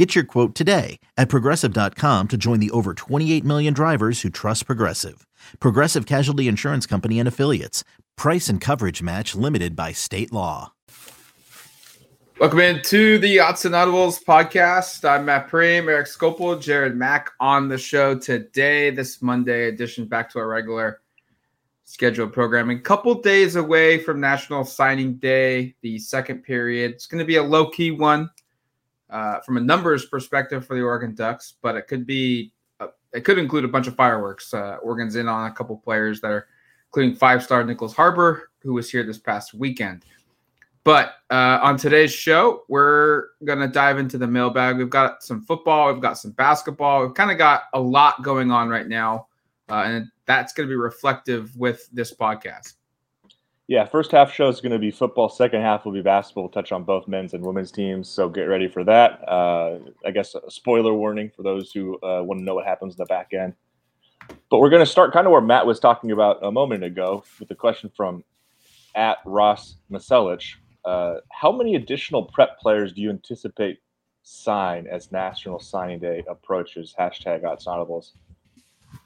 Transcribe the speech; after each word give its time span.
Get 0.00 0.14
your 0.14 0.24
quote 0.24 0.54
today 0.54 0.98
at 1.18 1.28
progressive.com 1.28 2.28
to 2.28 2.38
join 2.38 2.58
the 2.58 2.70
over 2.70 2.94
28 2.94 3.44
million 3.44 3.74
drivers 3.74 4.22
who 4.22 4.30
trust 4.30 4.64
Progressive. 4.64 5.26
Progressive 5.60 6.06
Casualty 6.06 6.48
Insurance 6.48 6.86
Company 6.86 7.18
and 7.18 7.28
Affiliates. 7.28 7.84
Price 8.16 8.48
and 8.48 8.62
coverage 8.62 9.02
match 9.02 9.34
limited 9.34 9.76
by 9.76 9.92
state 9.92 10.32
law. 10.32 10.72
Welcome 12.40 12.60
into 12.60 13.18
the 13.18 13.40
Odds 13.40 13.66
and 13.66 13.74
Audibles 13.74 14.24
podcast. 14.24 15.06
I'm 15.06 15.26
Matt 15.26 15.50
Prehm, 15.50 15.86
Eric 15.90 16.06
Skopil, 16.06 16.62
Jared 16.62 16.96
Mack 16.96 17.32
on 17.38 17.68
the 17.68 17.76
show 17.76 18.18
today, 18.18 18.88
this 18.88 19.20
Monday 19.20 19.68
edition, 19.68 20.06
back 20.06 20.30
to 20.30 20.38
our 20.38 20.48
regular 20.48 21.02
scheduled 21.84 22.32
programming. 22.32 22.80
Couple 22.80 23.20
days 23.20 23.56
away 23.56 23.98
from 23.98 24.18
National 24.18 24.64
Signing 24.64 25.16
Day, 25.16 25.74
the 25.82 25.98
second 25.98 26.42
period. 26.42 26.92
It's 26.92 27.04
going 27.04 27.18
to 27.18 27.26
be 27.26 27.36
a 27.36 27.42
low 27.42 27.68
key 27.68 27.90
one 27.90 28.30
uh, 29.10 29.40
from 29.40 29.56
a 29.56 29.60
numbers 29.60 30.06
perspective 30.06 30.66
for 30.66 30.74
the 30.74 30.82
Oregon 30.82 31.14
Ducks, 31.14 31.54
but 31.62 31.76
it 31.76 31.88
could 31.88 32.06
be 32.06 32.52
uh, 32.78 32.88
it 33.12 33.24
could 33.24 33.38
include 33.38 33.64
a 33.64 33.68
bunch 33.68 33.86
of 33.86 33.96
fireworks. 33.96 34.54
Uh, 34.54 34.76
Oregon's 34.82 35.16
in 35.16 35.28
on 35.28 35.50
a 35.50 35.54
couple 35.54 35.76
players 35.76 36.20
that 36.20 36.30
are 36.30 36.46
including 36.88 37.16
five 37.16 37.42
star 37.42 37.64
Nyckoles 37.64 37.94
Harbor, 37.94 38.50
who 38.60 38.72
was 38.74 38.90
here 38.90 39.04
this 39.04 39.18
past 39.18 39.54
weekend. 39.54 40.04
But 40.82 41.16
uh, 41.30 41.58
on 41.62 41.76
today's 41.76 42.12
show, 42.12 42.62
we're 42.68 43.28
gonna 43.44 43.68
dive 43.68 43.98
into 43.98 44.16
the 44.16 44.26
mailbag. 44.26 44.78
We've 44.78 44.88
got 44.88 45.22
some 45.22 45.42
football, 45.42 45.92
we've 45.92 46.02
got 46.02 46.18
some 46.18 46.30
basketball, 46.32 47.04
we've 47.04 47.14
kind 47.14 47.30
of 47.30 47.38
got 47.38 47.64
a 47.74 47.80
lot 47.80 48.22
going 48.22 48.50
on 48.50 48.68
right 48.68 48.88
now, 48.88 49.26
uh, 49.68 49.82
and 49.84 50.08
that's 50.24 50.52
gonna 50.52 50.68
be 50.68 50.76
reflective 50.76 51.54
with 51.56 51.88
this 51.92 52.14
podcast. 52.14 52.74
Yeah, 53.70 53.84
first 53.84 54.10
half 54.10 54.32
show 54.32 54.48
is 54.48 54.60
going 54.60 54.72
to 54.72 54.80
be 54.80 54.90
football. 54.90 55.28
Second 55.28 55.60
half 55.60 55.84
will 55.84 55.92
be 55.92 56.02
basketball. 56.02 56.42
We'll 56.42 56.50
touch 56.50 56.72
on 56.72 56.82
both 56.82 57.06
men's 57.06 57.34
and 57.34 57.46
women's 57.46 57.70
teams, 57.70 58.08
so 58.08 58.28
get 58.28 58.42
ready 58.42 58.66
for 58.66 58.82
that. 58.82 59.22
Uh, 59.28 59.78
I 60.04 60.10
guess 60.10 60.34
a 60.34 60.50
spoiler 60.50 60.92
warning 60.92 61.30
for 61.30 61.44
those 61.44 61.70
who 61.70 61.94
uh, 62.02 62.20
want 62.24 62.40
to 62.40 62.44
know 62.44 62.56
what 62.56 62.66
happens 62.66 62.94
in 62.94 62.96
the 62.98 63.04
back 63.04 63.32
end. 63.32 63.54
But 64.50 64.58
we're 64.58 64.70
going 64.70 64.84
to 64.84 64.90
start 64.90 65.12
kind 65.12 65.24
of 65.24 65.30
where 65.30 65.40
Matt 65.40 65.66
was 65.66 65.78
talking 65.78 66.10
about 66.10 66.44
a 66.44 66.50
moment 66.50 66.82
ago 66.82 67.22
with 67.38 67.48
the 67.48 67.54
question 67.54 67.92
from 67.96 68.24
at 68.96 69.18
Ross 69.24 69.76
Maselich. 69.88 70.54
Uh, 70.84 71.18
how 71.30 71.52
many 71.52 71.76
additional 71.76 72.24
prep 72.24 72.58
players 72.58 72.92
do 72.92 73.00
you 73.00 73.10
anticipate 73.10 73.78
sign 74.24 74.88
as 74.88 75.12
National 75.12 75.60
Signing 75.60 76.00
Day 76.00 76.24
approaches? 76.28 76.92
Hashtag 76.98 77.44
odds 77.44 77.66
audibles. 77.66 78.14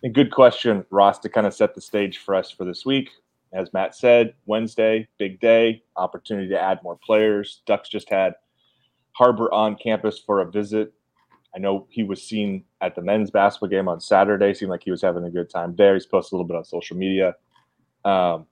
A 0.04 0.08
good 0.08 0.30
question, 0.30 0.86
Ross, 0.88 1.18
to 1.18 1.28
kind 1.28 1.46
of 1.46 1.52
set 1.52 1.74
the 1.74 1.82
stage 1.82 2.16
for 2.16 2.34
us 2.34 2.50
for 2.50 2.64
this 2.64 2.86
week 2.86 3.10
as 3.55 3.72
Matt 3.72 3.94
said, 3.94 4.34
Wednesday, 4.47 5.08
big 5.19 5.41
day, 5.41 5.83
opportunity 5.97 6.48
to 6.48 6.60
add 6.60 6.80
more 6.83 6.97
players. 6.97 7.62
Ducks 7.66 7.88
just 7.88 8.10
had 8.10 8.34
Harbor 9.12 9.52
on 9.55 9.77
campus 9.77 10.19
for 10.19 10.41
a 10.41 10.50
visit. 10.50 10.92
I 11.55 11.60
know 11.60 11.86
he 11.88 12.02
was 12.02 12.20
seen 12.20 12.64
at 12.80 12.97
the 12.97 13.02
men's 13.02 13.30
basketball 13.30 13.69
game 13.69 13.88
on 13.88 14.00
Saturday. 14.00 14.52
Seemed 14.52 14.70
like 14.70 14.82
he 14.82 14.91
was 14.91 15.02
having 15.02 15.25
a 15.25 15.30
good 15.30 15.48
time 15.48 15.75
there. 15.77 15.94
He's 15.94 16.05
posted 16.05 16.32
a 16.32 16.36
little 16.36 16.48
bit 16.48 16.56
on 16.56 16.64
social 16.64 16.97
media. 16.97 17.36
Um, 18.05 18.47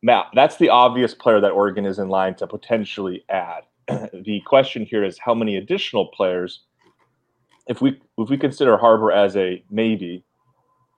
Matt, 0.00 0.26
that's 0.32 0.56
the 0.56 0.68
obvious 0.68 1.12
player 1.12 1.40
that 1.40 1.50
Oregon 1.50 1.84
is 1.84 1.98
in 1.98 2.08
line 2.08 2.36
to 2.36 2.46
potentially 2.46 3.24
add. 3.28 3.64
the 3.88 4.40
question 4.46 4.84
here 4.84 5.02
is 5.02 5.18
how 5.18 5.34
many 5.34 5.56
additional 5.56 6.06
players, 6.06 6.62
if 7.66 7.80
we 7.80 8.00
if 8.16 8.30
we 8.30 8.38
consider 8.38 8.76
Harbor 8.76 9.10
as 9.10 9.36
a 9.36 9.64
maybe, 9.70 10.24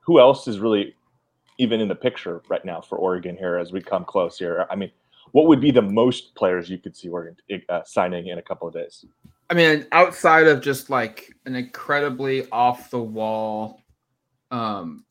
who 0.05 0.21
else 0.21 0.47
is 0.47 0.59
really 0.59 0.95
even 1.61 1.81
in 1.81 1.89
the 1.89 1.95
picture 1.95 2.43
right 2.49 2.65
now 2.65 2.81
for 2.81 2.97
Oregon 2.97 3.37
here 3.37 3.57
as 3.57 3.71
we 3.71 3.81
come 3.83 4.05
close 4.05 4.39
here? 4.39 4.67
I 4.71 4.77
mean, 4.77 4.91
what 5.33 5.47
would 5.47 5.61
be 5.61 5.71
the 5.71 5.83
most 5.83 6.35
players 6.35 6.71
you 6.71 6.79
could 6.79 6.97
see 6.97 7.09
Oregon 7.09 7.37
uh, 7.69 7.83
signing 7.85 8.29
in 8.29 8.39
a 8.39 8.43
couple 8.43 8.67
of 8.67 8.75
days? 8.75 9.05
I 9.51 9.55
mean, 9.55 9.87
outside 9.93 10.47
of 10.47 10.61
just 10.61 10.91
like 10.91 11.33
an 11.45 11.55
incredibly 11.55 12.49
off 12.51 12.91
the 12.91 13.01
wall 13.01 13.83
um, 14.51 15.05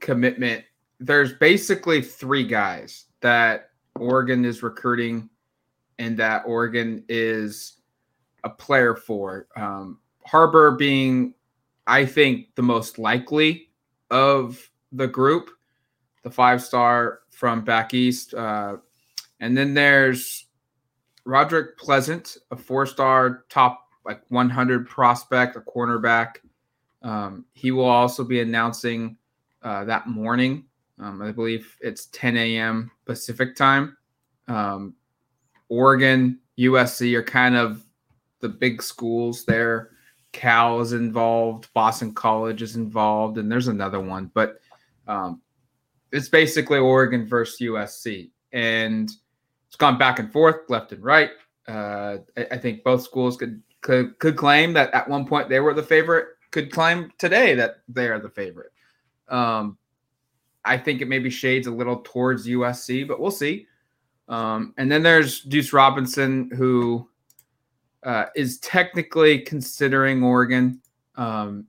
commitment, 0.00 0.64
there's 0.98 1.34
basically 1.34 2.00
three 2.00 2.46
guys 2.46 3.06
that 3.20 3.70
Oregon 3.98 4.44
is 4.44 4.62
recruiting 4.62 5.28
and 5.98 6.16
that 6.16 6.44
Oregon 6.46 7.04
is 7.08 7.80
a 8.44 8.50
player 8.50 8.94
for. 8.94 9.46
Um, 9.56 9.98
Harbor 10.26 10.72
being, 10.72 11.34
I 11.86 12.06
think, 12.06 12.54
the 12.54 12.62
most 12.62 12.98
likely 12.98 13.68
of 14.10 14.70
the 14.94 15.06
group, 15.06 15.50
the 16.22 16.30
five 16.30 16.62
star 16.62 17.20
from 17.30 17.64
back 17.64 17.94
east. 17.94 18.34
Uh, 18.34 18.76
and 19.40 19.56
then 19.56 19.74
there's 19.74 20.46
Roderick 21.24 21.76
Pleasant, 21.78 22.36
a 22.50 22.56
four 22.56 22.86
star 22.86 23.44
top 23.48 23.80
like 24.04 24.22
100 24.28 24.88
prospect, 24.88 25.56
a 25.56 25.60
cornerback. 25.60 26.36
Um, 27.02 27.44
he 27.52 27.70
will 27.70 27.84
also 27.84 28.24
be 28.24 28.40
announcing 28.40 29.16
uh, 29.62 29.84
that 29.84 30.06
morning. 30.06 30.64
Um, 30.98 31.22
I 31.22 31.32
believe 31.32 31.76
it's 31.80 32.06
10 32.06 32.36
a.m. 32.36 32.90
Pacific 33.04 33.56
time. 33.56 33.96
Um, 34.46 34.94
Oregon, 35.68 36.38
USC 36.58 37.14
are 37.14 37.22
kind 37.22 37.56
of 37.56 37.84
the 38.40 38.48
big 38.48 38.82
schools 38.82 39.44
there. 39.44 39.90
Cal 40.32 40.80
is 40.80 40.92
involved, 40.92 41.72
Boston 41.74 42.12
College 42.12 42.60
is 42.60 42.76
involved, 42.76 43.38
and 43.38 43.50
there's 43.50 43.68
another 43.68 44.00
one. 44.00 44.30
But 44.34 44.58
um, 45.06 45.40
it's 46.12 46.28
basically 46.28 46.78
Oregon 46.78 47.26
versus 47.26 47.60
USC, 47.60 48.30
and 48.52 49.10
it's 49.66 49.76
gone 49.76 49.98
back 49.98 50.18
and 50.18 50.32
forth, 50.32 50.68
left 50.68 50.92
and 50.92 51.02
right. 51.02 51.30
Uh, 51.66 52.18
I, 52.36 52.46
I, 52.52 52.58
think 52.58 52.84
both 52.84 53.02
schools 53.02 53.38
could, 53.38 53.62
could 53.80 54.18
could 54.18 54.36
claim 54.36 54.74
that 54.74 54.92
at 54.92 55.08
one 55.08 55.26
point 55.26 55.48
they 55.48 55.60
were 55.60 55.74
the 55.74 55.82
favorite. 55.82 56.28
Could 56.50 56.70
claim 56.70 57.10
today 57.18 57.54
that 57.54 57.76
they 57.88 58.08
are 58.08 58.18
the 58.18 58.28
favorite. 58.28 58.72
Um, 59.28 59.78
I 60.64 60.78
think 60.78 61.00
it 61.00 61.08
maybe 61.08 61.30
shades 61.30 61.66
a 61.66 61.70
little 61.70 62.02
towards 62.04 62.46
USC, 62.46 63.08
but 63.08 63.18
we'll 63.18 63.30
see. 63.30 63.66
Um, 64.28 64.72
and 64.78 64.90
then 64.90 65.02
there's 65.02 65.42
Deuce 65.42 65.72
Robinson, 65.72 66.50
who 66.54 67.08
uh, 68.04 68.26
is 68.34 68.58
technically 68.58 69.40
considering 69.40 70.22
Oregon. 70.22 70.80
Um, 71.16 71.66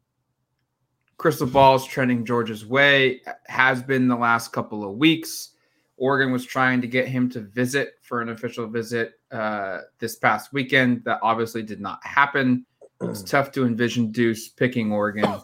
crystal 1.18 1.48
ball's 1.48 1.86
trending 1.88 2.26
Georgia's 2.26 2.66
way, 2.66 3.22
has 3.48 3.82
been 3.82 4.08
the 4.08 4.16
last 4.16 4.52
couple 4.52 4.84
of 4.84 4.98
weeks. 4.98 5.52
Oregon 5.98 6.32
was 6.34 6.46
trying 6.46 6.82
to 6.82 6.88
get 6.88 7.08
him 7.08 7.30
to 7.30 7.40
visit 7.40 7.94
for 8.02 8.22
an 8.22 8.30
official 8.30 8.68
visit 8.68 9.14
uh, 9.32 9.80
this 10.00 10.18
past 10.18 10.52
weekend. 10.52 11.04
That 11.06 11.20
obviously 11.22 11.64
did 11.64 11.80
not 11.80 12.06
happen. 12.06 12.66
It's 13.02 13.22
mm. 13.22 13.30
tough 13.30 13.52
to 13.54 13.66
envision 13.66 14.12
Deuce 14.12 14.50
picking 14.50 14.92
Oregon 14.92 15.42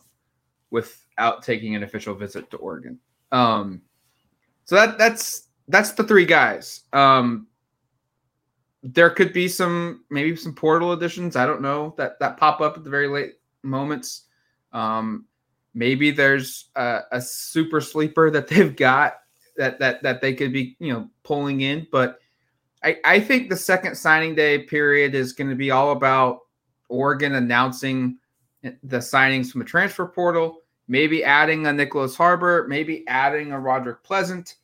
without 0.69 1.43
taking 1.43 1.75
an 1.75 1.83
official 1.83 2.15
visit 2.15 2.49
to 2.51 2.57
Oregon. 2.57 2.99
Um, 3.31 3.81
so 4.65 4.75
that 4.75 4.97
that's 4.97 5.47
that's 5.67 5.91
the 5.91 6.03
three 6.03 6.25
guys. 6.25 6.81
Um, 6.91 7.47
there 8.83 9.09
could 9.09 9.31
be 9.31 9.47
some 9.47 10.03
maybe 10.09 10.35
some 10.35 10.53
portal 10.53 10.91
additions. 10.91 11.35
I 11.35 11.45
don't 11.45 11.61
know 11.61 11.93
that 11.97 12.19
that 12.19 12.37
pop 12.37 12.61
up 12.61 12.77
at 12.77 12.83
the 12.83 12.89
very 12.89 13.07
late 13.07 13.33
moments. 13.63 14.25
Um, 14.73 15.25
maybe 15.73 16.11
there's 16.11 16.69
a, 16.75 17.01
a, 17.11 17.21
super 17.21 17.81
sleeper 17.81 18.29
that 18.29 18.47
they've 18.47 18.75
got 18.75 19.15
that 19.57 19.79
that 19.79 20.01
that 20.03 20.21
they 20.21 20.33
could 20.33 20.53
be 20.53 20.75
you 20.79 20.91
know 20.91 21.09
pulling 21.23 21.61
in. 21.61 21.87
But 21.91 22.19
i 22.83 22.97
i 23.05 23.19
think 23.19 23.49
the 23.49 23.55
second 23.55 23.95
signing 23.95 24.35
day 24.35 24.59
period 24.59 25.15
is 25.15 25.33
going 25.33 25.49
to 25.49 25.55
be 25.55 25.71
all 25.71 25.91
about 25.91 26.39
oregon 26.89 27.35
announcing 27.35 28.17
the 28.63 28.97
signings 28.97 29.51
from 29.51 29.59
the 29.59 29.65
transfer 29.65 30.05
portal 30.05 30.61
maybe 30.87 31.23
adding 31.23 31.67
a 31.67 31.69
Nyckoles 31.69 32.15
harbor 32.15 32.65
maybe 32.67 33.07
adding 33.07 33.51
a 33.51 33.59
roderick 33.59 34.03
pleasant. 34.03 34.55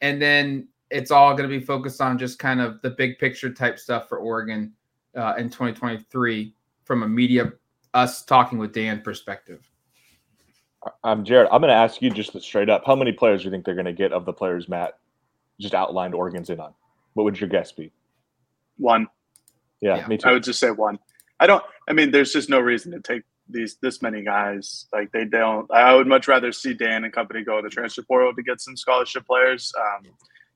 And 0.00 0.20
then 0.20 0.68
it's 0.90 1.12
all 1.12 1.34
going 1.34 1.48
to 1.48 1.58
be 1.58 1.64
focused 1.64 2.00
on 2.00 2.18
just 2.18 2.38
kind 2.38 2.60
of 2.60 2.82
the 2.82 2.90
big 2.90 3.18
picture 3.18 3.52
type 3.52 3.78
stuff 3.78 4.08
for 4.08 4.18
oregon 4.18 4.72
uh, 5.16 5.34
in 5.38 5.48
2023 5.48 6.54
from 6.84 7.04
a 7.04 7.08
media 7.08 7.52
us 7.94 8.24
talking 8.24 8.58
with 8.58 8.72
dan 8.72 9.00
perspective 9.02 9.70
I'm 11.04 11.24
Jared. 11.24 11.48
I'm 11.52 11.60
going 11.60 11.70
to 11.70 11.76
ask 11.76 12.02
you 12.02 12.10
just 12.10 12.40
straight 12.42 12.68
up. 12.68 12.82
How 12.86 12.94
many 12.94 13.12
players 13.12 13.42
do 13.42 13.46
you 13.46 13.50
think 13.50 13.64
they're 13.64 13.74
going 13.74 13.84
to 13.84 13.92
get 13.92 14.12
of 14.12 14.24
the 14.24 14.32
players 14.32 14.68
Matt 14.68 14.98
just 15.60 15.74
outlined 15.74 16.14
Oregon's 16.14 16.50
in 16.50 16.60
on? 16.60 16.74
What 17.14 17.24
would 17.24 17.40
your 17.40 17.48
guess 17.48 17.72
be? 17.72 17.92
One. 18.78 19.06
Yeah, 19.80 19.96
yeah, 19.96 20.06
me 20.06 20.16
too. 20.16 20.28
I 20.28 20.32
would 20.32 20.42
just 20.42 20.60
say 20.60 20.70
one. 20.70 20.98
I 21.40 21.46
don't. 21.46 21.62
I 21.88 21.92
mean, 21.92 22.10
there's 22.10 22.32
just 22.32 22.48
no 22.48 22.60
reason 22.60 22.92
to 22.92 23.00
take 23.00 23.22
these 23.48 23.76
this 23.82 24.00
many 24.02 24.22
guys. 24.22 24.86
Like 24.92 25.10
they 25.12 25.24
don't. 25.24 25.70
I 25.72 25.94
would 25.94 26.06
much 26.06 26.28
rather 26.28 26.52
see 26.52 26.72
Dan 26.72 27.04
and 27.04 27.12
company 27.12 27.44
go 27.44 27.56
to 27.56 27.62
the 27.62 27.70
transfer 27.70 28.02
portal 28.02 28.34
to 28.34 28.42
get 28.42 28.60
some 28.60 28.76
scholarship 28.76 29.26
players. 29.26 29.72
Um, 29.78 30.12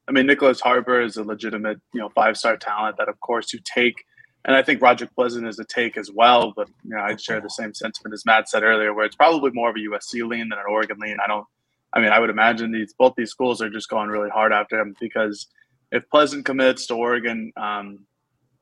I 0.08 0.12
mean, 0.12 0.26
Nyckoles 0.26 0.60
Harbor 0.60 1.02
is 1.02 1.16
a 1.16 1.24
legitimate, 1.24 1.80
you 1.92 2.00
know, 2.00 2.08
five 2.10 2.36
star 2.36 2.56
talent 2.56 2.96
that, 2.98 3.08
of 3.08 3.18
course, 3.20 3.52
you 3.52 3.60
take. 3.64 4.04
And 4.46 4.54
I 4.54 4.62
think 4.62 4.80
Roger 4.80 5.08
Pleasant 5.12 5.46
is 5.46 5.58
a 5.58 5.64
take 5.64 5.96
as 5.96 6.10
well. 6.10 6.52
But 6.54 6.68
you 6.84 6.90
know, 6.90 7.00
I'd 7.00 7.20
share 7.20 7.40
the 7.40 7.50
same 7.50 7.74
sentiment 7.74 8.14
as 8.14 8.24
Matt 8.24 8.48
said 8.48 8.62
earlier, 8.62 8.94
where 8.94 9.04
it's 9.04 9.16
probably 9.16 9.50
more 9.52 9.70
of 9.70 9.76
a 9.76 9.80
USC 9.80 10.26
lean 10.26 10.48
than 10.48 10.58
an 10.58 10.64
Oregon 10.70 10.98
lean. 10.98 11.16
I 11.22 11.26
don't. 11.26 11.44
I 11.92 12.00
mean, 12.00 12.10
I 12.10 12.20
would 12.20 12.30
imagine 12.30 12.72
these 12.72 12.94
both 12.96 13.14
these 13.16 13.30
schools 13.30 13.60
are 13.60 13.70
just 13.70 13.88
going 13.88 14.08
really 14.08 14.30
hard 14.30 14.52
after 14.52 14.78
him 14.80 14.94
because 15.00 15.48
if 15.90 16.08
Pleasant 16.08 16.44
commits 16.44 16.86
to 16.86 16.94
Oregon, 16.94 17.52
um, 17.56 18.06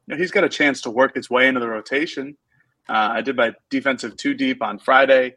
you 0.06 0.14
know, 0.14 0.16
he's 0.16 0.30
got 0.30 0.44
a 0.44 0.48
chance 0.48 0.80
to 0.82 0.90
work 0.90 1.14
his 1.14 1.28
way 1.28 1.48
into 1.48 1.60
the 1.60 1.68
rotation. 1.68 2.36
Uh, 2.88 3.10
I 3.12 3.20
did 3.22 3.36
my 3.36 3.52
defensive 3.70 4.16
two 4.16 4.34
deep 4.34 4.62
on 4.62 4.78
Friday, 4.78 5.34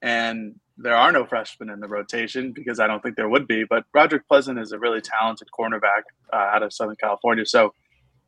and 0.00 0.54
there 0.78 0.96
are 0.96 1.12
no 1.12 1.26
freshmen 1.26 1.68
in 1.70 1.80
the 1.80 1.88
rotation 1.88 2.52
because 2.52 2.80
I 2.80 2.86
don't 2.86 3.02
think 3.02 3.16
there 3.16 3.28
would 3.28 3.46
be. 3.46 3.64
But 3.64 3.84
Roderick 3.92 4.26
Pleasant 4.28 4.58
is 4.58 4.72
a 4.72 4.78
really 4.78 5.00
talented 5.02 5.48
cornerback 5.58 6.04
uh, 6.32 6.36
out 6.36 6.62
of 6.62 6.72
Southern 6.72 6.96
California, 6.96 7.44
so 7.44 7.74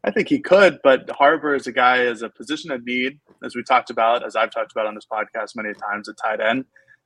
I 0.05 0.11
think 0.11 0.29
he 0.29 0.41
could. 0.41 0.79
But 0.83 1.09
Harbor 1.11 1.55
is 1.55 1.67
a 1.67 1.73
guy 1.73 2.05
as 2.07 2.23
a 2.23 2.29
position 2.29 2.71
of 2.71 2.85
need, 2.85 3.21
as 3.45 3.55
we 3.55 3.63
talked 3.63 3.91
about, 3.91 4.25
as 4.25 4.37
I've 4.37 4.51
talked 4.51 4.73
about 4.73 4.87
on 4.87 4.95
this 4.95 5.07
podcast 5.11 5.55
many 5.55 5.73
times, 5.75 6.09
at 6.09 6.17
tight 6.23 6.41
end. 6.41 6.65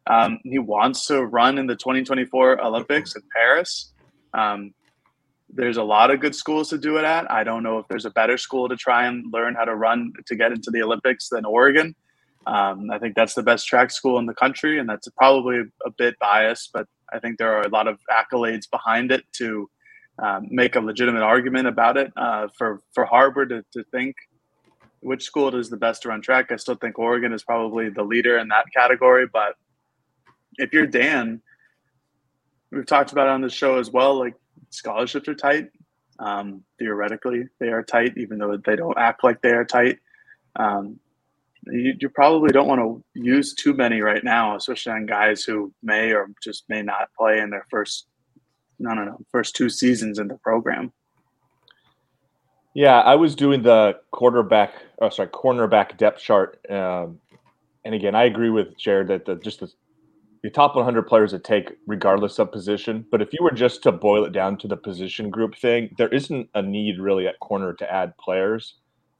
Um, 0.08 0.38
he 0.44 0.58
wants 0.58 1.06
to 1.06 1.24
run 1.24 1.58
in 1.58 1.66
the 1.66 1.74
2024 1.74 2.64
Olympics 2.64 3.16
in 3.16 3.22
Paris. 3.34 3.92
Um, 4.34 4.72
there's 5.48 5.76
a 5.76 5.82
lot 5.82 6.10
of 6.10 6.20
good 6.20 6.34
schools 6.34 6.70
to 6.70 6.78
do 6.78 6.96
it 6.98 7.04
at. 7.04 7.30
I 7.30 7.44
don't 7.44 7.62
know 7.62 7.78
if 7.78 7.86
there's 7.88 8.04
a 8.04 8.10
better 8.10 8.36
school 8.36 8.68
to 8.68 8.76
try 8.76 9.06
and 9.06 9.24
learn 9.32 9.54
how 9.54 9.64
to 9.64 9.74
run 9.74 10.12
to 10.26 10.36
get 10.36 10.52
into 10.52 10.70
the 10.70 10.82
Olympics 10.82 11.28
than 11.28 11.44
Oregon. 11.44 11.94
Um, 12.46 12.90
I 12.92 12.98
think 12.98 13.16
that's 13.16 13.34
the 13.34 13.42
best 13.42 13.66
track 13.66 13.90
school 13.90 14.18
in 14.18 14.26
the 14.26 14.34
country, 14.34 14.78
and 14.78 14.88
that's 14.88 15.08
probably 15.16 15.62
a 15.84 15.90
bit 15.90 16.16
biased, 16.20 16.70
but 16.72 16.86
I 17.12 17.18
think 17.18 17.38
there 17.38 17.52
are 17.52 17.62
a 17.62 17.68
lot 17.68 17.88
of 17.88 17.98
accolades 18.10 18.70
behind 18.70 19.10
it 19.10 19.24
to 19.38 19.68
um, 20.18 20.48
make 20.50 20.76
a 20.76 20.80
legitimate 20.80 21.22
argument 21.22 21.66
about 21.66 21.96
it. 21.96 22.12
Uh, 22.16 22.48
for 22.56 22.80
for 22.94 23.04
Harbor 23.04 23.46
to, 23.46 23.64
to 23.72 23.84
think 23.92 24.16
which 25.00 25.22
school 25.22 25.54
is 25.54 25.70
the 25.70 25.76
best 25.76 26.02
to 26.02 26.08
run 26.08 26.22
track, 26.22 26.50
I 26.50 26.56
still 26.56 26.74
think 26.74 26.98
Oregon 26.98 27.32
is 27.32 27.44
probably 27.44 27.90
the 27.90 28.02
leader 28.02 28.38
in 28.38 28.48
that 28.48 28.66
category. 28.74 29.26
But 29.30 29.54
if 30.56 30.72
you're 30.72 30.86
Dan, 30.86 31.40
we've 32.72 32.86
talked 32.86 33.12
about 33.12 33.28
it 33.28 33.30
on 33.30 33.42
the 33.42 33.50
show 33.50 33.78
as 33.78 33.90
well. 33.90 34.18
Like 34.18 34.34
scholarships 34.70 35.28
are 35.28 35.34
tight. 35.34 35.68
Um, 36.18 36.62
theoretically, 36.78 37.44
they 37.60 37.68
are 37.68 37.82
tight, 37.82 38.14
even 38.16 38.38
though 38.38 38.56
they 38.64 38.76
don't 38.76 38.98
act 38.98 39.22
like 39.22 39.42
they 39.42 39.50
are 39.50 39.64
tight. 39.64 39.98
Um, 40.56 40.98
you, 41.66 41.94
you, 42.00 42.08
probably 42.08 42.50
don't 42.50 42.68
want 42.68 42.80
to 42.80 43.04
use 43.14 43.54
too 43.54 43.74
many 43.74 44.00
right 44.00 44.24
now, 44.24 44.56
especially 44.56 44.92
on 44.92 45.06
guys 45.06 45.42
who 45.42 45.72
may 45.82 46.12
or 46.12 46.28
just 46.42 46.64
may 46.68 46.82
not 46.82 47.08
play 47.18 47.38
in 47.40 47.50
their 47.50 47.66
first, 47.70 48.06
no, 48.78 48.94
no, 48.94 49.04
no, 49.04 49.18
first 49.30 49.56
two 49.56 49.68
seasons 49.68 50.18
in 50.18 50.28
the 50.28 50.36
program. 50.36 50.92
Yeah, 52.74 53.00
I 53.00 53.14
was 53.14 53.34
doing 53.34 53.62
the 53.62 53.98
quarterback, 54.10 54.74
oh, 55.00 55.08
sorry, 55.08 55.28
cornerback 55.28 55.96
depth 55.96 56.20
chart. 56.20 56.60
Um, 56.70 57.20
and 57.84 57.94
again, 57.94 58.14
I 58.14 58.24
agree 58.24 58.50
with 58.50 58.76
Jared 58.76 59.08
that 59.08 59.24
the, 59.24 59.36
just 59.36 59.60
the 59.60 59.72
your 60.42 60.52
top 60.52 60.76
100 60.76 61.02
players 61.08 61.32
that 61.32 61.42
take 61.42 61.72
regardless 61.86 62.38
of 62.38 62.52
position. 62.52 63.04
But 63.10 63.20
if 63.20 63.32
you 63.32 63.40
were 63.42 63.50
just 63.50 63.82
to 63.82 63.90
boil 63.90 64.24
it 64.24 64.32
down 64.32 64.56
to 64.58 64.68
the 64.68 64.76
position 64.76 65.28
group 65.28 65.56
thing, 65.56 65.92
there 65.98 66.08
isn't 66.08 66.48
a 66.54 66.62
need 66.62 67.00
really 67.00 67.26
at 67.26 67.40
corner 67.40 67.72
to 67.72 67.92
add 67.92 68.16
players. 68.18 68.74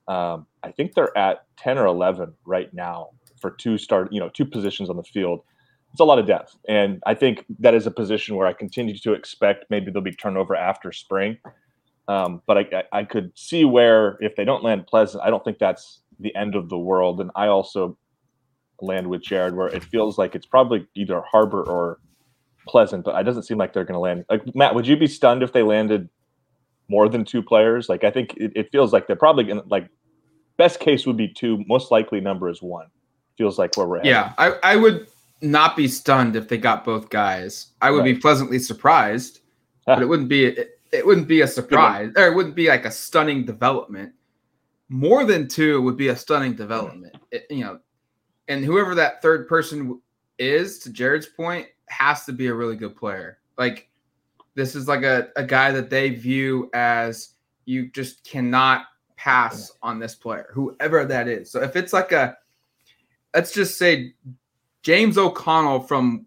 Um, 0.07 0.47
I 0.63 0.71
think 0.71 0.95
they're 0.95 1.17
at 1.19 1.47
10 1.57 1.79
or 1.79 1.87
11 1.87 2.33
right 2.45 2.73
now 2.73 3.09
for 3.41 3.51
two 3.51 3.77
start, 3.77 4.13
you 4.13 4.21
know, 4.21 4.29
two 4.29 4.45
positions 4.45 4.89
on 4.89 4.97
the 4.97 5.03
field. 5.03 5.41
It's 5.97 6.01
a 6.03 6.05
lot 6.05 6.19
of 6.19 6.27
depth. 6.27 6.59
And 6.69 7.03
I 7.07 7.15
think 7.15 7.47
that 7.59 7.73
is 7.73 7.87
a 7.87 7.91
position 7.91 8.37
where 8.37 8.47
I 8.47 8.53
continue 8.53 8.99
to 8.99 9.15
expect 9.15 9.65
maybe 9.71 9.87
there'll 9.87 10.03
be 10.03 10.13
turnover 10.13 10.55
after 10.55 10.93
spring. 10.93 11.39
Um, 12.07 12.43
but 12.47 12.59
I, 12.59 12.83
I 12.93 13.05
could 13.05 13.33
see 13.35 13.65
where 13.65 14.19
if 14.21 14.37
they 14.37 14.45
don't 14.45 14.63
land 14.63 14.87
Pleasant, 14.87 15.25
I 15.25 15.31
don't 15.31 15.43
think 15.43 15.59
that's 15.59 16.03
the 16.21 16.37
end 16.37 16.55
of 16.55 16.69
the 16.69 16.77
world. 16.77 17.23
And 17.23 17.31
I 17.35 17.47
also 17.47 17.97
land 18.83 19.07
with 19.09 19.23
Jared, 19.23 19.57
where 19.57 19.69
it 19.69 19.83
feels 19.83 20.19
like 20.19 20.35
it's 20.35 20.45
probably 20.45 20.87
either 20.95 21.23
Harbor 21.23 21.63
or 21.63 21.99
Pleasant, 22.69 23.07
but 23.07 23.19
it 23.19 23.25
doesn't 23.25 23.45
seem 23.45 23.57
like 23.57 23.73
they're 23.73 23.85
going 23.85 23.95
to 23.95 23.99
land. 23.99 24.27
Like 24.29 24.55
Matt, 24.55 24.75
would 24.75 24.87
you 24.87 24.99
be 24.99 25.07
stunned 25.07 25.43
if 25.43 25.55
they 25.55 25.63
landed 25.63 26.11
more 26.91 27.09
than 27.09 27.25
two 27.25 27.43
players? 27.43 27.89
Like 27.89 28.05
I 28.05 28.11
think 28.11 28.35
it, 28.37 28.53
it 28.55 28.69
feels 28.71 28.93
like 28.93 29.07
they're 29.07 29.17
probably 29.17 29.45
going 29.45 29.63
to 29.63 29.69
like 29.69 29.89
best 30.59 30.79
case 30.79 31.07
would 31.07 31.17
be 31.17 31.29
two. 31.29 31.65
Most 31.67 31.91
likely 31.91 32.21
number 32.21 32.51
is 32.51 32.61
one. 32.61 32.89
Feels 33.39 33.59
like 33.59 33.79
where 33.79 33.87
we're 33.87 33.99
at. 33.99 34.05
Yeah, 34.05 34.35
I, 34.37 34.57
I 34.63 34.77
would 34.77 35.07
not 35.43 35.77
be 35.77 35.89
stunned 35.89 36.37
if 36.37 36.49
they 36.49 36.59
got 36.59 36.85
both 36.85 37.11
guys. 37.11 37.73
I 37.83 37.91
would 37.91 38.01
right. 38.01 38.15
be 38.15 38.21
pleasantly 38.21 38.59
surprised, 38.59 39.41
but 39.87 40.03
it 40.03 40.07
wouldn't 40.07 40.29
be 40.29 40.47
it, 40.47 40.81
it 40.93 41.07
wouldn't 41.07 41.29
be 41.29 41.43
a 41.43 41.49
surprise 41.49 42.13
or 42.17 42.27
it 42.27 42.35
wouldn't 42.35 42.55
be 42.55 42.69
like 42.69 42.85
a 42.85 42.91
stunning 42.91 43.45
development. 43.45 44.13
More 44.89 45.25
than 45.25 45.49
two 45.49 45.83
would 45.83 45.97
be 45.97 46.09
a 46.09 46.17
stunning 46.17 46.55
development. 46.55 47.17
It, 47.33 47.47
you 47.51 47.65
know, 47.65 47.81
and 48.49 48.65
whoever 48.65 48.95
that 48.95 49.21
third 49.21 49.49
person 49.49 50.01
is, 50.39 50.79
to 50.81 50.91
Jared's 50.91 51.27
point, 51.27 51.67
has 51.89 52.25
to 52.27 52.33
be 52.33 52.47
a 52.47 52.55
really 52.55 52.77
good 52.77 52.97
player. 52.97 53.39
Like 53.59 53.89
this 54.55 54.75
is 54.75 54.87
like 54.87 55.03
a, 55.03 55.29
a 55.37 55.45
guy 55.45 55.73
that 55.73 55.91
they 55.91 56.11
view 56.11 56.71
as 56.73 57.35
you 57.65 57.91
just 57.91 58.25
cannot 58.25 58.87
pass 59.17 59.73
on 59.83 59.99
this 59.99 60.15
player, 60.15 60.51
whoever 60.53 61.05
that 61.05 61.27
is. 61.27 61.51
So 61.51 61.63
if 61.63 61.75
it's 61.75 61.93
like 61.93 62.13
a 62.13 62.37
let's 63.35 63.53
just 63.53 63.77
say 63.77 64.15
James 64.87 65.19
O'Connell 65.19 65.81
from 65.81 66.27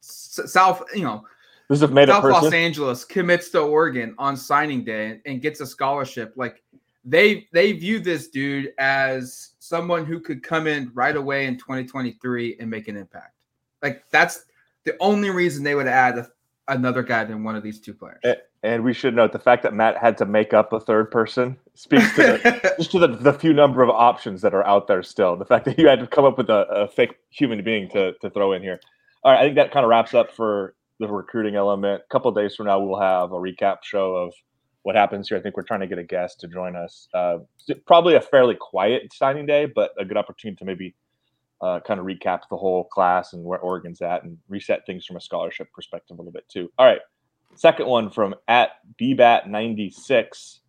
South, 0.00 0.84
you 0.94 1.02
know, 1.02 1.26
this 1.68 1.82
is 1.82 1.90
made 1.90 2.06
South 2.06 2.22
Los 2.22 2.52
Angeles 2.52 3.04
commits 3.04 3.48
to 3.50 3.58
Oregon 3.58 4.14
on 4.18 4.36
signing 4.36 4.84
day 4.84 5.06
and, 5.06 5.20
and 5.26 5.42
gets 5.42 5.60
a 5.60 5.66
scholarship. 5.66 6.32
Like 6.36 6.62
they 7.04 7.48
they 7.52 7.72
view 7.72 7.98
this 7.98 8.28
dude 8.28 8.72
as 8.78 9.54
someone 9.58 10.04
who 10.04 10.20
could 10.20 10.44
come 10.44 10.68
in 10.68 10.92
right 10.94 11.16
away 11.16 11.46
in 11.46 11.58
2023 11.58 12.58
and 12.60 12.70
make 12.70 12.86
an 12.86 12.96
impact. 12.96 13.34
Like 13.82 14.04
that's 14.10 14.44
the 14.84 14.94
only 15.00 15.30
reason 15.30 15.64
they 15.64 15.74
would 15.74 15.88
add 15.88 16.18
a, 16.18 16.28
another 16.70 17.02
guy 17.02 17.24
than 17.24 17.44
one 17.44 17.56
of 17.56 17.62
these 17.62 17.80
two 17.80 17.92
players. 17.92 18.20
And, 18.24 18.36
and, 18.62 18.84
we 18.84 18.92
should 18.92 19.14
note 19.14 19.32
the 19.32 19.38
fact 19.38 19.62
that 19.64 19.74
Matt 19.74 19.96
had 19.96 20.16
to 20.18 20.26
make 20.26 20.54
up 20.54 20.72
a 20.72 20.80
third 20.80 21.10
person 21.10 21.56
speaks 21.74 22.14
to 22.16 22.22
the, 22.22 22.74
just 22.78 22.90
to 22.92 22.98
the, 22.98 23.08
the, 23.08 23.32
few 23.32 23.52
number 23.52 23.82
of 23.82 23.90
options 23.90 24.40
that 24.42 24.54
are 24.54 24.66
out 24.66 24.86
there 24.86 25.02
still. 25.02 25.36
The 25.36 25.44
fact 25.44 25.64
that 25.66 25.78
you 25.78 25.88
had 25.88 26.00
to 26.00 26.06
come 26.06 26.24
up 26.24 26.38
with 26.38 26.48
a, 26.48 26.66
a 26.68 26.88
fake 26.88 27.16
human 27.30 27.62
being 27.62 27.88
to, 27.90 28.12
to 28.14 28.30
throw 28.30 28.52
in 28.52 28.62
here. 28.62 28.80
All 29.22 29.32
right, 29.32 29.40
I 29.40 29.44
think 29.44 29.56
that 29.56 29.72
kind 29.72 29.84
of 29.84 29.90
wraps 29.90 30.14
up 30.14 30.32
for 30.32 30.74
the 30.98 31.08
recruiting 31.08 31.56
element. 31.56 32.02
A 32.04 32.12
couple 32.12 32.30
days 32.32 32.54
from 32.54 32.66
now, 32.66 32.78
we'll 32.80 33.00
have 33.00 33.32
a 33.32 33.36
recap 33.36 33.78
show 33.82 34.14
of 34.14 34.32
what 34.82 34.96
happens 34.96 35.28
here. 35.28 35.38
I 35.38 35.40
think 35.40 35.56
we're 35.56 35.62
trying 35.62 35.80
to 35.80 35.86
get 35.86 35.98
a 35.98 36.04
guest 36.04 36.40
to 36.40 36.48
join 36.48 36.76
us. 36.76 37.08
Uh, 37.12 37.38
probably 37.86 38.14
a 38.14 38.20
fairly 38.20 38.54
quiet 38.54 39.12
signing 39.12 39.46
day, 39.46 39.66
but 39.66 39.92
a 39.98 40.04
good 40.04 40.16
opportunity 40.16 40.56
to 40.56 40.64
maybe 40.64 40.94
uh, 41.60 41.80
kind 41.80 42.00
of 42.00 42.06
recap 42.06 42.42
the 42.50 42.56
whole 42.56 42.84
class 42.84 43.32
and 43.32 43.44
where 43.44 43.58
Oregon's 43.58 44.00
at 44.00 44.24
and 44.24 44.38
reset 44.48 44.86
things 44.86 45.04
from 45.04 45.16
a 45.16 45.20
scholarship 45.20 45.68
perspective 45.72 46.18
a 46.18 46.20
little 46.20 46.32
bit 46.32 46.48
too. 46.48 46.70
All 46.78 46.86
right. 46.86 47.00
Second 47.54 47.86
one 47.86 48.10
from 48.10 48.34
at 48.48 48.70
BBAT96. 49.00 50.60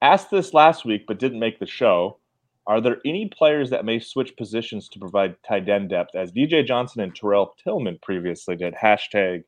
Asked 0.00 0.30
this 0.30 0.54
last 0.54 0.84
week, 0.84 1.04
but 1.08 1.18
didn't 1.18 1.40
make 1.40 1.58
the 1.58 1.66
show. 1.66 2.18
Are 2.66 2.80
there 2.80 2.98
any 3.04 3.26
players 3.26 3.70
that 3.70 3.86
may 3.86 3.98
switch 3.98 4.36
positions 4.36 4.88
to 4.90 4.98
provide 4.98 5.36
tight 5.42 5.68
end 5.68 5.88
depth, 5.88 6.14
as 6.14 6.30
DJ 6.30 6.66
Johnson 6.66 7.00
and 7.00 7.14
Terrell 7.14 7.56
Tilmon 7.66 8.00
previously 8.02 8.56
did? 8.56 8.74
Hashtag 8.74 9.44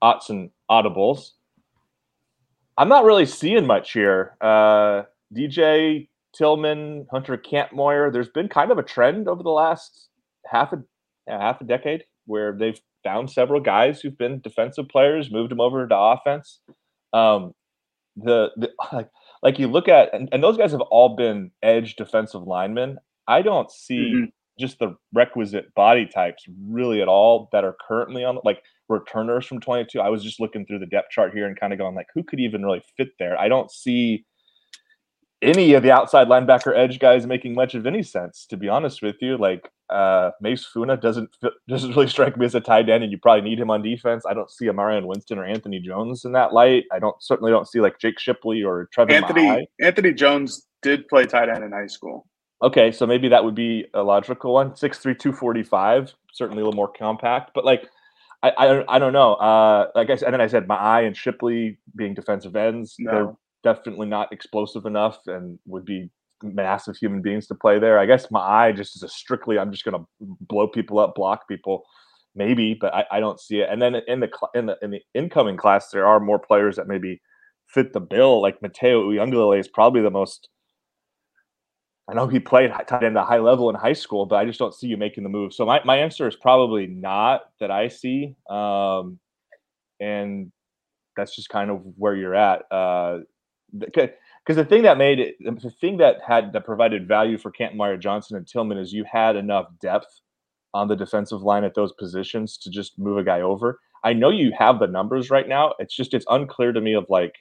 Odds 0.00 0.30
and 0.30 0.50
Audibles. 0.70 1.32
I'm 2.78 2.88
not 2.88 3.04
really 3.04 3.26
seeing 3.26 3.66
much 3.66 3.92
here. 3.92 4.36
Uh, 4.40 5.02
DJ 5.34 6.08
Tilmon, 6.38 7.06
Hunter 7.10 7.36
Kampmoyer. 7.36 8.12
There's 8.12 8.28
been 8.28 8.48
kind 8.48 8.70
of 8.70 8.78
a 8.78 8.82
trend 8.82 9.28
over 9.28 9.42
the 9.42 9.50
last 9.50 10.08
half 10.46 10.72
a 10.72 10.82
yeah, 11.26 11.40
half 11.40 11.60
a 11.60 11.64
decade 11.64 12.04
where 12.26 12.52
they've 12.52 12.80
found 13.04 13.30
several 13.30 13.60
guys 13.60 14.00
who've 14.00 14.18
been 14.18 14.40
defensive 14.40 14.88
players, 14.88 15.30
moved 15.30 15.50
them 15.50 15.60
over 15.60 15.86
to 15.86 15.96
offense. 15.96 16.60
Um, 17.12 17.52
the, 18.16 18.50
the 18.56 18.70
like, 18.92 19.08
like 19.42 19.58
you 19.58 19.68
look 19.68 19.88
at 19.88 20.12
and, 20.14 20.28
and, 20.32 20.42
those 20.42 20.56
guys 20.56 20.72
have 20.72 20.80
all 20.80 21.16
been 21.16 21.50
edge 21.62 21.96
defensive 21.96 22.42
linemen. 22.42 22.98
I 23.26 23.42
don't 23.42 23.70
see 23.70 24.12
mm-hmm. 24.14 24.24
just 24.58 24.78
the 24.78 24.96
requisite 25.14 25.74
body 25.74 26.06
types 26.06 26.44
really 26.68 27.00
at 27.00 27.08
all 27.08 27.48
that 27.52 27.64
are 27.64 27.76
currently 27.86 28.24
on 28.24 28.38
like 28.44 28.62
returners 28.88 29.46
from 29.46 29.60
22. 29.60 30.00
I 30.00 30.08
was 30.08 30.24
just 30.24 30.40
looking 30.40 30.66
through 30.66 30.80
the 30.80 30.86
depth 30.86 31.10
chart 31.10 31.32
here 31.34 31.46
and 31.46 31.58
kind 31.58 31.72
of 31.72 31.78
going 31.78 31.94
like, 31.94 32.08
who 32.14 32.22
could 32.22 32.40
even 32.40 32.64
really 32.64 32.82
fit 32.96 33.08
there? 33.18 33.38
I 33.38 33.48
don't 33.48 33.70
see 33.70 34.24
any 35.40 35.74
of 35.74 35.82
the 35.82 35.90
outside 35.90 36.28
linebacker 36.28 36.76
edge 36.76 36.98
guys 36.98 37.26
making 37.26 37.54
much 37.54 37.74
of 37.74 37.86
any 37.86 38.02
sense, 38.02 38.46
to 38.46 38.56
be 38.56 38.68
honest 38.68 39.02
with 39.02 39.16
you. 39.20 39.36
Like 39.36 39.70
uh, 39.90 40.30
Mase 40.40 40.64
Funa 40.64 40.96
doesn't 40.96 41.30
doesn't 41.68 41.90
really 41.90 42.08
strike 42.08 42.36
me 42.36 42.46
as 42.46 42.54
a 42.54 42.60
tight 42.60 42.88
end, 42.88 43.02
and 43.02 43.12
you 43.12 43.18
probably 43.18 43.48
need 43.48 43.60
him 43.60 43.70
on 43.70 43.82
defense. 43.82 44.24
I 44.28 44.34
don't 44.34 44.50
see 44.50 44.66
a 44.66 44.72
Marion 44.72 45.06
Winston 45.06 45.38
or 45.38 45.44
Anthony 45.44 45.80
Jones 45.80 46.24
in 46.24 46.32
that 46.32 46.52
light. 46.52 46.84
I 46.92 46.98
don't 46.98 47.20
certainly 47.22 47.52
don't 47.52 47.68
see 47.68 47.80
like 47.80 47.98
Jake 47.98 48.18
Shipley 48.18 48.62
or 48.62 48.88
Trevor. 48.92 49.12
Anthony. 49.12 49.68
Anthony 49.80 50.12
Jones 50.12 50.66
did 50.82 51.06
play 51.08 51.24
tight 51.26 51.48
end 51.48 51.64
in 51.64 51.72
high 51.72 51.86
school. 51.86 52.26
Okay, 52.60 52.90
so 52.90 53.06
maybe 53.06 53.28
that 53.28 53.44
would 53.44 53.54
be 53.54 53.86
a 53.94 54.02
logical 54.02 54.54
one. 54.54 54.74
Six 54.74 54.98
three 54.98 55.14
two 55.14 55.32
forty 55.32 55.62
five, 55.62 56.12
certainly 56.32 56.62
a 56.62 56.64
little 56.64 56.76
more 56.76 56.90
compact, 56.92 57.52
but 57.54 57.64
like 57.64 57.88
I, 58.42 58.50
I, 58.50 58.96
I 58.96 58.98
don't 58.98 59.12
know. 59.12 59.34
Uh, 59.34 59.88
like 59.94 60.10
I 60.10 60.16
said, 60.16 60.26
and 60.26 60.34
then 60.34 60.40
I 60.40 60.46
said 60.46 60.66
Ma'ae 60.68 61.06
and 61.06 61.16
Shipley 61.16 61.78
being 61.96 62.14
defensive 62.14 62.56
ends, 62.56 62.96
no. 62.98 63.38
Definitely 63.62 64.06
not 64.06 64.32
explosive 64.32 64.86
enough 64.86 65.18
and 65.26 65.58
would 65.66 65.84
be 65.84 66.10
massive 66.42 66.96
human 66.96 67.20
beings 67.20 67.46
to 67.48 67.54
play 67.54 67.78
there. 67.78 67.98
I 67.98 68.06
guess 68.06 68.30
my 68.30 68.40
eye 68.40 68.72
just 68.72 68.96
is 68.96 69.02
a 69.02 69.08
strictly 69.08 69.58
I'm 69.58 69.72
just 69.72 69.84
going 69.84 69.98
to 69.98 70.06
blow 70.20 70.68
people 70.68 70.98
up, 70.98 71.14
block 71.14 71.48
people, 71.48 71.84
maybe, 72.34 72.74
but 72.74 72.94
I, 72.94 73.04
I 73.12 73.20
don't 73.20 73.40
see 73.40 73.60
it. 73.60 73.68
And 73.70 73.82
then 73.82 73.96
in 74.06 74.20
the 74.20 74.30
in 74.54 74.66
the 74.66 74.76
in 74.82 74.90
the 74.90 75.00
incoming 75.14 75.56
class, 75.56 75.90
there 75.90 76.06
are 76.06 76.20
more 76.20 76.38
players 76.38 76.76
that 76.76 76.88
maybe 76.88 77.20
fit 77.66 77.92
the 77.92 78.00
bill. 78.00 78.40
Like 78.40 78.62
Mateo 78.62 79.10
Uiagalelei 79.10 79.60
is 79.60 79.68
probably 79.68 80.02
the 80.02 80.10
most 80.10 80.48
I 82.08 82.14
know 82.14 82.26
he 82.26 82.40
played 82.40 82.70
tight 82.70 83.02
end 83.02 83.18
at 83.18 83.22
a 83.22 83.26
high 83.26 83.38
level 83.38 83.68
in 83.68 83.76
high 83.76 83.92
school, 83.92 84.24
but 84.24 84.36
I 84.36 84.46
just 84.46 84.58
don't 84.58 84.74
see 84.74 84.86
you 84.86 84.96
making 84.96 85.24
the 85.24 85.28
move. 85.28 85.52
So 85.52 85.66
my, 85.66 85.82
my 85.84 85.98
answer 85.98 86.26
is 86.26 86.36
probably 86.36 86.86
not 86.86 87.42
that 87.60 87.70
I 87.70 87.88
see. 87.88 88.34
Um, 88.48 89.18
and 90.00 90.50
that's 91.18 91.36
just 91.36 91.50
kind 91.50 91.70
of 91.70 91.82
where 91.96 92.16
you're 92.16 92.34
at. 92.34 92.62
Uh, 92.70 93.18
because 93.76 94.56
the 94.56 94.64
thing 94.64 94.82
that 94.82 94.98
made 94.98 95.20
it, 95.20 95.36
the 95.40 95.70
thing 95.80 95.98
that 95.98 96.16
had 96.26 96.52
that 96.52 96.64
provided 96.64 97.06
value 97.06 97.36
for 97.36 97.52
Meyer 97.74 97.96
Johnson 97.96 98.36
and 98.36 98.46
Tilmon 98.46 98.80
is 98.80 98.92
you 98.92 99.04
had 99.10 99.36
enough 99.36 99.66
depth 99.80 100.20
on 100.74 100.88
the 100.88 100.96
defensive 100.96 101.42
line 101.42 101.64
at 101.64 101.74
those 101.74 101.92
positions 101.92 102.56
to 102.58 102.70
just 102.70 102.98
move 102.98 103.18
a 103.18 103.24
guy 103.24 103.40
over. 103.40 103.78
I 104.04 104.12
know 104.12 104.30
you 104.30 104.52
have 104.58 104.78
the 104.78 104.86
numbers 104.86 105.30
right 105.30 105.48
now. 105.48 105.74
It's 105.78 105.94
just 105.94 106.14
it's 106.14 106.26
unclear 106.28 106.72
to 106.72 106.80
me 106.80 106.94
of 106.94 107.06
like 107.08 107.34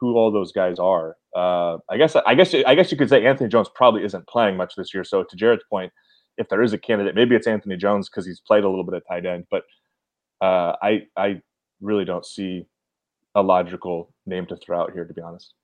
who 0.00 0.16
all 0.16 0.32
those 0.32 0.52
guys 0.52 0.78
are. 0.78 1.16
Uh, 1.36 1.78
I 1.88 1.96
guess 1.96 2.16
I 2.16 2.34
guess 2.34 2.54
I 2.54 2.74
guess 2.74 2.90
you 2.90 2.98
could 2.98 3.10
say 3.10 3.24
Anthony 3.24 3.48
Jones 3.48 3.68
probably 3.74 4.04
isn't 4.04 4.26
playing 4.26 4.56
much 4.56 4.74
this 4.76 4.94
year. 4.94 5.04
So 5.04 5.22
to 5.22 5.36
Jared's 5.36 5.64
point, 5.68 5.92
if 6.38 6.48
there 6.48 6.62
is 6.62 6.72
a 6.72 6.78
candidate, 6.78 7.14
maybe 7.14 7.36
it's 7.36 7.46
Anthony 7.46 7.76
Jones 7.76 8.08
because 8.08 8.26
he's 8.26 8.40
played 8.40 8.64
a 8.64 8.68
little 8.68 8.84
bit 8.84 8.94
at 8.94 9.02
tight 9.08 9.26
end. 9.26 9.46
But 9.50 9.64
uh, 10.40 10.76
I 10.82 11.02
I 11.16 11.42
really 11.80 12.04
don't 12.04 12.24
see 12.26 12.66
a 13.34 13.42
logical 13.42 14.12
name 14.26 14.46
to 14.46 14.56
throw 14.56 14.80
out 14.80 14.92
here, 14.92 15.04
to 15.04 15.14
be 15.14 15.20
honest. 15.20 15.54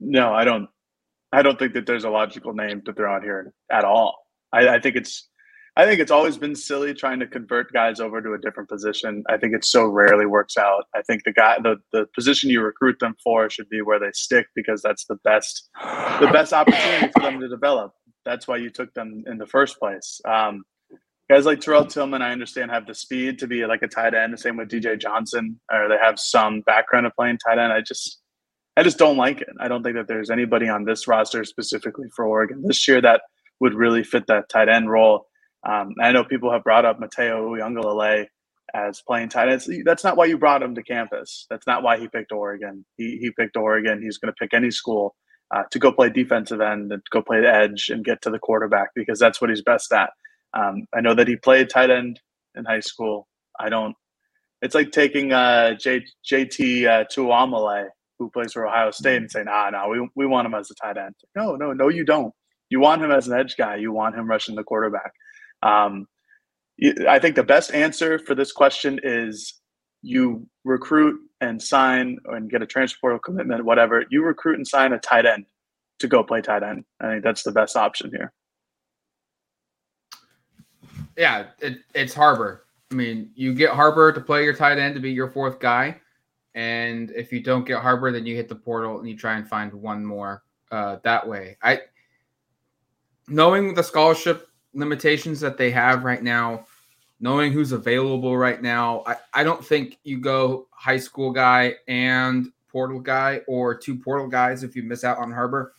No, 0.00 0.34
I 0.34 0.44
don't. 0.44 0.68
I 1.32 1.42
don't 1.42 1.58
think 1.58 1.74
that 1.74 1.86
there's 1.86 2.04
a 2.04 2.10
logical 2.10 2.52
name 2.52 2.82
to 2.82 2.92
throw 2.92 3.12
out 3.12 3.22
here 3.22 3.52
at 3.70 3.84
all. 3.84 4.26
I, 4.52 4.68
I 4.68 4.80
think 4.80 4.96
it's 4.96 5.28
I 5.76 5.84
think 5.86 6.00
it's 6.00 6.12
always 6.12 6.38
been 6.38 6.54
silly 6.54 6.94
trying 6.94 7.18
to 7.18 7.26
convert 7.26 7.72
guys 7.72 7.98
over 7.98 8.22
to 8.22 8.34
a 8.34 8.38
different 8.38 8.68
position. 8.68 9.24
I 9.28 9.36
think 9.36 9.54
it 9.54 9.64
so 9.64 9.86
rarely 9.86 10.24
works 10.24 10.56
out. 10.56 10.84
I 10.94 11.02
think 11.02 11.24
the 11.24 11.32
guy 11.32 11.56
the, 11.60 11.76
the 11.92 12.06
position 12.14 12.50
you 12.50 12.60
recruit 12.62 13.00
them 13.00 13.16
for 13.22 13.50
should 13.50 13.68
be 13.68 13.82
where 13.82 13.98
they 13.98 14.12
stick 14.12 14.46
because 14.54 14.82
that's 14.82 15.04
the 15.06 15.16
best 15.24 15.68
the 16.20 16.30
best 16.32 16.52
opportunity 16.52 17.10
for 17.12 17.22
them 17.22 17.40
to 17.40 17.48
develop. 17.48 17.92
That's 18.24 18.46
why 18.46 18.58
you 18.58 18.70
took 18.70 18.94
them 18.94 19.24
in 19.26 19.36
the 19.36 19.46
first 19.46 19.78
place. 19.78 20.20
Um, 20.24 20.62
guys 21.30 21.46
like 21.46 21.60
Terrell 21.60 21.84
Tilmon, 21.84 22.22
I 22.22 22.32
understand, 22.32 22.70
have 22.70 22.86
the 22.86 22.94
speed 22.94 23.38
to 23.40 23.46
be 23.46 23.64
like 23.66 23.82
a 23.82 23.88
tight 23.88 24.14
end. 24.14 24.32
The 24.32 24.38
same 24.38 24.56
with 24.56 24.68
DJ 24.68 25.00
Johnson, 25.00 25.60
or 25.72 25.88
they 25.88 25.96
have 26.02 26.18
some 26.18 26.60
background 26.62 27.06
of 27.06 27.12
playing 27.14 27.38
tight 27.38 27.58
end. 27.58 27.72
I 27.72 27.80
just 27.80 28.20
I 28.76 28.82
just 28.82 28.98
don't 28.98 29.16
like 29.16 29.40
it. 29.40 29.50
I 29.60 29.68
don't 29.68 29.82
think 29.82 29.96
that 29.96 30.08
there's 30.08 30.30
anybody 30.30 30.68
on 30.68 30.84
this 30.84 31.06
roster 31.06 31.44
specifically 31.44 32.08
for 32.14 32.26
Oregon 32.26 32.62
this 32.66 32.88
year 32.88 33.00
that 33.00 33.22
would 33.60 33.74
really 33.74 34.02
fit 34.02 34.26
that 34.26 34.48
tight 34.48 34.68
end 34.68 34.90
role. 34.90 35.26
Um, 35.66 35.94
I 36.02 36.12
know 36.12 36.24
people 36.24 36.52
have 36.52 36.64
brought 36.64 36.84
up 36.84 36.98
Mateo 36.98 37.48
Uiagalelei 37.54 38.26
as 38.74 39.00
playing 39.06 39.28
tight 39.28 39.48
ends. 39.48 39.70
That's 39.84 40.02
not 40.02 40.16
why 40.16 40.26
you 40.26 40.36
brought 40.36 40.62
him 40.62 40.74
to 40.74 40.82
campus. 40.82 41.46
That's 41.48 41.66
not 41.66 41.82
why 41.82 41.98
he 41.98 42.08
picked 42.08 42.32
Oregon. 42.32 42.84
He, 42.96 43.18
he 43.18 43.30
picked 43.30 43.56
Oregon. 43.56 44.02
He's 44.02 44.18
going 44.18 44.32
to 44.32 44.36
pick 44.38 44.52
any 44.52 44.72
school 44.72 45.14
uh, 45.54 45.62
to 45.70 45.78
go 45.78 45.92
play 45.92 46.10
defensive 46.10 46.60
end 46.60 46.92
and 46.92 47.00
go 47.10 47.22
play 47.22 47.40
the 47.40 47.48
edge 47.48 47.88
and 47.90 48.04
get 48.04 48.20
to 48.22 48.30
the 48.30 48.40
quarterback 48.40 48.88
because 48.94 49.18
that's 49.20 49.40
what 49.40 49.50
he's 49.50 49.62
best 49.62 49.92
at. 49.92 50.10
Um, 50.54 50.86
I 50.94 51.00
know 51.00 51.14
that 51.14 51.28
he 51.28 51.36
played 51.36 51.70
tight 51.70 51.90
end 51.90 52.20
in 52.54 52.64
high 52.64 52.80
school. 52.80 53.28
I 53.58 53.68
don't. 53.68 53.94
It's 54.62 54.74
like 54.74 54.92
taking 54.92 55.32
uh, 55.32 55.74
J, 55.74 56.02
JT 56.30 56.86
uh, 56.86 57.04
Tuimoloau, 57.04 57.86
who 58.18 58.30
plays 58.30 58.52
for 58.52 58.66
Ohio 58.66 58.90
State, 58.90 59.16
and 59.16 59.30
saying, 59.30 59.46
"Ah, 59.48 59.70
no, 59.70 59.88
we 59.88 60.08
we 60.14 60.26
want 60.26 60.46
him 60.46 60.54
as 60.54 60.70
a 60.70 60.74
tight 60.74 60.96
end." 60.96 61.14
No, 61.36 61.56
no, 61.56 61.72
no, 61.72 61.88
you 61.88 62.04
don't. 62.04 62.32
You 62.70 62.80
want 62.80 63.02
him 63.02 63.10
as 63.10 63.28
an 63.28 63.38
edge 63.38 63.56
guy. 63.56 63.76
You 63.76 63.92
want 63.92 64.16
him 64.16 64.28
rushing 64.28 64.54
the 64.54 64.64
quarterback. 64.64 65.12
Um, 65.62 66.06
I 67.08 67.18
think 67.18 67.36
the 67.36 67.44
best 67.44 67.72
answer 67.72 68.18
for 68.18 68.34
this 68.34 68.52
question 68.52 68.98
is 69.02 69.60
you 70.02 70.46
recruit 70.64 71.18
and 71.40 71.62
sign 71.62 72.18
and 72.26 72.50
get 72.50 72.62
a 72.62 72.66
transfer 72.66 72.98
portal 73.00 73.18
commitment, 73.20 73.64
whatever. 73.64 74.04
You 74.10 74.24
recruit 74.24 74.56
and 74.56 74.66
sign 74.66 74.92
a 74.92 74.98
tight 74.98 75.26
end 75.26 75.46
to 76.00 76.08
go 76.08 76.24
play 76.24 76.40
tight 76.40 76.62
end. 76.62 76.84
I 77.00 77.12
think 77.12 77.24
that's 77.24 77.42
the 77.42 77.52
best 77.52 77.76
option 77.76 78.10
here. 78.14 78.32
Yeah, 81.16 81.46
it, 81.60 81.78
it's 81.94 82.14
Harbor. 82.14 82.64
I 82.90 82.94
mean, 82.94 83.30
you 83.34 83.54
get 83.54 83.70
Harbor 83.70 84.12
to 84.12 84.20
play 84.20 84.44
your 84.44 84.54
tight 84.54 84.78
end 84.78 84.94
to 84.94 85.00
be 85.00 85.10
your 85.10 85.28
fourth 85.28 85.58
guy. 85.58 86.00
And 86.54 87.10
if 87.10 87.32
you 87.32 87.42
don't 87.42 87.66
get 87.66 87.82
Harbor, 87.82 88.12
then 88.12 88.26
you 88.26 88.36
hit 88.36 88.48
the 88.48 88.54
portal 88.54 89.00
and 89.00 89.08
you 89.08 89.16
try 89.16 89.34
and 89.34 89.48
find 89.48 89.72
one 89.72 90.04
more 90.04 90.44
uh, 90.70 90.98
that 91.02 91.26
way. 91.26 91.56
I 91.62 91.80
knowing 93.28 93.74
the 93.74 93.82
scholarship 93.82 94.48
limitations 94.74 95.40
that 95.40 95.56
they 95.56 95.70
have 95.70 96.04
right 96.04 96.22
now, 96.22 96.66
knowing 97.20 97.52
who's 97.52 97.72
available 97.72 98.36
right 98.36 98.62
now, 98.62 99.02
I, 99.06 99.16
I 99.32 99.44
don't 99.44 99.64
think 99.64 99.98
you 100.04 100.18
go 100.18 100.68
high 100.70 100.98
school 100.98 101.32
guy 101.32 101.74
and 101.88 102.52
portal 102.68 103.00
guy 103.00 103.40
or 103.46 103.74
two 103.74 103.96
portal 103.96 104.28
guys 104.28 104.62
if 104.62 104.76
you 104.76 104.82
miss 104.82 105.04
out 105.04 105.18
on 105.18 105.32
Harbor. 105.32 105.74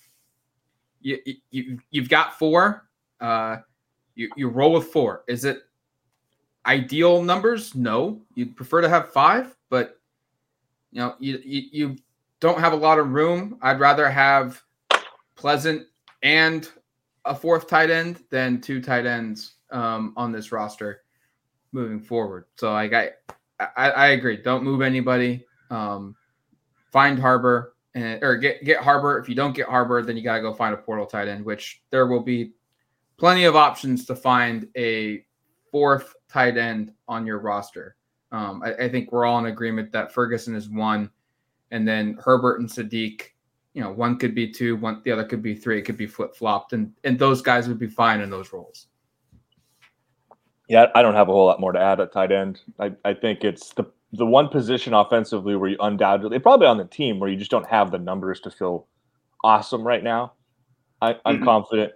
You, 1.01 1.20
you, 1.51 1.80
you've 1.92 2.10
got 2.10 2.39
four. 2.39 2.89
Uh, 3.22 3.58
you, 4.15 4.29
you 4.36 4.50
roll 4.50 4.74
with 4.74 4.88
four. 4.88 5.24
Is 5.27 5.45
it 5.45 5.63
ideal 6.65 7.22
numbers? 7.22 7.75
No. 7.75 8.22
You'd 8.36 8.55
prefer 8.55 8.81
to 8.81 8.89
have 8.89 9.12
five, 9.12 9.55
but 9.69 10.00
you 10.91 11.00
know, 11.00 11.15
you, 11.19 11.41
you, 11.43 11.62
you 11.72 11.95
don't 12.39 12.60
have 12.60 12.74
a 12.74 12.77
lot 12.77 13.00
of 13.00 13.12
room. 13.12 13.57
I'd 13.62 13.79
rather 13.79 14.10
have 14.10 14.62
Pleasant 15.36 15.86
and 16.24 16.69
a 17.25 17.36
fourth 17.36 17.67
tight 17.67 17.89
end 17.89 18.24
than 18.29 18.62
two 18.62 18.81
tight 18.81 19.05
ends 19.05 19.55
um, 19.72 20.13
on 20.15 20.31
this 20.31 20.51
roster 20.51 21.03
moving 21.74 22.00
forward. 22.00 22.45
So 22.55 22.72
like 22.72 22.93
I, 22.93 23.12
I, 23.60 23.91
I 23.91 24.07
agree. 24.10 24.38
Don't 24.38 24.63
move 24.63 24.81
anybody. 24.81 25.45
Um, 25.69 26.15
find 26.91 27.19
Harbor 27.19 27.75
and 27.95 28.24
or 28.24 28.38
get 28.38 28.63
get 28.63 28.81
Harbor. 28.81 29.19
If 29.19 29.27
you 29.27 29.36
don't 29.36 29.53
get 29.53 29.67
Harbor, 29.67 30.01
then 30.01 30.15
you 30.15 30.24
gotta 30.24 30.41
go 30.41 30.53
find 30.53 30.74
a 30.74 30.77
portal 30.77 31.05
tight 31.05 31.27
end, 31.27 31.43
which 31.43 31.81
there 31.89 32.07
will 32.07 32.24
be 32.24 32.53
plenty 33.17 33.45
of 33.45 33.55
options 33.55 34.05
to 34.05 34.15
find 34.15 34.67
a 34.77 35.25
fourth 35.72 36.15
tight 36.29 36.57
end 36.57 36.91
on 37.07 37.25
your 37.25 37.39
roster. 37.39 37.95
Um, 38.31 38.62
I, 38.63 38.74
I, 38.86 38.89
think 38.89 39.12
we're 39.12 39.25
all 39.25 39.39
in 39.39 39.45
agreement 39.45 39.91
that 39.91 40.12
Ferguson 40.12 40.55
is 40.55 40.69
one, 40.69 41.10
and 41.72 41.88
then 41.88 42.17
Herbert 42.24 42.60
and 42.60 42.69
Sadiq. 42.69 43.22
you 43.74 43.81
know, 43.81 43.91
one 43.91 44.17
could 44.17 44.36
be 44.36 44.51
two, 44.51 44.75
one 44.77 45.01
the 45.05 45.12
other 45.12 45.24
could 45.24 45.41
be 45.41 45.55
three, 45.55 45.77
it 45.77 45.84
could 45.84 45.98
be 45.98 46.07
flip 46.07 46.36
flopped, 46.36 46.74
and 46.74 46.91
and 47.03 47.17
those 47.17 47.41
guys 47.41 47.67
would 47.67 47.79
be 47.79 47.88
fine 47.88 48.22
in 48.22 48.29
those 48.29 48.51
roles. 48.51 48.88
Yeah, 50.67 50.88
I 50.95 51.01
don't 51.01 51.13
have 51.13 51.29
a 51.29 51.31
whole 51.31 51.45
lot 51.45 51.60
more 51.60 51.72
to 51.72 51.79
add 51.79 52.00
at 52.00 52.12
tight 52.12 52.31
end. 52.31 52.62
I, 52.79 52.91
I 53.05 53.13
think 53.13 53.43
it's 53.43 53.74
the 53.74 53.86
the 54.13 54.25
one 54.25 54.48
position 54.50 54.93
offensively 54.93 55.55
where 55.55 55.69
you 55.69 55.77
undoubtedly 55.79 56.39
probably 56.39 56.67
on 56.67 56.77
the 56.77 56.86
team 56.86 57.19
where 57.19 57.29
you 57.29 57.36
just 57.36 57.51
don't 57.51 57.67
have 57.67 57.91
the 57.91 58.00
numbers 58.00 58.39
to 58.41 58.51
feel 58.51 58.88
awesome 59.43 59.86
right 59.86 60.03
now. 60.03 60.34
I, 61.01 61.12
am 61.12 61.17
mm-hmm. 61.25 61.43
confident. 61.43 61.93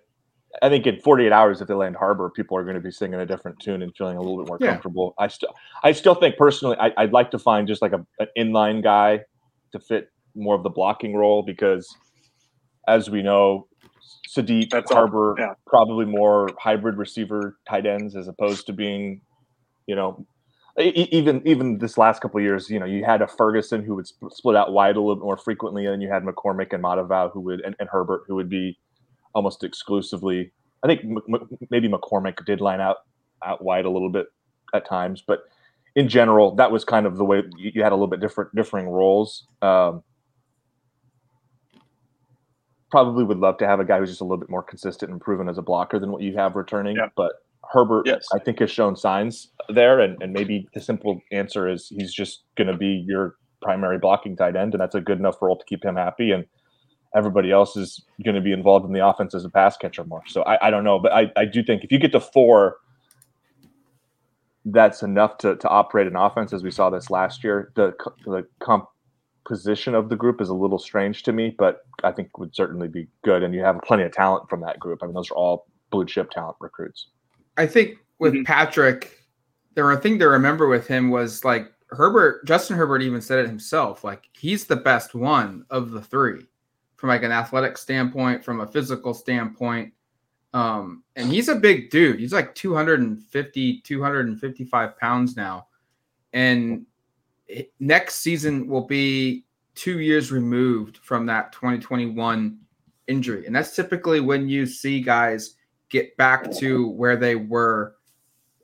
I 0.61 0.69
think 0.69 0.87
in 0.87 0.99
48 0.99 1.31
hours, 1.31 1.61
if 1.61 1.67
they 1.67 1.73
land 1.73 1.95
Harbor, 1.95 2.29
people 2.29 2.57
are 2.57 2.63
going 2.63 2.75
to 2.75 2.81
be 2.81 2.91
singing 2.91 3.19
a 3.19 3.25
different 3.25 3.59
tune 3.59 3.81
and 3.83 3.95
feeling 3.95 4.17
a 4.17 4.21
little 4.21 4.37
bit 4.37 4.47
more 4.47 4.57
yeah. 4.59 4.71
comfortable. 4.71 5.13
I 5.17 5.27
still, 5.27 5.55
I 5.83 5.91
still 5.91 6.15
think 6.15 6.37
personally, 6.37 6.75
I, 6.79 7.03
would 7.03 7.13
like 7.13 7.31
to 7.31 7.39
find 7.39 7.67
just 7.67 7.81
like 7.81 7.93
a, 7.93 8.05
an 8.19 8.27
inline 8.37 8.83
guy 8.83 9.21
to 9.71 9.79
fit 9.79 10.09
more 10.35 10.55
of 10.55 10.63
the 10.63 10.69
blocking 10.69 11.15
role 11.15 11.43
because, 11.43 11.87
as 12.87 13.09
we 13.09 13.21
know, 13.21 13.67
Sadiq 14.27 14.69
That's 14.71 14.91
Harbor 14.91 15.35
yeah. 15.37 15.53
probably 15.67 16.05
more 16.05 16.49
hybrid 16.59 16.97
receiver 16.97 17.57
tight 17.67 17.85
ends 17.85 18.15
as 18.15 18.27
opposed 18.27 18.65
to 18.67 18.73
being, 18.73 19.21
you 19.87 19.95
know, 19.95 20.25
even 20.77 21.41
even 21.45 21.77
this 21.77 21.97
last 21.97 22.21
couple 22.21 22.39
years, 22.39 22.69
you 22.69 22.79
know, 22.79 22.85
you 22.85 23.03
had 23.03 23.21
a 23.21 23.27
Ferguson 23.27 23.83
who 23.83 23.95
would 23.95 24.07
sp- 24.07 24.31
split 24.31 24.55
out 24.55 24.71
wide 24.71 24.95
a 24.95 24.99
little 24.99 25.15
bit 25.15 25.23
more 25.23 25.37
frequently, 25.37 25.85
and 25.85 26.01
you 26.01 26.09
had 26.09 26.23
McCormick 26.23 26.73
and 26.73 26.83
Matavao 26.83 27.31
who 27.33 27.41
would 27.41 27.61
and, 27.61 27.75
and 27.79 27.89
Herbert 27.89 28.23
who 28.27 28.35
would 28.35 28.49
be 28.49 28.77
almost 29.33 29.63
exclusively. 29.63 30.51
I 30.83 30.87
think 30.87 31.01
M- 31.03 31.59
maybe 31.69 31.89
McCormick 31.89 32.45
did 32.45 32.61
line 32.61 32.81
out 32.81 32.97
out 33.43 33.63
wide 33.63 33.85
a 33.85 33.89
little 33.89 34.09
bit 34.09 34.27
at 34.73 34.85
times, 34.85 35.23
but 35.25 35.43
in 35.95 36.07
general, 36.07 36.55
that 36.55 36.71
was 36.71 36.85
kind 36.85 37.05
of 37.05 37.17
the 37.17 37.25
way 37.25 37.43
you, 37.57 37.71
you 37.73 37.83
had 37.83 37.91
a 37.91 37.95
little 37.95 38.07
bit 38.07 38.19
different 38.19 38.53
differing 38.55 38.87
roles. 38.87 39.47
Um, 39.61 40.03
probably 42.91 43.23
would 43.23 43.37
love 43.39 43.57
to 43.57 43.67
have 43.67 43.79
a 43.79 43.85
guy 43.85 43.99
who's 43.99 44.09
just 44.09 44.21
a 44.21 44.23
little 44.23 44.37
bit 44.37 44.49
more 44.49 44.63
consistent 44.63 45.11
and 45.11 45.21
proven 45.21 45.47
as 45.49 45.57
a 45.57 45.61
blocker 45.61 45.99
than 45.99 46.11
what 46.11 46.21
you 46.21 46.35
have 46.35 46.55
returning. 46.55 46.95
Yeah. 46.95 47.07
But 47.15 47.33
Herbert, 47.71 48.07
yes. 48.07 48.25
I 48.33 48.39
think, 48.39 48.59
has 48.59 48.71
shown 48.71 48.95
signs 48.95 49.49
there. 49.69 49.99
And, 49.99 50.21
and 50.21 50.33
maybe 50.33 50.67
the 50.73 50.81
simple 50.81 51.21
answer 51.31 51.69
is 51.69 51.87
he's 51.89 52.13
just 52.13 52.43
going 52.55 52.67
to 52.67 52.77
be 52.77 53.03
your 53.07 53.35
primary 53.61 53.99
blocking 53.99 54.35
tight 54.35 54.55
end. 54.55 54.73
And 54.73 54.81
that's 54.81 54.95
a 54.95 55.01
good 55.01 55.19
enough 55.19 55.41
role 55.41 55.57
to 55.57 55.65
keep 55.65 55.83
him 55.83 55.95
happy. 55.95 56.31
And 56.31 56.45
everybody 57.15 57.51
else 57.51 57.75
is 57.75 58.03
going 58.23 58.35
to 58.35 58.41
be 58.41 58.51
involved 58.51 58.85
in 58.85 58.93
the 58.93 59.05
offense 59.05 59.33
as 59.33 59.45
a 59.45 59.49
pass 59.49 59.77
catcher 59.77 60.03
more. 60.03 60.23
So 60.27 60.43
I, 60.43 60.67
I 60.67 60.69
don't 60.69 60.83
know, 60.83 60.99
but 60.99 61.11
I, 61.11 61.31
I 61.35 61.45
do 61.45 61.63
think 61.63 61.83
if 61.83 61.91
you 61.91 61.99
get 61.99 62.11
to 62.11 62.19
four, 62.19 62.77
that's 64.65 65.01
enough 65.01 65.37
to, 65.39 65.55
to 65.55 65.69
operate 65.69 66.07
an 66.07 66.15
offense 66.15 66.53
as 66.53 66.63
we 66.63 66.71
saw 66.71 66.89
this 66.89 67.09
last 67.09 67.43
year. 67.43 67.71
The 67.75 67.93
the 68.25 68.45
composition 68.59 69.95
of 69.95 70.09
the 70.09 70.15
group 70.15 70.41
is 70.41 70.49
a 70.49 70.53
little 70.53 70.77
strange 70.77 71.23
to 71.23 71.33
me, 71.33 71.55
but 71.57 71.81
I 72.03 72.11
think 72.11 72.37
would 72.37 72.55
certainly 72.55 72.87
be 72.87 73.07
good. 73.23 73.41
And 73.41 73.53
you 73.53 73.61
have 73.61 73.79
plenty 73.83 74.03
of 74.03 74.11
talent 74.11 74.49
from 74.49 74.61
that 74.61 74.79
group. 74.79 74.99
I 75.01 75.05
mean, 75.05 75.15
those 75.15 75.31
are 75.31 75.35
all 75.35 75.67
blue 75.89 76.05
chip 76.05 76.29
talent 76.29 76.57
recruits. 76.59 77.07
I 77.57 77.65
think 77.65 77.97
with 78.19 78.33
mm-hmm. 78.33 78.43
Patrick, 78.43 79.17
there 79.75 79.89
a 79.89 79.97
thing 79.97 80.19
to 80.19 80.27
remember 80.27 80.67
with 80.67 80.87
him 80.87 81.09
was 81.09 81.43
like 81.43 81.71
Herbert, 81.91 82.45
Justin 82.45 82.77
Herbert 82.77 83.01
even 83.01 83.21
said 83.21 83.39
it 83.39 83.47
himself. 83.47 84.03
Like 84.03 84.29
he's 84.33 84.65
the 84.65 84.75
best 84.75 85.15
one 85.15 85.65
of 85.69 85.91
the 85.91 86.01
three 86.01 86.43
from 86.99 87.07
like 87.07 87.23
an 87.23 87.31
athletic 87.31 87.77
standpoint, 87.77 88.43
from 88.43 88.59
a 88.59 88.67
physical 88.67 89.13
standpoint. 89.13 89.93
Um, 90.53 91.03
and 91.15 91.31
he's 91.31 91.47
a 91.47 91.55
big 91.55 91.89
dude. 91.91 92.19
He's 92.19 92.33
like 92.33 92.53
250, 92.55 93.81
255 93.81 94.97
pounds 94.97 95.37
now. 95.37 95.67
And 96.33 96.85
next 97.79 98.15
season 98.15 98.67
will 98.67 98.85
be 98.85 99.45
two 99.75 99.99
years 99.99 100.29
removed 100.29 100.97
from 100.97 101.25
that 101.27 101.53
2021 101.53 102.59
injury. 103.07 103.45
And 103.45 103.55
that's 103.55 103.73
typically 103.73 104.19
when 104.19 104.49
you 104.49 104.65
see 104.65 105.01
guys 105.01 105.55
get 105.87 106.17
back 106.17 106.51
to 106.57 106.89
where 106.89 107.15
they 107.15 107.35
were 107.35 107.95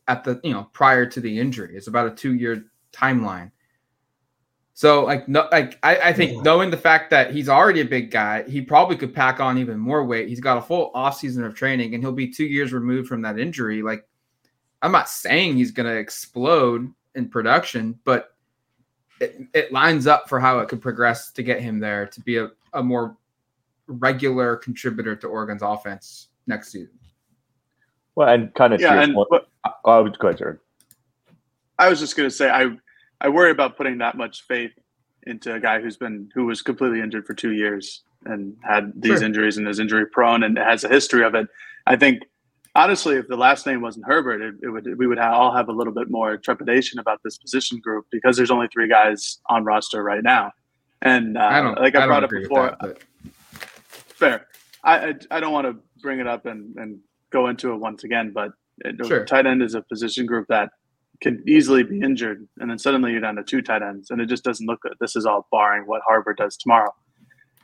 at 0.09 0.25
the, 0.25 0.41
you 0.43 0.51
know, 0.51 0.67
prior 0.73 1.05
to 1.05 1.21
the 1.21 1.39
injury. 1.39 1.77
It's 1.77 1.87
about 1.87 2.07
a 2.07 2.11
two 2.11 2.33
year 2.33 2.65
timeline. 2.91 3.51
So 4.75 5.05
like 5.05 5.29
no 5.29 5.47
like 5.53 5.79
I, 5.83 6.09
I 6.09 6.13
think 6.13 6.43
knowing 6.43 6.69
the 6.69 6.77
fact 6.77 7.09
that 7.11 7.31
he's 7.31 7.47
already 7.47 7.79
a 7.79 7.85
big 7.85 8.11
guy, 8.11 8.43
he 8.43 8.61
probably 8.61 8.97
could 8.97 9.15
pack 9.15 9.39
on 9.39 9.57
even 9.57 9.79
more 9.79 10.03
weight. 10.03 10.27
He's 10.27 10.41
got 10.41 10.57
a 10.57 10.61
full 10.61 10.91
off 10.93 11.17
season 11.17 11.45
of 11.45 11.55
training 11.55 11.93
and 11.93 12.03
he'll 12.03 12.11
be 12.11 12.27
two 12.27 12.43
years 12.43 12.73
removed 12.73 13.07
from 13.07 13.21
that 13.21 13.39
injury. 13.39 13.81
Like 13.81 14.05
I'm 14.81 14.91
not 14.91 15.09
saying 15.09 15.55
he's 15.55 15.71
gonna 15.71 15.93
explode 15.93 16.91
in 17.15 17.29
production, 17.29 17.97
but 18.03 18.35
it, 19.21 19.47
it 19.53 19.71
lines 19.71 20.07
up 20.07 20.27
for 20.27 20.41
how 20.41 20.59
it 20.59 20.67
could 20.67 20.81
progress 20.81 21.31
to 21.31 21.41
get 21.41 21.61
him 21.61 21.79
there 21.79 22.05
to 22.07 22.19
be 22.19 22.37
a, 22.37 22.51
a 22.73 22.83
more 22.83 23.15
regular 23.87 24.57
contributor 24.57 25.15
to 25.15 25.27
Oregon's 25.27 25.61
offense 25.61 26.27
next 26.47 26.73
season. 26.73 26.99
Well, 28.15 28.27
and 28.27 28.53
kind 28.55 28.73
of 28.73 28.81
yeah, 28.81 29.01
and, 29.01 29.15
but, 29.29 29.47
oh, 29.85 30.09
go 30.09 30.27
ahead, 30.27 30.37
Jared. 30.37 30.59
I 31.79 31.89
was 31.89 31.99
just 31.99 32.15
going 32.15 32.29
to 32.29 32.35
say 32.35 32.49
I 32.49 32.75
I 33.21 33.29
worry 33.29 33.51
about 33.51 33.77
putting 33.77 33.99
that 33.99 34.17
much 34.17 34.43
faith 34.43 34.71
into 35.23 35.53
a 35.53 35.59
guy 35.59 35.81
who's 35.81 35.97
been 35.97 36.29
who 36.33 36.45
was 36.45 36.61
completely 36.61 37.01
injured 37.01 37.25
for 37.25 37.33
two 37.33 37.53
years 37.53 38.03
and 38.25 38.55
had 38.63 38.91
these 38.95 39.19
sure. 39.19 39.25
injuries 39.25 39.57
and 39.57 39.67
is 39.67 39.79
injury 39.79 40.05
prone 40.07 40.43
and 40.43 40.57
has 40.57 40.83
a 40.83 40.89
history 40.89 41.23
of 41.23 41.35
it. 41.35 41.47
I 41.87 41.95
think 41.95 42.23
honestly, 42.75 43.15
if 43.15 43.27
the 43.27 43.37
last 43.37 43.65
name 43.65 43.81
wasn't 43.81 44.05
Herbert, 44.05 44.41
it, 44.41 44.55
it 44.61 44.69
would 44.69 44.97
we 44.97 45.07
would 45.07 45.17
have, 45.17 45.33
all 45.33 45.55
have 45.55 45.69
a 45.69 45.71
little 45.71 45.93
bit 45.93 46.09
more 46.09 46.37
trepidation 46.37 46.99
about 46.99 47.21
this 47.23 47.37
position 47.37 47.79
group 47.79 48.05
because 48.11 48.37
there's 48.37 48.51
only 48.51 48.67
three 48.71 48.87
guys 48.87 49.39
on 49.47 49.63
roster 49.63 50.03
right 50.03 50.23
now. 50.23 50.51
And 51.01 51.37
uh, 51.37 51.41
I 51.41 51.61
like 51.79 51.95
I, 51.95 52.03
I 52.03 52.07
brought 52.07 52.23
up 52.23 52.29
before, 52.29 52.75
that, 52.81 52.97
fair. 53.91 54.47
I, 54.83 55.09
I, 55.09 55.13
I 55.31 55.39
don't 55.39 55.53
want 55.53 55.67
to 55.67 55.77
bring 56.01 56.19
it 56.19 56.27
up 56.27 56.45
and 56.45 56.75
and 56.77 56.99
go 57.31 57.47
into 57.47 57.73
it 57.73 57.77
once 57.77 58.03
again, 58.03 58.31
but 58.31 58.51
it, 58.79 59.03
sure. 59.05 59.25
tight 59.25 59.45
end 59.45 59.61
is 59.61 59.73
a 59.75 59.81
position 59.81 60.25
group 60.25 60.47
that 60.49 60.69
can 61.21 61.43
easily 61.47 61.83
be 61.83 61.99
injured, 61.99 62.47
and 62.59 62.69
then 62.69 62.77
suddenly 62.77 63.11
you're 63.11 63.21
down 63.21 63.35
to 63.35 63.43
two 63.43 63.61
tight 63.61 63.81
ends, 63.81 64.11
and 64.11 64.21
it 64.21 64.27
just 64.27 64.43
doesn't 64.43 64.65
look 64.65 64.81
good. 64.81 64.93
This 64.99 65.15
is 65.15 65.25
all 65.25 65.47
barring 65.51 65.83
what 65.85 66.01
Harbor 66.07 66.33
does 66.33 66.57
tomorrow. 66.57 66.93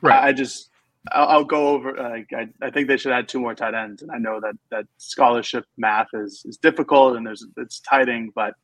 Right. 0.00 0.22
I, 0.22 0.28
I 0.28 0.32
just 0.32 0.70
I'll, 1.10 1.28
I'll, 1.28 1.44
go 1.44 1.68
over. 1.68 1.94
Like 1.94 2.28
I, 2.32 2.48
I 2.64 2.70
think 2.70 2.88
they 2.88 2.96
should 2.96 3.12
add 3.12 3.28
two 3.28 3.40
more 3.40 3.54
tight 3.54 3.74
ends, 3.74 4.02
and 4.02 4.10
I 4.10 4.18
know 4.18 4.40
that 4.40 4.54
that 4.70 4.86
scholarship 4.98 5.64
math 5.76 6.08
is 6.12 6.42
is 6.44 6.56
difficult 6.56 7.16
and 7.16 7.26
there's 7.26 7.44
it's 7.56 7.80
tighting, 7.80 8.30
but 8.34 8.54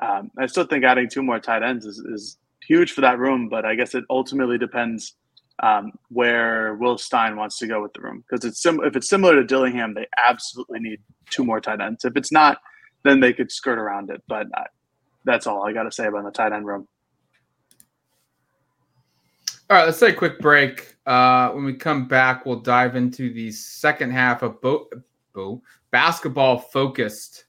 um, 0.00 0.30
I 0.38 0.46
still 0.46 0.64
think 0.64 0.84
adding 0.84 1.08
two 1.08 1.22
more 1.22 1.40
tight 1.40 1.62
ends 1.62 1.84
is, 1.84 1.98
is 1.98 2.38
huge 2.66 2.92
for 2.92 3.00
that 3.00 3.18
room. 3.18 3.48
But 3.48 3.64
I 3.64 3.74
guess 3.74 3.94
it 3.94 4.04
ultimately 4.08 4.56
depends 4.56 5.16
um, 5.62 5.92
where 6.08 6.74
Will 6.74 6.96
Stein 6.96 7.36
wants 7.36 7.58
to 7.58 7.66
go 7.66 7.82
with 7.82 7.92
the 7.92 8.00
room 8.00 8.24
because 8.28 8.44
it's 8.44 8.62
sim- 8.62 8.84
if 8.84 8.94
it's 8.94 9.08
similar 9.08 9.34
to 9.34 9.44
Dillingham, 9.44 9.94
they 9.94 10.06
absolutely 10.22 10.78
need 10.80 11.00
two 11.28 11.44
more 11.44 11.60
tight 11.60 11.80
ends. 11.80 12.04
If 12.04 12.16
it's 12.16 12.32
not, 12.32 12.58
then 13.02 13.20
they 13.20 13.32
could 13.32 13.50
skirt 13.50 13.78
around 13.78 14.10
it. 14.10 14.22
But 14.28 14.46
uh, 14.56 14.64
that's 15.24 15.46
all 15.46 15.66
I 15.66 15.72
got 15.72 15.84
to 15.84 15.92
say 15.92 16.06
about 16.06 16.24
the 16.24 16.30
tight 16.30 16.52
end 16.52 16.66
room. 16.66 16.86
All 19.68 19.76
right, 19.76 19.84
let's 19.84 20.00
take 20.00 20.14
a 20.14 20.18
quick 20.18 20.40
break. 20.40 20.96
Uh, 21.06 21.50
when 21.50 21.64
we 21.64 21.74
come 21.74 22.08
back, 22.08 22.44
we'll 22.44 22.60
dive 22.60 22.96
into 22.96 23.32
the 23.32 23.52
second 23.52 24.10
half 24.10 24.42
of 24.42 24.60
Bo, 24.60 24.88
Bo 25.32 25.62
basketball 25.92 26.58
focused 26.58 27.44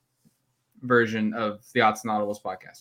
version 0.82 1.34
of 1.34 1.64
the 1.74 1.82
Odds 1.82 2.04
and 2.04 2.12
Audibles 2.12 2.42
podcast. 2.42 2.81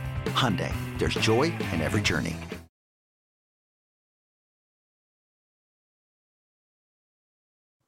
Hyundai, 0.25 0.73
there's 0.97 1.15
joy 1.15 1.53
in 1.73 1.81
every 1.81 2.01
journey. 2.01 2.35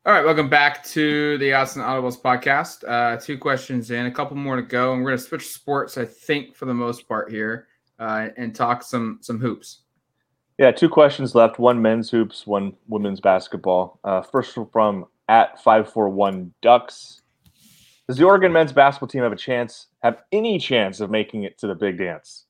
All 0.05 0.11
right, 0.11 0.25
welcome 0.25 0.49
back 0.49 0.83
to 0.87 1.37
the 1.37 1.53
Odds 1.53 1.77
and 1.77 1.85
Audibles 1.85 2.21
podcast. 2.21 2.83
Uh, 2.85 3.17
two 3.17 3.37
questions 3.37 3.89
in, 3.89 4.05
a 4.05 4.11
couple 4.11 4.35
more 4.35 4.57
to 4.57 4.61
go, 4.61 4.91
and 4.91 5.01
we're 5.01 5.11
going 5.11 5.17
to 5.17 5.23
switch 5.23 5.47
sports, 5.47 5.97
I 5.97 6.03
think, 6.03 6.57
for 6.57 6.65
the 6.65 6.73
most 6.73 7.07
part 7.07 7.31
here, 7.31 7.67
uh, 7.99 8.27
and 8.35 8.53
talk 8.53 8.83
some 8.83 9.19
some 9.21 9.39
hoops. 9.39 9.83
Yeah, 10.57 10.71
two 10.71 10.89
questions 10.89 11.35
left. 11.35 11.57
One 11.57 11.81
men's 11.81 12.09
hoops, 12.09 12.45
one 12.45 12.73
women's 12.89 13.21
basketball. 13.21 14.01
Uh, 14.03 14.21
first 14.21 14.57
from 14.73 15.05
at 15.29 15.63
five 15.63 15.89
four 15.89 16.09
one 16.09 16.53
Ducks. 16.61 17.21
Does 18.07 18.17
the 18.17 18.25
Oregon 18.25 18.51
men's 18.51 18.73
basketball 18.73 19.07
team 19.07 19.23
have 19.23 19.31
a 19.31 19.37
chance? 19.37 19.87
Have 20.01 20.21
any 20.31 20.59
chance 20.59 20.99
of 20.99 21.09
making 21.09 21.43
it 21.43 21.57
to 21.59 21.67
the 21.67 21.75
big 21.75 21.97
dance? 21.97 22.45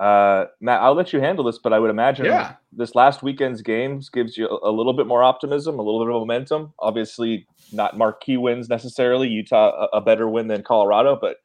Uh, 0.00 0.46
Matt, 0.60 0.80
I'll 0.80 0.94
let 0.94 1.12
you 1.12 1.20
handle 1.20 1.44
this, 1.44 1.58
but 1.58 1.72
I 1.72 1.78
would 1.78 1.90
imagine 1.90 2.26
yeah. 2.26 2.54
this 2.72 2.94
last 2.94 3.22
weekend's 3.22 3.62
games 3.62 4.08
gives 4.08 4.36
you 4.36 4.48
a, 4.48 4.70
little 4.70 4.92
bit 4.92 5.06
more 5.06 5.22
optimism, 5.22 5.78
a 5.78 5.82
little 5.82 6.04
bit 6.04 6.12
of 6.12 6.20
momentum. 6.20 6.72
Obviously, 6.80 7.46
not 7.72 7.96
marquee 7.96 8.36
wins 8.36 8.68
necessarily. 8.68 9.28
Utah 9.28 9.88
a, 9.92 9.98
a 9.98 10.00
better 10.00 10.28
win 10.28 10.48
than 10.48 10.62
Colorado, 10.62 11.16
but 11.20 11.36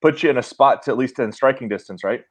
puts 0.00 0.22
you 0.22 0.30
in 0.30 0.38
a 0.38 0.42
spot 0.42 0.82
to 0.82 0.90
at 0.90 0.96
least 0.96 1.18
in 1.18 1.30
striking 1.30 1.68
distance, 1.68 2.02
right? 2.02 2.24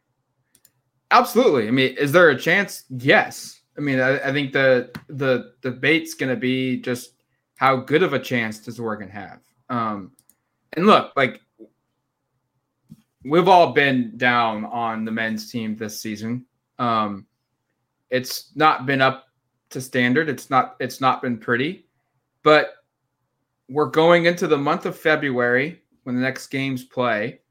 Absolutely. 1.12 1.68
I 1.68 1.72
mean, 1.72 1.96
is 1.98 2.12
there 2.12 2.30
a 2.30 2.38
chance? 2.38 2.86
Yes. 2.90 3.62
I 3.78 3.82
mean, 3.82 4.00
I, 4.00 4.20
I 4.20 4.34
think 4.34 4.54
the 4.54 4.92
the 5.08 5.54
debate's 5.62 6.16
going 6.16 6.34
to 6.34 6.40
be 6.40 6.82
just 6.82 7.12
how 7.58 7.76
good 7.76 8.04
of 8.04 8.14
a 8.14 8.20
chance 8.20 8.60
does 8.60 8.80
Oregon 8.80 9.10
have? 9.10 9.40
Um, 9.70 10.12
and 10.74 10.86
look, 10.86 11.14
like 11.16 11.42
we've 13.24 13.48
all 13.48 13.74
been 13.74 14.18
down 14.18 14.66
on 14.66 15.06
the 15.06 15.12
men's 15.12 15.52
team 15.52 15.76
this 15.76 16.02
season. 16.02 16.46
Um, 16.80 17.26
it's 18.10 18.52
not 18.56 18.86
been 18.86 19.02
up 19.02 19.28
to 19.72 19.82
standard. 19.82 20.30
It's 20.30 20.50
not. 20.50 20.76
It's 20.80 21.02
not 21.02 21.22
been 21.22 21.38
pretty, 21.38 21.86
but 22.44 22.76
we're 23.70 23.90
going 23.90 24.26
into 24.26 24.48
the 24.48 24.58
month 24.58 24.86
of 24.86 24.98
February 24.98 25.82
when 26.04 26.16
the 26.16 26.22
next 26.22 26.48
games 26.48 26.86
play, 26.86 27.42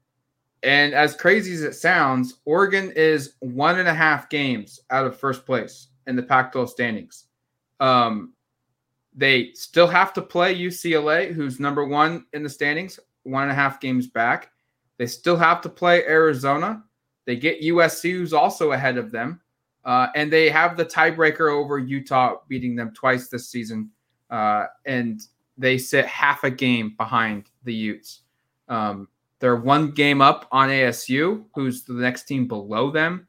And 0.63 0.95
as 0.95 1.15
crazy 1.15 1.53
as 1.53 1.61
it 1.61 1.75
sounds, 1.75 2.39
Oregon 2.45 2.91
is 2.95 3.35
one 3.39 3.77
and 3.77 3.87
a 3.87 3.93
half 3.93 4.29
games 4.29 4.79
out 4.89 5.05
of 5.05 5.15
first 5.15 5.45
place 5.45 5.89
in 6.07 6.15
the 6.15 6.23
Pac 6.23 6.51
12 6.53 6.71
standings. 6.71 7.25
Um, 7.79 8.33
they 9.17 9.51
still 9.53 9.87
have 9.87 10.13
to 10.13 10.21
play 10.21 10.55
UCLA, 10.55 11.33
who's 11.33 11.59
number 11.59 11.83
one 11.83 12.25
in 12.33 12.43
the 12.43 12.49
standings, 12.49 12.99
one 13.23 13.43
and 13.43 13.51
a 13.51 13.55
half 13.55 13.81
games 13.81 14.05
back. 14.07 14.51
They 14.97 15.07
still 15.07 15.35
have 15.35 15.59
to 15.61 15.69
play 15.69 16.03
Arizona. 16.05 16.83
They 17.25 17.35
get 17.35 17.61
USC, 17.61 18.11
who's 18.11 18.31
also 18.31 18.71
ahead 18.71 18.97
of 18.97 19.11
them. 19.11 19.41
Uh, 19.83 20.07
and 20.15 20.31
they 20.31 20.49
have 20.49 20.77
the 20.77 20.85
tiebreaker 20.85 21.51
over 21.51 21.79
Utah, 21.79 22.35
beating 22.47 22.75
them 22.75 22.93
twice 22.93 23.27
this 23.27 23.49
season. 23.49 23.89
Uh, 24.29 24.67
and 24.85 25.21
they 25.57 25.77
sit 25.77 26.05
half 26.05 26.43
a 26.43 26.51
game 26.51 26.93
behind 26.97 27.49
the 27.63 27.73
Utes. 27.73 28.21
Um, 28.69 29.07
they're 29.39 29.55
one 29.55 29.91
game 29.91 30.21
up 30.21 30.47
on 30.51 30.69
ASU, 30.69 31.45
who's 31.55 31.83
the 31.83 31.93
next 31.93 32.23
team 32.23 32.47
below 32.47 32.91
them, 32.91 33.26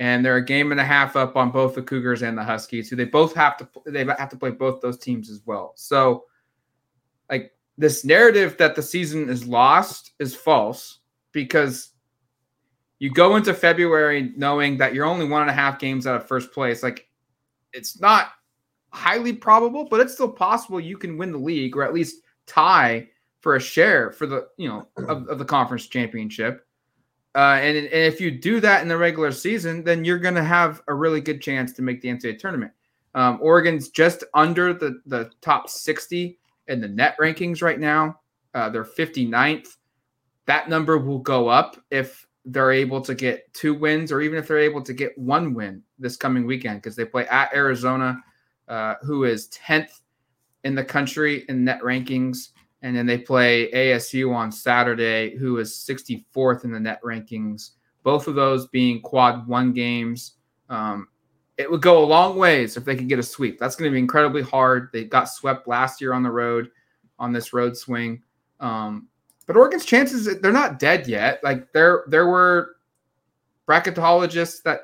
and 0.00 0.24
they're 0.24 0.36
a 0.36 0.44
game 0.44 0.72
and 0.72 0.80
a 0.80 0.84
half 0.84 1.14
up 1.14 1.36
on 1.36 1.50
both 1.50 1.74
the 1.74 1.82
Cougars 1.82 2.22
and 2.22 2.36
the 2.36 2.42
Huskies, 2.42 2.88
who 2.88 2.96
they 2.96 3.04
both 3.04 3.34
have 3.34 3.58
to 3.58 3.68
they 3.84 4.04
have 4.04 4.30
to 4.30 4.36
play 4.36 4.50
both 4.50 4.80
those 4.80 4.98
teams 4.98 5.30
as 5.30 5.42
well. 5.44 5.74
So, 5.76 6.24
like 7.30 7.52
this 7.76 8.02
narrative 8.02 8.56
that 8.56 8.74
the 8.74 8.82
season 8.82 9.28
is 9.28 9.46
lost 9.46 10.12
is 10.18 10.34
false 10.34 11.00
because 11.32 11.90
you 12.98 13.10
go 13.10 13.36
into 13.36 13.52
February 13.52 14.32
knowing 14.36 14.78
that 14.78 14.94
you're 14.94 15.04
only 15.04 15.28
one 15.28 15.42
and 15.42 15.50
a 15.50 15.54
half 15.54 15.78
games 15.78 16.06
out 16.06 16.16
of 16.16 16.26
first 16.26 16.50
place. 16.50 16.82
Like 16.82 17.06
it's 17.74 18.00
not 18.00 18.32
highly 18.88 19.34
probable, 19.34 19.84
but 19.84 20.00
it's 20.00 20.14
still 20.14 20.32
possible 20.32 20.80
you 20.80 20.96
can 20.96 21.18
win 21.18 21.30
the 21.30 21.38
league 21.38 21.76
or 21.76 21.82
at 21.82 21.92
least 21.92 22.22
tie 22.46 23.06
for 23.40 23.56
a 23.56 23.60
share 23.60 24.12
for 24.12 24.26
the 24.26 24.48
you 24.56 24.66
know 24.66 24.88
of, 24.96 25.28
of 25.28 25.38
the 25.38 25.44
conference 25.44 25.86
championship. 25.88 26.66
Uh, 27.34 27.58
and, 27.60 27.76
and 27.76 27.88
if 27.88 28.20
you 28.20 28.30
do 28.30 28.60
that 28.60 28.82
in 28.82 28.88
the 28.88 28.96
regular 28.96 29.30
season, 29.30 29.84
then 29.84 30.04
you're 30.04 30.18
going 30.18 30.34
to 30.34 30.42
have 30.42 30.82
a 30.88 30.94
really 30.94 31.20
good 31.20 31.40
chance 31.40 31.72
to 31.72 31.82
make 31.82 32.00
the 32.00 32.08
NCAA 32.08 32.38
tournament. 32.38 32.72
Um, 33.14 33.38
Oregon's 33.40 33.88
just 33.88 34.24
under 34.34 34.72
the, 34.72 35.00
the 35.06 35.30
top 35.40 35.68
60 35.68 36.38
in 36.68 36.80
the 36.80 36.88
net 36.88 37.16
rankings 37.20 37.62
right 37.62 37.78
now. 37.78 38.20
Uh, 38.54 38.68
they're 38.68 38.84
59th. 38.84 39.76
That 40.46 40.68
number 40.68 40.98
will 40.98 41.18
go 41.18 41.48
up 41.48 41.76
if 41.90 42.26
they're 42.44 42.72
able 42.72 43.00
to 43.02 43.14
get 43.14 43.52
two 43.52 43.74
wins 43.74 44.10
or 44.10 44.20
even 44.20 44.38
if 44.38 44.48
they're 44.48 44.58
able 44.58 44.82
to 44.82 44.92
get 44.92 45.16
one 45.16 45.54
win 45.54 45.82
this 45.98 46.16
coming 46.16 46.46
weekend 46.46 46.82
because 46.82 46.96
they 46.96 47.04
play 47.04 47.26
at 47.28 47.52
Arizona, 47.54 48.20
uh, 48.68 48.94
who 49.02 49.24
is 49.24 49.48
10th 49.48 50.00
in 50.64 50.74
the 50.74 50.84
country 50.84 51.44
in 51.48 51.64
net 51.64 51.80
rankings. 51.82 52.48
And 52.82 52.96
then 52.96 53.06
they 53.06 53.18
play 53.18 53.70
ASU 53.72 54.34
on 54.34 54.50
Saturday, 54.50 55.36
who 55.36 55.58
is 55.58 55.72
64th 55.72 56.64
in 56.64 56.72
the 56.72 56.80
net 56.80 57.00
rankings. 57.02 57.72
Both 58.02 58.26
of 58.26 58.34
those 58.34 58.68
being 58.68 59.02
quad 59.02 59.46
one 59.46 59.72
games. 59.72 60.34
Um, 60.70 61.08
it 61.58 61.70
would 61.70 61.82
go 61.82 62.02
a 62.02 62.06
long 62.06 62.36
ways 62.36 62.78
if 62.78 62.86
they 62.86 62.96
could 62.96 63.08
get 63.08 63.18
a 63.18 63.22
sweep. 63.22 63.58
That's 63.58 63.76
going 63.76 63.90
to 63.90 63.94
be 63.94 63.98
incredibly 63.98 64.40
hard. 64.40 64.88
They 64.94 65.04
got 65.04 65.24
swept 65.24 65.68
last 65.68 66.00
year 66.00 66.14
on 66.14 66.22
the 66.22 66.30
road 66.30 66.70
on 67.18 67.32
this 67.34 67.52
road 67.52 67.76
swing. 67.76 68.22
Um, 68.60 69.08
but 69.46 69.56
Oregon's 69.56 69.84
chances 69.84 70.40
they're 70.40 70.52
not 70.52 70.78
dead 70.78 71.06
yet. 71.06 71.40
Like 71.42 71.72
there 71.72 72.04
there 72.08 72.28
were 72.28 72.76
bracketologists 73.68 74.62
that 74.62 74.82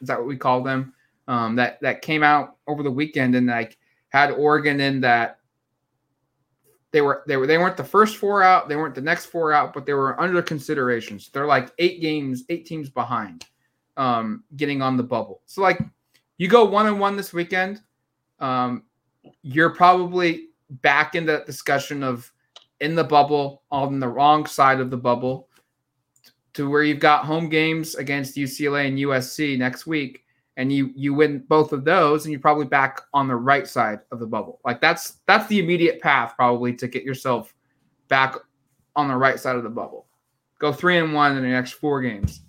is 0.00 0.08
that 0.08 0.18
what 0.18 0.26
we 0.26 0.36
call 0.36 0.62
them 0.62 0.92
um, 1.28 1.54
that 1.56 1.80
that 1.82 2.02
came 2.02 2.22
out 2.22 2.56
over 2.66 2.82
the 2.82 2.90
weekend 2.90 3.34
and 3.34 3.46
like 3.46 3.78
had 4.08 4.30
Oregon 4.30 4.80
in 4.80 5.00
that 5.02 5.35
they 6.96 7.02
were 7.02 7.22
they 7.26 7.36
were 7.36 7.46
they 7.46 7.58
weren't 7.58 7.76
the 7.76 7.84
first 7.84 8.16
four 8.16 8.42
out, 8.42 8.70
they 8.70 8.76
weren't 8.76 8.94
the 8.94 9.02
next 9.02 9.26
four 9.26 9.52
out, 9.52 9.74
but 9.74 9.84
they 9.84 9.92
were 9.92 10.18
under 10.18 10.40
considerations. 10.40 11.28
They're 11.28 11.44
like 11.44 11.70
eight 11.78 12.00
games, 12.00 12.44
eight 12.48 12.64
teams 12.64 12.88
behind, 12.88 13.44
um, 13.98 14.44
getting 14.56 14.80
on 14.80 14.96
the 14.96 15.02
bubble. 15.02 15.42
So 15.44 15.60
like 15.60 15.78
you 16.38 16.48
go 16.48 16.64
one 16.64 16.86
and 16.86 16.98
one 16.98 17.14
this 17.14 17.34
weekend, 17.34 17.82
um, 18.38 18.84
you're 19.42 19.74
probably 19.74 20.46
back 20.70 21.14
in 21.14 21.26
that 21.26 21.44
discussion 21.44 22.02
of 22.02 22.32
in 22.80 22.94
the 22.94 23.04
bubble 23.04 23.64
on 23.70 24.00
the 24.00 24.08
wrong 24.08 24.46
side 24.46 24.80
of 24.80 24.90
the 24.90 24.96
bubble 24.96 25.50
to 26.54 26.70
where 26.70 26.82
you've 26.82 26.98
got 26.98 27.26
home 27.26 27.50
games 27.50 27.96
against 27.96 28.36
UCLA 28.36 28.88
and 28.88 28.96
USC 28.96 29.58
next 29.58 29.86
week 29.86 30.24
and 30.56 30.72
you 30.72 30.90
you 30.94 31.12
win 31.14 31.44
both 31.48 31.72
of 31.72 31.84
those 31.84 32.24
and 32.24 32.32
you're 32.32 32.40
probably 32.40 32.64
back 32.64 33.02
on 33.12 33.28
the 33.28 33.36
right 33.36 33.66
side 33.66 34.00
of 34.10 34.18
the 34.18 34.26
bubble. 34.26 34.60
Like 34.64 34.80
that's 34.80 35.18
that's 35.26 35.46
the 35.48 35.58
immediate 35.58 36.00
path 36.00 36.34
probably 36.36 36.74
to 36.74 36.88
get 36.88 37.04
yourself 37.04 37.54
back 38.08 38.36
on 38.94 39.08
the 39.08 39.16
right 39.16 39.38
side 39.38 39.56
of 39.56 39.62
the 39.62 39.70
bubble. 39.70 40.06
Go 40.58 40.72
three 40.72 40.98
and 40.98 41.12
one 41.12 41.36
in 41.36 41.42
the 41.42 41.48
next 41.48 41.72
four 41.72 42.00
games. 42.00 42.40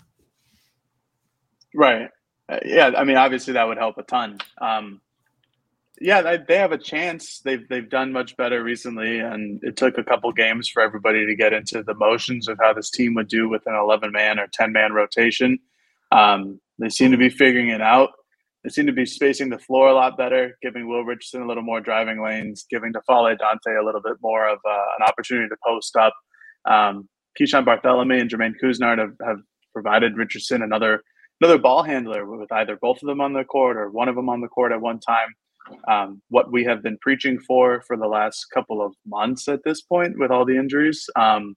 Right. 1.76 2.10
Uh, 2.50 2.60
yeah 2.63 2.93
i 2.96 3.04
mean 3.04 3.17
obviously 3.17 3.52
that 3.54 3.67
would 3.67 3.78
help 3.78 3.98
a 3.98 4.04
ton. 4.04 4.39
Um, 4.60 5.02
yeah 6.00 6.22
they, 6.22 6.38
they 6.48 6.58
have 6.58 6.72
a 6.72 6.78
chance. 6.78 7.39
They've 7.39 7.67
they've 7.67 7.89
done 7.89 8.13
much 8.13 8.38
better 8.38 8.63
recently 8.63 9.20
and 9.20 9.62
it 9.65 9.76
took 9.76 9.98
a 9.98 10.04
couple 10.04 10.32
games 10.32 10.70
for 10.70 10.82
everybody 10.82 11.26
to 11.26 11.36
get 11.36 11.52
into 11.52 11.84
the 11.84 11.93
motions 11.93 12.48
of 12.48 12.58
how 12.62 12.72
this 12.72 12.89
team 12.89 13.15
would 13.15 13.28
do 13.28 13.50
with 13.50 13.67
an 13.67 13.76
11 13.76 14.13
man 14.13 14.39
or 14.39 14.48
10 14.48 14.72
man 14.72 14.93
rotation. 14.93 15.60
Um, 16.13 16.62
they 16.80 16.90
seem 16.90 17.12
to 17.12 17.18
be 17.18 17.30
figuring 17.30 17.70
it 17.70 17.82
out. 17.82 18.10
They 18.63 18.70
seem 18.70 18.86
to 18.88 18.94
be 18.94 19.06
spacing 19.06 19.50
the 19.50 19.60
floor 19.60 19.90
a 19.90 19.94
lot 19.94 20.18
better, 20.18 20.58
giving 20.62 20.88
Will 20.88 21.04
Richardson 21.04 21.42
a 21.42 21.48
little 21.48 21.63
more 21.63 21.80
driving 21.80 22.22
lanes, 22.22 22.66
giving 22.70 22.92
N'Faly 22.92 23.38
Dante 23.38 23.80
a 23.80 23.86
little 23.86 24.02
bit 24.02 24.18
more 24.22 24.48
of 24.48 24.60
uh, 24.68 24.86
an 25.00 25.08
opportunity 25.08 25.48
to 25.48 25.56
post 25.66 25.96
up. 25.96 26.13
Um, 26.66 27.08
Keeshawn 27.40 27.66
Barthelemy 27.66 28.20
and 28.20 28.30
Jermaine 28.30 28.56
Couisnard 28.62 28.98
have, 28.98 29.13
have 29.26 29.38
provided 29.74 30.18
Richardson 30.18 30.63
another 30.63 31.02
another 31.40 31.60
ball 31.60 31.84
handler 31.84 32.26
with 32.26 32.52
either 32.52 32.78
both 32.82 32.98
of 33.02 33.08
them 33.08 33.22
on 33.22 33.34
the 33.34 33.44
court 33.44 33.78
or 33.78 33.92
one 33.92 34.10
of 34.10 34.16
them 34.16 34.28
on 34.28 34.42
the 34.42 34.48
court 34.48 34.72
at 34.72 34.82
one 34.82 35.00
time. 35.00 35.30
Um, 35.88 36.22
what 36.30 36.52
we 36.52 36.63
have 36.63 36.82
been 36.82 36.98
preaching 37.00 37.40
for 37.40 37.82
for 37.86 37.96
the 37.96 38.08
last 38.08 38.48
couple 38.54 38.82
of 38.82 38.94
months 39.06 39.48
at 39.48 39.63
this 39.63 39.82
point 39.82 40.18
with 40.18 40.32
all 40.32 40.46
the 40.46 40.58
injuries. 40.58 41.08
Um, 41.16 41.56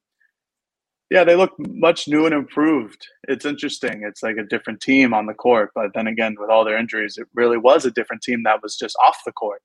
yeah, 1.10 1.24
they 1.24 1.34
look 1.34 1.52
much 1.58 2.06
new 2.06 2.24
and 2.24 2.34
improved. 2.34 3.04
It's 3.26 3.44
interesting. 3.44 4.02
It's 4.04 4.22
like 4.22 4.36
a 4.36 4.44
different 4.44 4.80
team 4.80 5.12
on 5.12 5.26
the 5.26 5.34
court, 5.34 5.72
but 5.74 5.90
then 5.92 6.06
again, 6.06 6.36
with 6.38 6.50
all 6.50 6.64
their 6.64 6.78
injuries, 6.78 7.18
it 7.18 7.26
really 7.34 7.58
was 7.58 7.84
a 7.84 7.90
different 7.90 8.22
team 8.22 8.44
that 8.44 8.62
was 8.62 8.76
just 8.76 8.96
off 9.04 9.18
the 9.26 9.32
court. 9.32 9.60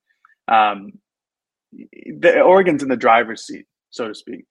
Um, 0.48 0.94
the 1.72 2.42
Oregon's 2.42 2.82
in 2.82 2.90
the 2.90 2.98
driver's 2.98 3.46
seat, 3.46 3.66
so 3.92 4.08
to 4.08 4.16
speak. 4.16 4.46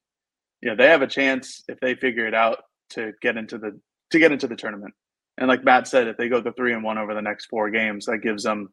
You 0.62 0.70
know, 0.70 0.76
they 0.76 0.86
have 0.86 1.02
a 1.02 1.08
chance 1.08 1.64
if 1.68 1.80
they 1.80 1.96
figure 1.96 2.26
it 2.28 2.34
out 2.34 2.58
to 2.90 3.12
get 3.20 3.36
into 3.36 3.58
the 3.58 3.78
to 4.12 4.18
get 4.18 4.32
into 4.32 4.46
the 4.46 4.56
tournament. 4.56 4.94
And 5.36 5.48
like 5.48 5.64
Matt 5.64 5.88
said, 5.88 6.06
if 6.06 6.16
they 6.16 6.28
go 6.28 6.40
the 6.40 6.52
three 6.52 6.74
and 6.74 6.84
one 6.84 6.96
over 6.98 7.12
the 7.12 7.22
next 7.22 7.46
four 7.46 7.70
games, 7.70 8.06
that 8.06 8.18
gives 8.18 8.44
them. 8.44 8.68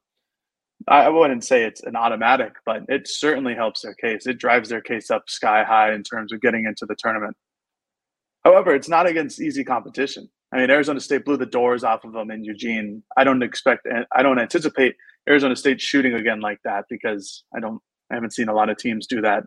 I 0.88 1.10
wouldn't 1.10 1.44
say 1.44 1.64
it's 1.64 1.84
an 1.84 1.96
automatic, 1.96 2.54
but 2.66 2.84
it 2.88 3.08
certainly 3.08 3.54
helps 3.54 3.82
their 3.82 3.94
case. 3.94 4.26
It 4.26 4.40
drives 4.40 4.70
their 4.70 4.82
case 4.82 5.12
up 5.12 5.24
sky 5.28 5.64
high 5.64 5.94
in 5.94 6.02
terms 6.02 6.34
of 6.34 6.42
getting 6.42 6.66
into 6.66 6.88
the 6.88 6.96
tournament. 6.96 7.38
However, 8.44 8.74
it's 8.74 8.90
not 8.90 9.08
against 9.08 9.42
easy 9.42 9.64
competition. 9.64 10.30
I 10.54 10.58
mean, 10.58 10.70
Arizona 10.70 11.00
State 11.00 11.26
blew 11.26 11.38
the 11.38 11.46
doors 11.46 11.84
off 11.84 12.04
of 12.04 12.14
them 12.14 12.32
in 12.32 12.44
Eugene. 12.44 13.04
I 13.16 13.24
don't 13.24 13.44
expect, 13.44 13.88
I 14.12 14.24
don't 14.24 14.40
anticipate 14.40 14.96
Arizona 15.30 15.56
State 15.56 15.80
shooting 15.80 16.14
again 16.14 16.42
like 16.42 16.60
that 16.64 16.86
because 16.90 17.44
I 17.56 17.60
don't, 17.60 17.82
I 18.12 18.16
haven't 18.16 18.34
seen 18.34 18.50
a 18.50 18.54
lot 18.54 18.70
of 18.70 18.78
teams 18.78 19.08
do 19.08 19.22
that 19.22 19.44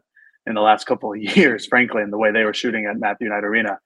in 0.47 0.55
the 0.55 0.61
last 0.61 0.85
couple 0.89 1.13
of 1.13 1.19
years, 1.19 1.67
frankly, 1.67 2.03
in 2.03 2.11
the 2.11 2.19
way 2.19 2.33
they 2.33 2.45
were 2.45 2.55
shooting 2.55 2.87
at 2.87 2.99
Matthew 2.99 3.29
Knight 3.29 3.45
Arena. 3.45 3.79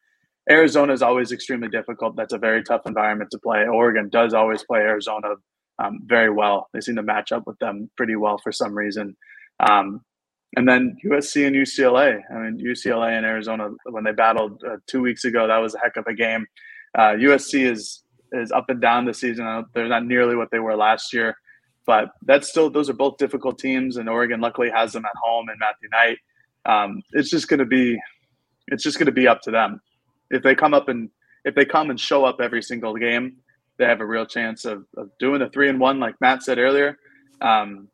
Arizona 0.51 0.93
is 0.93 1.03
always 1.03 1.33
extremely 1.33 1.69
difficult. 1.69 2.17
That's 2.17 2.33
a 2.33 2.39
very 2.39 2.63
tough 2.63 2.83
environment 2.87 3.31
to 3.33 3.39
play. 3.39 3.67
Oregon 3.67 4.09
does 4.09 4.33
always 4.33 4.63
play 4.63 4.81
Arizona 4.81 5.35
um, 5.79 6.01
very 6.05 6.31
well. 6.31 6.69
They 6.73 6.81
seem 6.81 6.97
to 6.97 7.03
match 7.03 7.33
up 7.33 7.47
with 7.47 7.59
them 7.59 7.91
pretty 7.97 8.17
well 8.17 8.39
for 8.39 8.53
some 8.53 8.75
reason. 8.75 9.17
Um, 9.61 10.01
and 10.57 10.69
then 10.69 10.97
USC 11.05 11.47
and 11.47 11.55
UCLA. 11.55 12.21
I 12.31 12.39
mean, 12.39 12.59
UCLA 12.65 13.17
and 13.17 13.27
Arizona 13.27 13.71
when 13.85 14.05
they 14.05 14.13
battled 14.13 14.63
uh, 14.65 14.77
two 14.87 15.01
weeks 15.01 15.25
ago, 15.25 15.47
that 15.47 15.59
was 15.59 15.75
a 15.75 15.79
heck 15.79 15.97
of 15.97 16.07
a 16.07 16.15
game. 16.15 16.47
Uh, 16.97 17.13
USC 17.13 17.71
is 17.71 18.03
is 18.33 18.53
up 18.53 18.69
and 18.69 18.81
down 18.81 19.05
this 19.05 19.21
season. 19.21 19.65
They're 19.75 19.89
not 19.89 20.05
nearly 20.05 20.37
what 20.37 20.51
they 20.51 20.59
were 20.59 20.77
last 20.77 21.13
year, 21.13 21.37
but 21.87 22.11
that's 22.23 22.49
still 22.49 22.71
those 22.71 22.89
are 22.89 22.95
both 22.95 23.19
difficult 23.19 23.59
teams. 23.59 23.97
And 23.97 24.09
Oregon 24.09 24.41
luckily 24.41 24.71
has 24.71 24.93
them 24.93 25.05
at 25.05 25.13
home 25.23 25.49
and 25.49 25.59
Matthew 25.59 25.89
Knight. 25.91 26.19
Um, 26.65 27.03
it's 27.13 27.31
just 27.31 27.49
going 27.49 27.61
to 27.61 27.67
be 27.67 27.99
it's 28.69 28.83
just 28.83 28.99
going 28.99 29.07
to 29.07 29.13
be 29.13 29.29
up 29.29 29.43
to 29.43 29.51
them. 29.51 29.81
If 30.31 30.43
they 30.43 30.55
come 30.55 30.75
up 30.75 30.89
and 30.89 31.11
if 31.45 31.55
they 31.55 31.65
come 31.65 31.91
and 31.91 32.01
show 32.01 32.25
up 32.25 32.41
every 32.41 32.63
single 32.63 32.95
game, 32.97 33.37
they 33.79 33.85
have 33.85 34.01
a 34.01 34.07
real 34.07 34.27
chance 34.27 34.65
of, 34.65 34.85
of 34.97 35.11
doing 35.19 35.41
the 35.41 35.49
three 35.49 35.69
and 35.69 35.79
one, 35.79 36.01
like 36.01 36.21
Matt 36.21 36.43
said 36.43 36.59
earlier. 36.59 36.99
Um, 37.41 37.89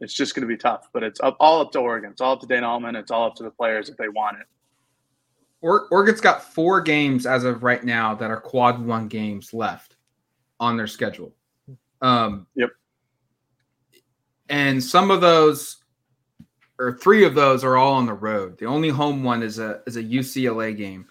it's 0.00 0.14
just 0.14 0.34
going 0.34 0.42
to 0.42 0.48
be 0.48 0.56
tough. 0.56 0.88
But 0.92 1.02
it's 1.02 1.20
up, 1.20 1.36
all 1.40 1.60
up 1.60 1.72
to 1.72 1.80
Oregon. 1.80 2.10
It's 2.10 2.20
all 2.20 2.32
up 2.32 2.40
to 2.40 2.46
Dana 2.46 2.68
Altman. 2.68 2.96
It's 2.96 3.10
all 3.10 3.26
up 3.26 3.34
to 3.36 3.42
the 3.42 3.50
players 3.50 3.88
if 3.88 3.96
they 3.96 4.08
want 4.08 4.38
it. 4.40 4.46
Oregon's 5.62 6.20
got 6.20 6.44
four 6.44 6.80
games 6.80 7.26
as 7.26 7.44
of 7.44 7.62
right 7.62 7.82
now 7.82 8.14
that 8.14 8.30
are 8.30 8.40
quad 8.40 8.84
one 8.84 9.08
games 9.08 9.52
left 9.52 9.96
on 10.60 10.76
their 10.76 10.86
schedule. 10.86 11.34
Um, 12.02 12.46
yep. 12.54 12.70
And 14.48 14.82
some 14.82 15.10
of 15.10 15.20
those, 15.20 15.78
or 16.78 16.98
three 16.98 17.24
of 17.24 17.34
those, 17.34 17.64
are 17.64 17.76
all 17.76 17.94
on 17.94 18.06
the 18.06 18.12
road. 18.12 18.58
The 18.58 18.66
only 18.66 18.90
home 18.90 19.24
one 19.24 19.42
is 19.42 19.58
a 19.58 19.80
is 19.86 19.96
a 19.96 20.02
UCLA 20.02 20.76
game. 20.76 21.06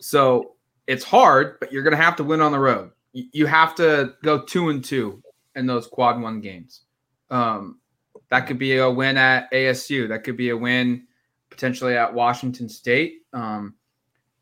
So 0.00 0.54
it's 0.86 1.04
hard, 1.04 1.58
but 1.60 1.72
you're 1.72 1.82
going 1.82 1.96
to 1.96 2.02
have 2.02 2.16
to 2.16 2.24
win 2.24 2.40
on 2.40 2.52
the 2.52 2.58
road. 2.58 2.92
You 3.12 3.46
have 3.46 3.74
to 3.74 4.14
go 4.22 4.40
two 4.40 4.70
and 4.70 4.82
two 4.82 5.22
in 5.56 5.66
those 5.66 5.86
quad 5.86 6.20
one 6.20 6.40
games. 6.40 6.82
Um, 7.28 7.79
that 8.30 8.46
could 8.46 8.58
be 8.58 8.78
a 8.78 8.90
win 8.90 9.16
at 9.16 9.50
ASU. 9.52 10.08
That 10.08 10.24
could 10.24 10.36
be 10.36 10.50
a 10.50 10.56
win 10.56 11.06
potentially 11.50 11.96
at 11.96 12.12
Washington 12.12 12.68
State. 12.68 13.22
Um, 13.32 13.74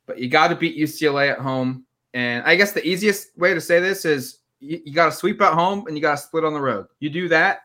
but 0.06 0.18
you 0.18 0.28
got 0.28 0.48
to 0.48 0.56
beat 0.56 0.78
UCLA 0.78 1.32
at 1.32 1.38
home. 1.38 1.84
And 2.14 2.44
I 2.44 2.56
guess 2.56 2.72
the 2.72 2.86
easiest 2.86 3.36
way 3.38 3.54
to 3.54 3.60
say 3.60 3.80
this 3.80 4.04
is 4.04 4.38
you, 4.60 4.80
you 4.84 4.94
got 4.94 5.06
to 5.06 5.12
sweep 5.12 5.40
at 5.40 5.54
home 5.54 5.86
and 5.86 5.96
you 5.96 6.02
got 6.02 6.12
to 6.12 6.22
split 6.22 6.44
on 6.44 6.54
the 6.54 6.60
road. 6.60 6.86
You 7.00 7.10
do 7.10 7.28
that, 7.28 7.60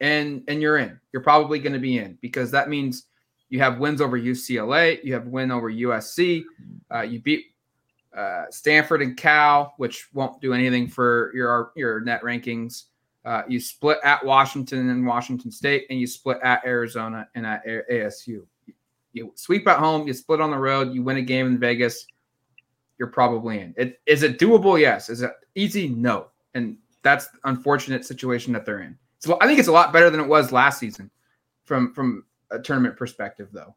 and 0.00 0.42
and 0.48 0.60
you're 0.62 0.78
in. 0.78 0.98
You're 1.12 1.22
probably 1.22 1.58
going 1.58 1.74
to 1.74 1.78
be 1.78 1.98
in 1.98 2.18
because 2.20 2.50
that 2.50 2.68
means 2.68 3.06
you 3.48 3.58
have 3.60 3.78
wins 3.78 4.00
over 4.00 4.18
UCLA, 4.18 5.02
you 5.04 5.12
have 5.12 5.26
win 5.26 5.50
over 5.50 5.70
USC, 5.70 6.42
uh, 6.92 7.02
you 7.02 7.20
beat 7.20 7.44
uh, 8.16 8.44
Stanford 8.50 9.02
and 9.02 9.16
Cal, 9.16 9.74
which 9.76 10.08
won't 10.14 10.40
do 10.40 10.54
anything 10.54 10.88
for 10.88 11.30
your 11.34 11.72
your 11.76 12.00
net 12.00 12.22
rankings. 12.22 12.84
Uh, 13.24 13.42
you 13.48 13.60
split 13.60 13.98
at 14.02 14.24
Washington 14.24 14.90
and 14.90 15.06
Washington 15.06 15.50
State, 15.50 15.86
and 15.90 16.00
you 16.00 16.06
split 16.06 16.38
at 16.42 16.64
Arizona 16.64 17.28
and 17.34 17.46
at 17.46 17.64
ASU. 17.66 18.44
You 19.12 19.32
sweep 19.34 19.68
at 19.68 19.78
home, 19.78 20.06
you 20.06 20.14
split 20.14 20.40
on 20.40 20.50
the 20.50 20.58
road, 20.58 20.92
you 20.92 21.02
win 21.02 21.18
a 21.18 21.22
game 21.22 21.46
in 21.46 21.58
Vegas, 21.58 22.06
you're 22.98 23.08
probably 23.08 23.60
in. 23.60 23.74
It 23.76 24.00
is 24.06 24.22
it 24.22 24.38
doable? 24.38 24.80
Yes. 24.80 25.08
Is 25.08 25.22
it 25.22 25.32
easy? 25.54 25.88
No. 25.88 26.28
And 26.54 26.78
that's 27.02 27.28
the 27.28 27.38
unfortunate 27.44 28.04
situation 28.04 28.52
that 28.52 28.64
they're 28.64 28.82
in. 28.82 28.96
So 29.18 29.38
I 29.40 29.46
think 29.46 29.58
it's 29.58 29.68
a 29.68 29.72
lot 29.72 29.92
better 29.92 30.10
than 30.10 30.20
it 30.20 30.26
was 30.26 30.52
last 30.52 30.78
season 30.78 31.10
from 31.64 31.92
from 31.92 32.24
a 32.50 32.58
tournament 32.58 32.96
perspective, 32.96 33.48
though. 33.52 33.74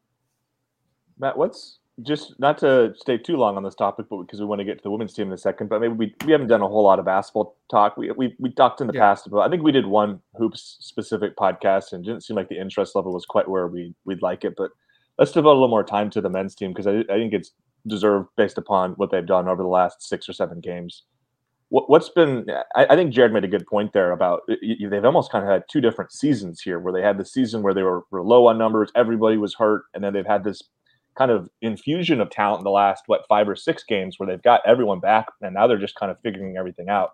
Matt, 1.18 1.36
what's 1.36 1.78
just 2.02 2.38
not 2.38 2.58
to 2.58 2.92
stay 2.96 3.16
too 3.16 3.36
long 3.36 3.56
on 3.56 3.62
this 3.62 3.74
topic, 3.74 4.06
but 4.10 4.18
because 4.22 4.38
we 4.38 4.46
want 4.46 4.58
to 4.58 4.64
get 4.64 4.78
to 4.78 4.82
the 4.82 4.90
women's 4.90 5.14
team 5.14 5.28
in 5.28 5.32
a 5.32 5.38
second, 5.38 5.68
but 5.68 5.80
maybe 5.80 5.94
we, 5.94 6.14
we 6.26 6.32
haven't 6.32 6.48
done 6.48 6.60
a 6.60 6.68
whole 6.68 6.84
lot 6.84 6.98
of 6.98 7.06
basketball 7.06 7.56
talk. 7.70 7.96
We, 7.96 8.10
we, 8.10 8.36
we 8.38 8.50
talked 8.50 8.82
in 8.82 8.86
the 8.86 8.92
yeah. 8.92 9.00
past 9.00 9.26
about, 9.26 9.40
I 9.40 9.48
think 9.48 9.62
we 9.62 9.72
did 9.72 9.86
one 9.86 10.20
hoops 10.36 10.76
specific 10.80 11.36
podcast 11.36 11.92
and 11.92 12.04
didn't 12.04 12.22
seem 12.22 12.36
like 12.36 12.48
the 12.48 12.60
interest 12.60 12.94
level 12.94 13.14
was 13.14 13.24
quite 13.24 13.48
where 13.48 13.66
we, 13.66 13.94
we'd 14.04 14.20
like 14.20 14.44
it, 14.44 14.54
but 14.56 14.70
let's 15.18 15.32
devote 15.32 15.52
a 15.52 15.54
little 15.54 15.68
more 15.68 15.84
time 15.84 16.10
to 16.10 16.20
the 16.20 16.28
men's 16.28 16.54
team 16.54 16.72
because 16.72 16.86
I, 16.86 16.98
I 17.12 17.16
think 17.16 17.32
it's 17.32 17.52
deserved 17.86 18.28
based 18.36 18.58
upon 18.58 18.92
what 18.92 19.10
they've 19.10 19.24
done 19.24 19.48
over 19.48 19.62
the 19.62 19.68
last 19.68 20.02
six 20.02 20.28
or 20.28 20.34
seven 20.34 20.60
games. 20.60 21.04
What, 21.70 21.88
what's 21.88 22.10
been, 22.10 22.46
I, 22.76 22.86
I 22.90 22.96
think 22.96 23.14
Jared 23.14 23.32
made 23.32 23.44
a 23.44 23.48
good 23.48 23.66
point 23.66 23.94
there 23.94 24.12
about 24.12 24.42
they've 24.48 25.04
almost 25.04 25.32
kind 25.32 25.44
of 25.44 25.50
had 25.50 25.64
two 25.70 25.80
different 25.80 26.12
seasons 26.12 26.60
here 26.60 26.78
where 26.78 26.92
they 26.92 27.02
had 27.02 27.16
the 27.16 27.24
season 27.24 27.62
where 27.62 27.74
they 27.74 27.82
were, 27.82 28.04
were 28.10 28.22
low 28.22 28.46
on 28.46 28.58
numbers, 28.58 28.92
everybody 28.94 29.38
was 29.38 29.54
hurt, 29.54 29.84
and 29.94 30.04
then 30.04 30.12
they've 30.12 30.26
had 30.26 30.44
this 30.44 30.62
kind 31.16 31.30
of 31.30 31.48
infusion 31.62 32.20
of 32.20 32.30
talent 32.30 32.60
in 32.60 32.64
the 32.64 32.70
last 32.70 33.04
what 33.06 33.26
five 33.28 33.48
or 33.48 33.56
six 33.56 33.84
games 33.84 34.18
where 34.18 34.26
they've 34.26 34.42
got 34.42 34.60
everyone 34.66 35.00
back 35.00 35.26
and 35.40 35.54
now 35.54 35.66
they're 35.66 35.78
just 35.78 35.96
kind 35.96 36.10
of 36.10 36.20
figuring 36.20 36.56
everything 36.56 36.88
out. 36.88 37.10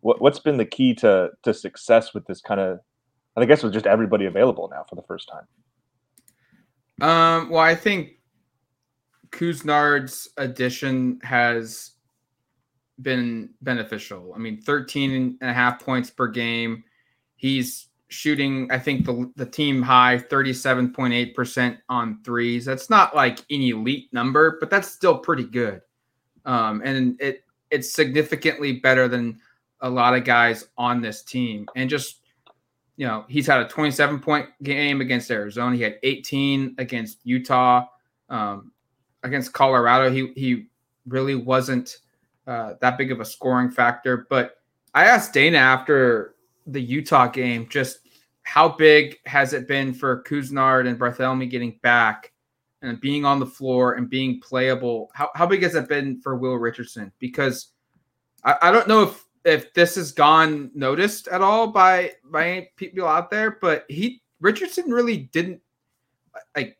What, 0.00 0.20
what's 0.20 0.38
been 0.38 0.56
the 0.56 0.64
key 0.64 0.94
to 0.96 1.30
to 1.42 1.54
success 1.54 2.14
with 2.14 2.26
this 2.26 2.40
kind 2.40 2.60
of? 2.60 2.80
I 3.36 3.44
guess 3.46 3.62
with 3.62 3.72
just 3.72 3.86
everybody 3.86 4.26
available 4.26 4.68
now 4.70 4.84
for 4.88 4.96
the 4.96 5.02
first 5.02 5.30
time. 5.30 7.08
Um, 7.08 7.48
well, 7.48 7.62
I 7.62 7.74
think 7.74 8.20
Couisnard's 9.30 10.28
addition 10.36 11.20
has 11.22 11.92
been 13.00 13.50
beneficial. 13.62 14.32
I 14.34 14.38
mean, 14.38 14.60
13 14.60 15.38
and 15.40 15.50
a 15.50 15.54
half 15.54 15.82
points 15.82 16.10
per 16.10 16.26
game. 16.28 16.84
He's 17.36 17.88
shooting, 18.10 18.70
I 18.70 18.78
think 18.78 19.06
the 19.06 19.32
the 19.36 19.46
team 19.46 19.82
high 19.82 20.18
37.8% 20.18 21.78
on 21.88 22.22
threes. 22.22 22.64
That's 22.64 22.90
not 22.90 23.14
like 23.16 23.38
an 23.50 23.62
elite 23.62 24.12
number, 24.12 24.58
but 24.60 24.68
that's 24.70 24.88
still 24.88 25.18
pretty 25.18 25.44
good. 25.44 25.80
Um, 26.44 26.82
and 26.84 27.20
it 27.20 27.44
it's 27.70 27.92
significantly 27.92 28.74
better 28.74 29.08
than 29.08 29.40
a 29.80 29.88
lot 29.88 30.14
of 30.14 30.24
guys 30.24 30.68
on 30.76 31.00
this 31.00 31.22
team. 31.22 31.66
And 31.76 31.88
just 31.88 32.20
you 32.96 33.06
know, 33.06 33.24
he's 33.28 33.46
had 33.46 33.60
a 33.62 33.68
27 33.68 34.20
point 34.20 34.46
game 34.62 35.00
against 35.00 35.30
Arizona. 35.30 35.74
He 35.74 35.82
had 35.82 35.98
18 36.02 36.74
against 36.76 37.20
Utah. 37.24 37.86
Um, 38.28 38.72
against 39.22 39.52
Colorado, 39.52 40.10
he 40.10 40.32
he 40.36 40.66
really 41.06 41.34
wasn't 41.34 41.98
uh, 42.46 42.74
that 42.80 42.98
big 42.98 43.10
of 43.10 43.20
a 43.20 43.24
scoring 43.24 43.70
factor. 43.70 44.26
But 44.28 44.56
I 44.94 45.04
asked 45.04 45.32
Dana 45.32 45.58
after 45.58 46.34
the 46.66 46.80
Utah 46.80 47.26
game 47.26 47.68
just 47.68 48.00
how 48.42 48.68
big 48.68 49.18
has 49.26 49.52
it 49.52 49.68
been 49.68 49.92
for 49.92 50.22
Couisnard 50.24 50.88
and 50.88 50.98
Barthelemy 50.98 51.48
getting 51.50 51.78
back 51.82 52.32
and 52.82 53.00
being 53.00 53.24
on 53.24 53.38
the 53.38 53.46
floor 53.46 53.94
and 53.94 54.08
being 54.08 54.40
playable? 54.40 55.10
How, 55.14 55.30
how 55.34 55.46
big 55.46 55.62
has 55.62 55.74
it 55.74 55.88
been 55.88 56.20
for 56.20 56.36
Will 56.36 56.56
Richardson? 56.56 57.12
Because 57.18 57.72
I, 58.44 58.56
I 58.62 58.72
don't 58.72 58.88
know 58.88 59.02
if 59.02 59.24
if 59.44 59.72
this 59.72 59.94
has 59.94 60.12
gone 60.12 60.70
noticed 60.74 61.28
at 61.28 61.40
all 61.40 61.68
by 61.68 62.12
by 62.24 62.68
people 62.76 63.06
out 63.06 63.30
there, 63.30 63.58
but 63.60 63.84
he 63.88 64.22
Richardson 64.40 64.90
really 64.90 65.18
didn't 65.18 65.60
like 66.56 66.76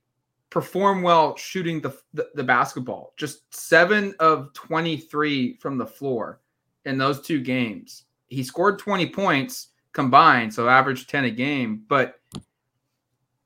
perform 0.51 1.03
well 1.03 1.37
shooting 1.37 1.81
the, 1.81 1.97
the, 2.13 2.29
the 2.35 2.45
basketball. 2.45 3.15
Just 3.17 3.55
seven 3.55 4.15
of 4.19 4.53
23 4.55 5.55
from 5.55 5.79
the 5.79 5.87
floor 5.87 6.41
in 6.85 6.99
those 6.99 7.21
two 7.21 7.41
games. 7.41 8.05
He 8.31 8.43
scored 8.43 8.79
20 8.79 9.11
points 9.11 9.69
combined, 9.93 10.55
so 10.55 10.69
average 10.69 11.07
10 11.07 11.25
a 11.25 11.31
game, 11.31 11.85
but 11.89 12.21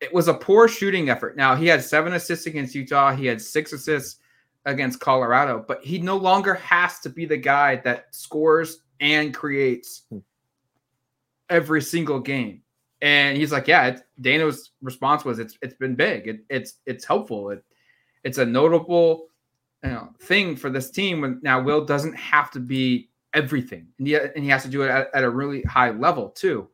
it 0.01 0.12
was 0.12 0.29
a 0.29 0.35
poor 0.35 0.68
shooting 0.68 1.09
effort. 1.09 1.37
Now, 1.37 1.57
he 1.57 1.66
had 1.66 1.83
seven 1.83 2.12
assists 2.12 2.47
against 2.47 2.75
Utah, 2.75 3.14
he 3.14 3.27
had 3.27 3.40
six 3.40 3.73
assists 3.73 4.20
against 4.66 5.01
Colorado, 5.01 5.64
but 5.66 5.83
he 5.83 5.99
no 5.99 6.16
longer 6.16 6.55
has 6.55 7.01
to 7.01 7.11
be 7.11 7.27
the 7.27 7.37
guy 7.37 7.77
that 7.77 8.14
scores 8.14 8.83
and 9.01 9.35
creates 9.35 10.03
hmm. 10.11 10.18
every 11.51 11.83
single 11.83 12.20
game. 12.20 12.62
And 13.03 13.37
he's 13.37 13.53
like, 13.53 13.68
yeah, 13.68 13.99
Dana's 14.20 14.70
response 14.81 15.25
was 15.25 15.38
it's 15.38 15.59
it's 15.61 15.75
been 15.75 15.94
big. 15.94 16.27
It, 16.27 16.44
it's 16.49 16.75
it's 16.87 17.05
helpful. 17.05 17.51
It, 17.51 17.62
it's 18.23 18.38
a 18.38 18.47
notable 18.47 19.27
you 19.83 19.90
know, 19.90 20.09
thing 20.20 20.57
for 20.57 20.70
this 20.70 20.90
team 20.90 21.20
when 21.20 21.38
now 21.42 21.61
Will 21.61 21.85
doesn't 21.85 22.14
have 22.14 22.51
to 22.53 22.61
be 22.61 23.11
everything. 23.35 23.88
And 23.99 24.07
he, 24.07 24.14
and 24.16 24.42
he 24.42 24.49
has 24.49 24.62
to 24.62 24.68
do 24.68 24.83
it 24.83 24.88
at, 24.88 25.09
at 25.14 25.25
a 25.25 25.31
really 25.31 25.62
high 25.62 25.90
level 25.90 26.31
too. 26.31 26.68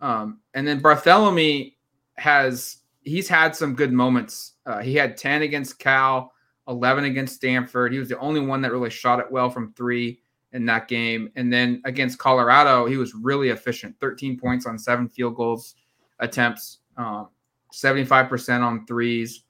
Um, 0.00 0.40
and 0.54 0.66
then 0.66 0.80
Barthelemy 0.80 1.74
has 2.16 2.78
he's 3.02 3.28
had 3.28 3.54
some 3.54 3.74
good 3.74 3.92
moments. 3.92 4.52
Uh, 4.64 4.80
he 4.80 4.94
had 4.94 5.16
10 5.16 5.42
against 5.42 5.78
Cal, 5.78 6.32
11 6.68 7.04
against 7.04 7.34
Stanford. 7.34 7.92
He 7.92 7.98
was 7.98 8.08
the 8.08 8.18
only 8.18 8.40
one 8.40 8.62
that 8.62 8.72
really 8.72 8.90
shot 8.90 9.20
it 9.20 9.30
well 9.30 9.50
from 9.50 9.72
three 9.74 10.20
in 10.52 10.64
that 10.66 10.88
game. 10.88 11.30
And 11.36 11.52
then 11.52 11.82
against 11.84 12.18
Colorado, 12.18 12.86
he 12.86 12.96
was 12.96 13.14
really 13.14 13.50
efficient 13.50 13.96
13 14.00 14.38
points 14.38 14.66
on 14.66 14.78
seven 14.78 15.08
field 15.08 15.34
goals 15.34 15.74
attempts, 16.20 16.78
um, 16.96 17.28
75% 17.72 18.62
on 18.62 18.86
threes. 18.86 19.42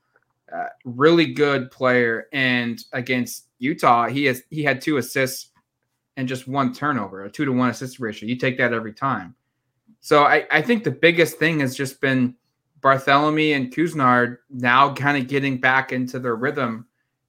Uh, 0.52 0.66
really 0.84 1.26
good 1.26 1.70
player. 1.70 2.26
And 2.32 2.82
against 2.92 3.48
Utah, 3.58 4.08
he 4.08 4.24
has 4.26 4.42
he 4.50 4.62
had 4.62 4.80
two 4.80 4.98
assists 4.98 5.50
and 6.16 6.28
just 6.28 6.46
one 6.46 6.72
turnover, 6.72 7.24
a 7.24 7.30
two 7.30 7.44
to 7.44 7.52
one 7.52 7.70
assist 7.70 7.98
ratio. 7.98 8.28
You 8.28 8.36
take 8.36 8.58
that 8.58 8.72
every 8.72 8.92
time. 8.92 9.34
So 10.00 10.24
I, 10.24 10.46
I 10.50 10.62
think 10.62 10.84
the 10.84 10.90
biggest 10.90 11.38
thing 11.38 11.60
has 11.60 11.74
just 11.74 12.00
been 12.00 12.34
Barthelemy 12.80 13.56
and 13.56 13.72
Couisnard 13.72 14.38
now 14.50 14.92
kind 14.92 15.16
of 15.16 15.28
getting 15.28 15.58
back 15.58 15.92
into 15.92 16.18
their 16.18 16.36
rhythm. 16.36 16.86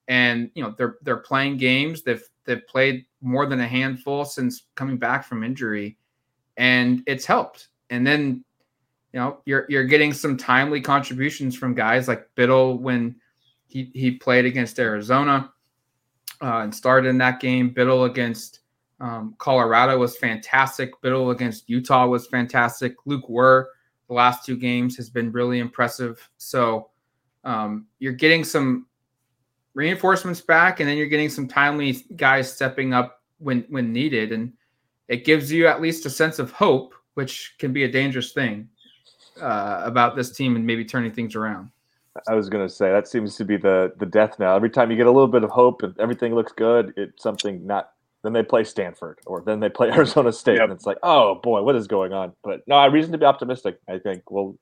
And 0.08 0.52
you 0.54 0.62
know, 0.62 0.76
they're 0.78 0.98
they're 1.02 1.18
playing 1.18 1.58
games. 1.58 2.04
They've 2.04 2.24
they've 2.44 2.66
played 2.68 3.06
more 3.22 3.46
than 3.46 3.60
a 3.60 3.68
handful 3.68 4.26
since 4.26 4.64
coming 4.76 4.98
back 4.98 5.26
from 5.26 5.44
injury, 5.44 5.98
and 6.58 7.02
it's 7.08 7.26
helped. 7.26 7.70
And 7.90 8.06
then, 8.06 8.44
you 9.14 9.20
know, 9.20 9.40
you're 9.46 9.66
you're 9.70 9.86
getting 9.86 10.14
some 10.14 10.38
timely 10.38 10.82
contributions 10.82 11.56
from 11.56 11.74
guys 11.74 12.08
like 12.08 12.30
Bittle 12.36 12.80
when 12.80 13.16
he 13.68 13.90
he 13.96 14.12
played 14.12 14.46
against 14.46 14.78
Arizona 14.78 15.52
uh, 16.42 16.60
and 16.60 16.76
started 16.76 17.08
in 17.08 17.18
that 17.20 17.40
game. 17.40 17.74
Bittle 17.74 18.06
against 18.06 18.60
um, 19.00 19.36
Colorado 19.38 19.98
was 19.98 20.18
fantastic. 20.18 20.92
Bittle 21.02 21.32
against 21.32 21.70
Utah 21.70 22.08
was 22.08 22.28
fantastic. 22.28 22.96
Lok 23.06 23.28
Wur 23.30 23.68
the 24.08 24.14
last 24.14 24.46
two 24.46 24.58
games 24.58 24.96
has 24.98 25.10
been 25.10 25.32
really 25.32 25.60
impressive. 25.60 26.30
So 26.38 26.90
um, 27.44 27.88
you're 28.00 28.14
getting 28.14 28.44
some 28.44 28.88
reinforcements 29.74 30.42
back, 30.42 30.80
and 30.80 30.88
then 30.88 30.98
you're 30.98 31.08
getting 31.08 31.30
some 31.30 31.48
timely 31.48 32.06
guys 32.16 32.52
stepping 32.52 32.94
up 32.94 33.22
when 33.40 33.66
when 33.70 33.92
needed, 33.92 34.32
and 34.32 34.54
it 35.08 35.26
gives 35.26 35.52
you 35.52 35.68
at 35.68 35.82
least 35.82 36.06
a 36.06 36.10
sense 36.10 36.40
of 36.40 36.52
hope, 36.52 36.94
which 37.16 37.56
can 37.60 37.74
be 37.74 37.84
a 37.84 37.92
dangerous 37.92 38.32
thing 38.32 38.70
uh, 39.42 39.82
about 39.84 40.16
this 40.16 40.32
team 40.32 40.56
and 40.56 40.66
maybe 40.66 40.86
turning 40.86 41.12
things 41.12 41.36
around. 41.36 41.70
I 42.30 42.34
was 42.34 42.48
going 42.48 42.66
to 42.66 42.74
say 42.74 42.90
that 42.90 43.08
seems 43.08 43.36
to 43.36 43.46
be 43.46 43.58
the 43.58 43.94
the 43.98 44.06
death 44.06 44.40
now. 44.40 44.56
Every 44.56 44.70
time 44.70 44.90
you 44.90 44.98
get 44.98 45.08
a 45.08 45.12
little 45.12 45.28
bit 45.28 45.44
of 45.44 45.50
hope 45.50 45.84
and 45.84 45.98
everything 46.00 46.34
looks 46.34 46.52
good, 46.52 46.94
it's 46.96 47.22
something 47.22 47.66
not. 47.66 47.92
Then 48.26 48.34
they 48.34 48.44
play 48.44 48.64
Stanford 48.64 49.20
or 49.28 49.44
then 49.46 49.60
they 49.60 49.70
play 49.70 49.90
Arizona 49.92 50.34
State, 50.34 50.56
yep. 50.56 50.64
and 50.64 50.74
it's 50.74 50.86
like, 50.86 50.98
oh 51.04 51.36
boy, 51.36 51.62
what 51.62 51.76
is 51.76 51.88
going 51.88 52.12
on? 52.12 52.34
But 52.44 52.62
no, 52.68 52.76
I 52.76 52.84
have 52.84 52.94
reason 52.94 53.12
to 53.12 53.18
be 53.18 53.26
optimistic. 53.26 53.80
I 53.88 54.00
think. 54.00 54.30
Well, 54.32 54.58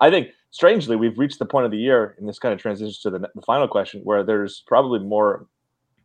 I 0.00 0.10
think 0.10 0.30
strangely, 0.50 0.96
we've 0.96 1.18
reached 1.18 1.38
the 1.38 1.44
point 1.46 1.66
of 1.66 1.70
the 1.70 1.78
year, 1.78 2.14
and 2.18 2.28
this 2.28 2.38
kind 2.38 2.54
of 2.54 2.60
transitions 2.60 2.98
to 3.00 3.10
the, 3.10 3.18
the 3.18 3.42
final 3.42 3.68
question, 3.68 4.00
where 4.04 4.24
there's 4.24 4.64
probably 4.66 4.98
more 4.98 5.46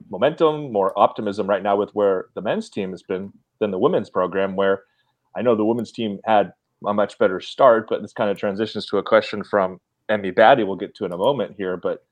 momentum, 0.09 0.71
more 0.73 0.97
optimism 0.99 1.47
right 1.47 1.63
now 1.63 1.75
with 1.75 1.91
where 1.91 2.25
the 2.35 2.41
men's 2.41 2.69
team 2.69 2.91
has 2.91 3.01
been 3.01 3.31
than 3.59 3.71
the 3.71 3.79
women's 3.79 4.09
program. 4.09 4.57
Where 4.57 4.83
I 5.35 5.41
know 5.41 5.55
the 5.55 5.65
women's 5.65 5.93
team 5.93 6.19
had 6.25 6.51
a 6.85 6.93
much 6.93 7.17
better 7.17 7.39
start, 7.39 7.87
but 7.89 8.01
this 8.01 8.13
kind 8.13 8.29
of 8.29 8.37
transitions 8.37 8.85
to 8.87 8.97
a 8.97 9.03
question 9.03 9.43
from 9.43 9.79
Emmy 10.09 10.31
Batty. 10.31 10.63
We'll 10.63 10.75
get 10.75 10.95
to 10.95 11.05
in 11.05 11.13
a 11.13 11.17
moment 11.17 11.55
here, 11.57 11.77
but 11.77 12.05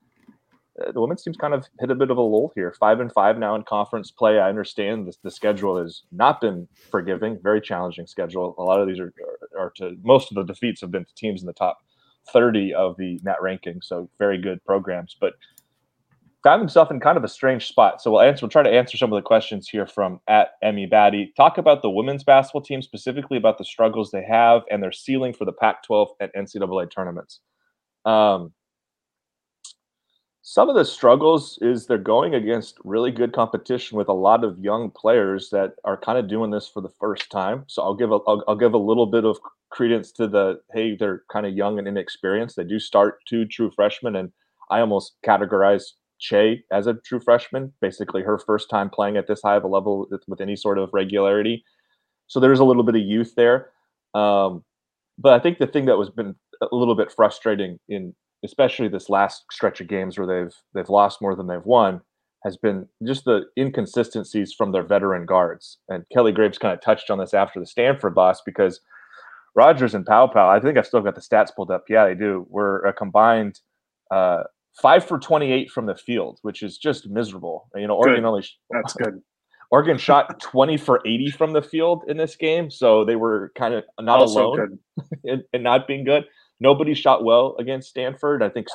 the 0.94 1.02
women's 1.02 1.24
team's 1.24 1.38
kind 1.38 1.54
of 1.54 1.66
hit 1.80 1.92
a 1.92 1.96
bit 1.96 2.12
of 2.12 2.18
a 2.18 2.22
lull 2.22 2.52
here. 2.56 2.74
Five 2.80 3.00
and 3.00 3.12
five 3.12 3.38
now 3.38 3.56
in 3.56 3.64
conference 3.64 4.12
play. 4.12 4.40
I 4.40 4.50
understand 4.50 5.08
this, 5.08 5.18
the 5.24 5.32
schedule 5.32 5.82
has 5.82 6.04
not 6.12 6.40
been 6.40 6.68
forgiving, 6.92 7.40
very 7.42 7.62
challenging 7.62 8.08
schedule. 8.08 8.56
A 8.58 8.64
lot 8.64 8.80
of 8.80 8.88
these 8.88 9.00
are, 9.00 9.14
are, 9.58 9.72
to 9.78 9.96
most 10.04 10.32
of 10.32 10.36
the 10.36 10.44
defeats 10.44 10.82
have 10.82 10.92
been 10.92 11.06
to 11.06 11.16
teams 11.16 11.42
in 11.42 11.48
the 11.48 11.54
top 11.54 11.80
30 12.32 12.74
of 12.74 12.96
the 12.98 13.20
net 13.24 13.38
ranking, 13.42 13.80
so 13.82 14.10
very 14.20 14.38
good 14.38 14.64
programs. 14.66 15.16
But 15.20 15.34
found 16.44 16.62
himself 16.62 16.92
in 16.92 17.00
kind 17.00 17.18
of 17.18 17.24
a 17.24 17.28
strange 17.28 17.68
spot. 17.68 18.02
So 18.02 18.12
we'll 18.12 18.22
answer. 18.22 18.46
We'll 18.46 18.52
try 18.52 18.64
to 18.64 18.70
answer 18.70 18.98
some 18.98 19.12
of 19.12 19.18
the 19.18 19.28
questions 19.28 19.68
here 19.68 19.88
from 19.88 20.20
at 20.28 20.52
Emmy 20.62 20.86
Batty. 20.86 21.34
Talk 21.36 21.58
about 21.58 21.82
the 21.82 21.90
women's 21.90 22.24
basketball 22.24 22.62
team 22.62 22.82
specifically 22.82 23.38
about 23.38 23.58
the 23.58 23.66
struggles 23.66 24.12
they 24.12 24.24
have 24.24 24.62
and 24.70 24.82
their 24.82 24.92
ceiling 24.92 25.34
for 25.34 25.46
the 25.46 25.52
Pac-12 25.54 26.08
and 26.20 26.32
NCAA 26.38 26.92
tournaments. 26.92 27.42
Um, 28.06 28.54
some 30.50 30.70
of 30.70 30.76
the 30.76 30.86
struggles 30.86 31.60
is 31.62 31.86
they're 31.86 31.98
going 31.98 32.34
against 32.34 32.78
really 32.86 33.12
good 33.12 33.34
competition 33.34 33.98
with 33.98 34.08
a 34.08 34.14
lot 34.14 34.46
of 34.46 34.58
young 34.60 34.90
players 34.90 35.50
that 35.50 35.74
are 35.84 35.98
kind 35.98 36.18
of 36.18 36.30
doing 36.30 36.52
this 36.52 36.70
for 36.70 36.80
the 36.80 36.94
first 37.02 37.30
time. 37.30 37.66
So 37.68 37.82
I'll 37.82 37.94
give 37.94 38.14
a 38.14 38.20
I'll, 38.26 38.42
I'll 38.48 38.56
give 38.56 38.74
a 38.74 38.78
little 38.78 39.08
bit 39.08 39.26
of 39.26 39.38
credence 39.72 40.14
to 40.14 40.26
the 40.26 40.62
hey 40.72 40.96
they're 40.96 41.24
kind 41.30 41.46
of 41.46 41.52
young 41.52 41.80
and 41.80 41.86
inexperienced. 41.86 42.56
They 42.56 42.64
do 42.64 42.80
start 42.80 43.20
two 43.28 43.44
true 43.44 43.70
freshmen, 43.76 44.16
and 44.16 44.32
I 44.72 44.80
almost 44.80 45.18
categorize 45.26 45.84
Kyei 46.22 46.62
as 46.72 46.88
a 46.88 46.94
true 46.94 47.20
freshman, 47.20 47.74
basically 47.82 48.22
her 48.22 48.40
first 48.40 48.70
time 48.70 48.90
playing 48.90 49.18
at 49.18 49.28
this 49.28 49.42
high 49.44 49.58
of 49.58 49.66
a 49.66 49.68
level 49.68 50.08
with, 50.10 50.40
any 50.40 50.56
sort 50.56 50.78
of 50.78 50.92
regularity. 50.94 51.66
So 52.28 52.40
there's 52.40 52.60
a 52.60 52.64
little 52.64 52.84
bit 52.84 52.96
of 52.96 53.02
youth 53.02 53.34
there. 53.36 53.72
Um, 54.14 54.64
but 55.18 55.34
I 55.34 55.40
think 55.40 55.58
the 55.58 55.68
thing 55.68 55.88
that 55.88 55.98
was 55.98 56.10
been 56.10 56.36
a 56.62 56.74
little 56.74 56.96
bit 56.96 57.12
frustrating 57.12 57.82
in 57.90 58.16
especially 58.44 58.88
this 58.88 59.10
last 59.10 59.44
stretch 59.52 59.82
of 59.82 59.88
games 59.88 60.18
where 60.18 60.28
they've 60.28 60.56
they've 60.74 60.90
lost 60.90 61.22
more 61.22 61.36
than 61.36 61.48
they've 61.48 61.66
won, 61.66 62.02
has 62.44 62.58
been 62.58 62.88
just 63.06 63.26
the 63.26 63.44
inconsistencies 63.58 64.54
from 64.54 64.72
their 64.72 64.84
veteran 64.84 65.26
guards. 65.26 65.80
And 65.90 66.04
Kelly 66.14 66.32
Graves 66.32 66.58
kind 66.58 66.74
of 66.74 66.82
touched 66.82 67.10
on 67.10 67.20
this 67.20 67.34
after 67.34 67.60
the 67.60 67.66
Stanford 67.66 68.16
loss 68.16 68.42
because 68.46 68.80
Rogers 69.56 69.96
and 69.96 70.06
Paopao, 70.06 70.48
I 70.48 70.60
think 70.60 70.78
I've 70.78 70.86
still 70.86 71.02
got 71.02 71.16
the 71.16 71.22
stats 71.22 71.54
pulled 71.56 71.72
up. 71.72 71.86
Yeah, 71.90 72.06
they 72.06 72.16
do. 72.16 72.46
Were 72.50 72.82
a 72.82 72.94
combined 72.94 73.60
uh, 74.12 74.44
five 74.82 75.06
for 75.06 75.20
28 75.20 75.72
from 75.72 75.88
the 75.88 75.96
field, 75.96 76.40
which 76.44 76.62
is 76.62 76.78
just 76.78 77.10
miserable. 77.10 77.68
You 77.76 77.88
know, 77.88 77.96
Oregon 77.96 78.22
good. 78.22 78.28
only 78.28 78.46
that's 78.70 78.94
good. 78.94 79.22
Oregon 79.72 79.98
shot 79.98 80.40
20 80.42 80.78
for 80.78 81.02
80 81.06 81.32
from 81.32 81.54
the 81.54 81.62
field 81.62 82.04
in 82.08 82.18
this 82.18 82.36
game, 82.36 82.70
so 82.70 83.04
they 83.04 83.16
were 83.16 83.52
kind 83.58 83.74
of 83.74 83.84
not 84.00 84.20
also 84.20 84.48
alone 84.48 84.80
in, 85.24 85.44
in, 85.54 85.64
not 85.64 85.88
being 85.88 86.06
good. 86.06 86.26
Nobody 86.60 86.94
shot 86.94 87.24
well 87.24 87.56
against 87.60 87.90
Stanford. 87.90 88.42
I 88.42 88.50
think 88.50 88.68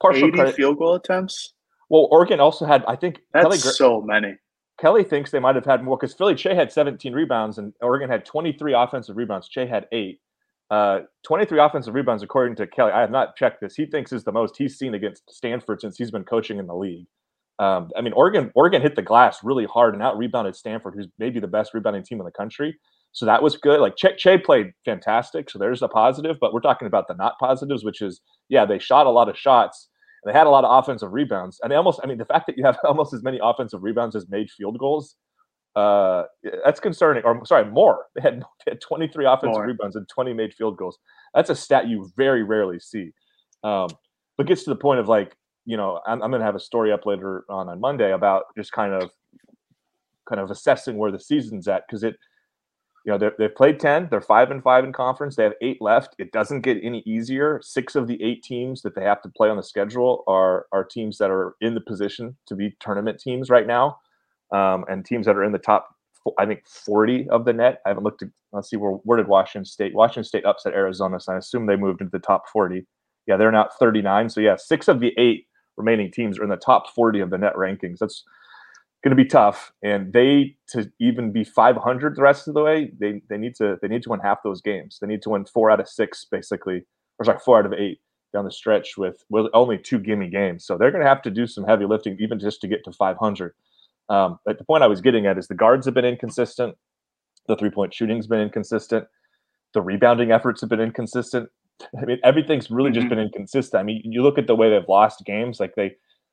partial 0.00 0.28
80 0.28 0.36
credit. 0.36 0.54
field 0.54 0.78
goal 0.78 0.94
attempts. 0.94 1.54
Well, 1.88 2.08
Oregon 2.10 2.40
also 2.40 2.64
had, 2.64 2.84
I 2.86 2.96
think, 2.96 3.20
that's 3.32 3.44
Kelly, 3.44 3.58
so 3.58 4.00
many. 4.00 4.36
Kelly 4.80 5.04
thinks 5.04 5.30
they 5.30 5.40
might 5.40 5.56
have 5.56 5.64
had 5.64 5.82
more 5.82 5.96
because 5.96 6.14
Philly 6.14 6.34
Kyei 6.34 6.54
had 6.54 6.72
17 6.72 7.12
rebounds 7.12 7.58
and 7.58 7.74
Oregon 7.82 8.08
had 8.08 8.24
23 8.24 8.72
offensive 8.74 9.16
rebounds. 9.16 9.48
Kyei 9.54 9.68
had 9.68 9.86
eight. 9.92 10.20
Uh, 10.70 11.00
23 11.24 11.58
offensive 11.58 11.94
rebounds, 11.94 12.22
according 12.22 12.54
to 12.54 12.66
Kelly. 12.66 12.92
I 12.92 13.00
have 13.00 13.10
not 13.10 13.34
checked 13.34 13.60
this. 13.60 13.74
He 13.74 13.86
thinks 13.86 14.12
is 14.12 14.22
the 14.22 14.30
most 14.30 14.56
he's 14.56 14.78
seen 14.78 14.94
against 14.94 15.28
Stanford 15.28 15.80
since 15.80 15.98
he's 15.98 16.12
been 16.12 16.22
coaching 16.22 16.58
in 16.60 16.68
the 16.68 16.76
league. 16.76 17.06
Um, 17.58 17.90
I 17.96 18.00
mean, 18.00 18.12
Oregon 18.14 18.52
Oregon 18.54 18.80
hit 18.80 18.94
the 18.94 19.02
glass 19.02 19.42
really 19.42 19.66
hard 19.66 19.94
and 19.94 20.02
out 20.02 20.16
rebounded 20.16 20.54
Stanford, 20.54 20.94
who's 20.94 21.08
maybe 21.18 21.40
the 21.40 21.48
best 21.48 21.74
rebounding 21.74 22.04
team 22.04 22.20
in 22.20 22.24
the 22.24 22.30
country. 22.30 22.78
So 23.12 23.26
that 23.26 23.42
was 23.42 23.56
good. 23.56 23.80
Like 23.80 23.96
Kyei, 23.96 24.16
Kyei 24.18 24.44
played 24.44 24.72
fantastic. 24.84 25.50
So 25.50 25.58
there's 25.58 25.82
a 25.82 25.88
positive, 25.88 26.36
but 26.40 26.52
we're 26.52 26.60
talking 26.60 26.86
about 26.86 27.08
the 27.08 27.14
not 27.14 27.38
positives, 27.40 27.84
which 27.84 28.02
is, 28.02 28.20
yeah, 28.48 28.64
they 28.64 28.78
shot 28.78 29.06
a 29.06 29.10
lot 29.10 29.28
of 29.28 29.36
shots 29.36 29.88
and 30.22 30.32
they 30.32 30.38
had 30.38 30.46
a 30.46 30.50
lot 30.50 30.64
of 30.64 30.82
offensive 30.82 31.12
rebounds. 31.12 31.58
And 31.62 31.72
they 31.72 31.76
almost, 31.76 32.00
I 32.02 32.06
mean, 32.06 32.18
the 32.18 32.24
fact 32.24 32.46
that 32.46 32.56
you 32.56 32.64
have 32.64 32.78
almost 32.84 33.12
as 33.12 33.22
many 33.22 33.40
offensive 33.42 33.82
rebounds 33.82 34.14
as 34.14 34.28
made 34.28 34.50
field 34.50 34.78
goals, 34.78 35.16
uh, 35.76 36.24
that's 36.64 36.80
concerning. 36.80 37.24
Or 37.24 37.44
sorry, 37.46 37.64
more. 37.64 38.06
They 38.14 38.22
had, 38.22 38.42
they 38.66 38.72
had 38.72 38.80
23 38.80 39.26
offensive 39.26 39.54
more. 39.54 39.66
rebounds 39.66 39.96
and 39.96 40.08
20 40.08 40.32
made 40.32 40.54
field 40.54 40.76
goals. 40.76 40.98
That's 41.34 41.50
a 41.50 41.56
stat 41.56 41.88
you 41.88 42.10
very 42.16 42.42
rarely 42.42 42.78
see. 42.78 43.10
Um, 43.64 43.88
but 44.36 44.46
gets 44.46 44.64
to 44.64 44.70
the 44.70 44.76
point 44.76 45.00
of 45.00 45.08
like, 45.08 45.36
you 45.66 45.76
know, 45.76 46.00
I'm, 46.06 46.22
I'm 46.22 46.30
going 46.30 46.40
to 46.40 46.46
have 46.46 46.54
a 46.54 46.60
story 46.60 46.92
up 46.92 47.06
later 47.06 47.44
on 47.50 47.68
on 47.68 47.80
Monday 47.80 48.12
about 48.12 48.44
just 48.56 48.72
kind 48.72 48.94
of, 48.94 49.10
kind 50.28 50.40
of 50.40 50.50
assessing 50.50 50.96
where 50.96 51.10
the 51.10 51.18
season's 51.18 51.66
at 51.66 51.82
because 51.86 52.04
it 52.04 52.14
you 53.04 53.12
know 53.12 53.30
they've 53.38 53.54
played 53.54 53.80
10 53.80 54.08
they're 54.10 54.20
5 54.20 54.50
and 54.50 54.62
5 54.62 54.84
in 54.84 54.92
conference 54.92 55.36
they 55.36 55.44
have 55.44 55.54
8 55.60 55.80
left. 55.80 56.14
It 56.18 56.32
doesn't 56.32 56.60
get 56.60 56.78
any 56.82 57.02
easier. 57.06 57.60
Six 57.62 57.96
of 57.96 58.06
the 58.06 58.22
eight 58.22 58.42
teams 58.42 58.82
that 58.82 58.94
they 58.94 59.02
have 59.02 59.22
to 59.22 59.28
play 59.28 59.48
on 59.48 59.56
the 59.56 59.62
schedule 59.62 60.24
are 60.26 60.66
are 60.72 60.84
teams 60.84 61.18
that 61.18 61.30
are 61.30 61.56
in 61.60 61.74
the 61.74 61.80
position 61.80 62.36
to 62.46 62.54
be 62.54 62.76
tournament 62.80 63.18
teams 63.20 63.50
right 63.50 63.66
now 63.66 63.98
um, 64.52 64.84
and 64.88 65.04
teams 65.04 65.26
that 65.26 65.36
are 65.36 65.44
in 65.44 65.52
the 65.52 65.58
top 65.58 65.94
i 66.38 66.44
think 66.44 66.66
40 66.66 67.28
of 67.30 67.44
the 67.46 67.52
net. 67.52 67.80
I 67.86 67.90
haven't 67.90 68.04
looked 68.04 68.22
at 68.22 68.28
let's 68.52 68.68
see 68.68 68.76
where, 68.76 68.92
where 69.04 69.16
did 69.16 69.26
washington 69.26 69.64
state 69.64 69.94
washington 69.94 70.24
state 70.24 70.44
upset 70.44 70.74
arizona 70.74 71.18
so 71.18 71.32
i 71.32 71.38
assume 71.38 71.64
they 71.64 71.76
moved 71.76 72.02
into 72.02 72.10
the 72.10 72.18
top 72.18 72.46
40 72.52 72.86
yeah 73.26 73.38
they're 73.38 73.50
now 73.50 73.68
39 73.78 74.28
so 74.28 74.40
yeah 74.40 74.56
six 74.56 74.88
of 74.88 75.00
the 75.00 75.14
eight 75.16 75.46
remaining 75.80 76.10
teams 76.10 76.38
are 76.38 76.44
in 76.44 76.50
the 76.50 76.56
top 76.56 76.90
40 76.94 77.20
of 77.20 77.30
the 77.30 77.38
net 77.38 77.54
rankings. 77.54 77.98
That's 77.98 78.24
going 79.02 79.16
to 79.16 79.22
be 79.22 79.28
tough. 79.28 79.72
And 79.82 80.12
they 80.12 80.56
to 80.70 80.90
even 81.00 81.32
be 81.32 81.44
500 81.44 82.16
the 82.16 82.22
rest 82.22 82.48
of 82.48 82.54
the 82.54 82.62
way, 82.62 82.92
they 82.98 83.22
they 83.28 83.36
need 83.36 83.54
to 83.56 83.78
they 83.80 83.88
need 83.88 84.02
to 84.02 84.10
win 84.10 84.20
half 84.20 84.42
those 84.42 84.60
games. 84.60 84.98
They 85.00 85.06
need 85.06 85.22
to 85.22 85.30
win 85.30 85.44
four 85.44 85.70
out 85.70 85.80
of 85.80 85.88
six 85.88 86.26
basically, 86.30 86.84
or 87.18 87.24
sorry, 87.24 87.38
four 87.44 87.58
out 87.58 87.66
of 87.66 87.72
eight 87.72 88.00
down 88.32 88.44
the 88.44 88.52
stretch 88.52 88.96
with 88.96 89.24
with 89.30 89.46
only 89.54 89.78
two 89.78 89.98
gimme 89.98 90.28
games. 90.28 90.64
So 90.64 90.76
they're 90.76 90.90
going 90.90 91.02
to 91.02 91.08
have 91.08 91.22
to 91.22 91.30
do 91.30 91.46
some 91.46 91.64
heavy 91.64 91.86
lifting 91.86 92.16
even 92.20 92.38
just 92.38 92.60
to 92.60 92.68
get 92.68 92.84
to 92.84 92.92
500. 92.92 93.54
Um, 94.08 94.38
but 94.44 94.58
the 94.58 94.64
point 94.64 94.82
I 94.82 94.88
was 94.88 95.00
getting 95.00 95.26
at 95.26 95.38
is 95.38 95.48
the 95.48 95.54
guards 95.54 95.86
have 95.86 95.94
been 95.94 96.04
inconsistent. 96.04 96.76
The 97.48 97.56
three 97.56 97.70
point 97.70 97.94
shooting's 97.94 98.26
been 98.26 98.40
inconsistent. 98.40 99.06
The 99.72 99.82
rebounding 99.82 100.32
efforts 100.32 100.60
have 100.60 100.70
been 100.70 100.80
inconsistent. 100.80 101.48
I 102.00 102.04
mean, 102.04 102.18
everything's 102.24 102.70
really 102.70 102.90
just 102.90 103.06
mm-hmm. 103.06 103.16
been 103.16 103.24
inconsistent. 103.26 103.80
I 103.80 103.84
mean, 103.84 104.02
you 104.04 104.22
look 104.22 104.36
at 104.36 104.46
the 104.46 104.54
way 104.54 104.68
they've 104.68 104.88
lost 104.88 105.24
games. 105.24 105.58
Like 105.60 105.74
they 105.76 105.92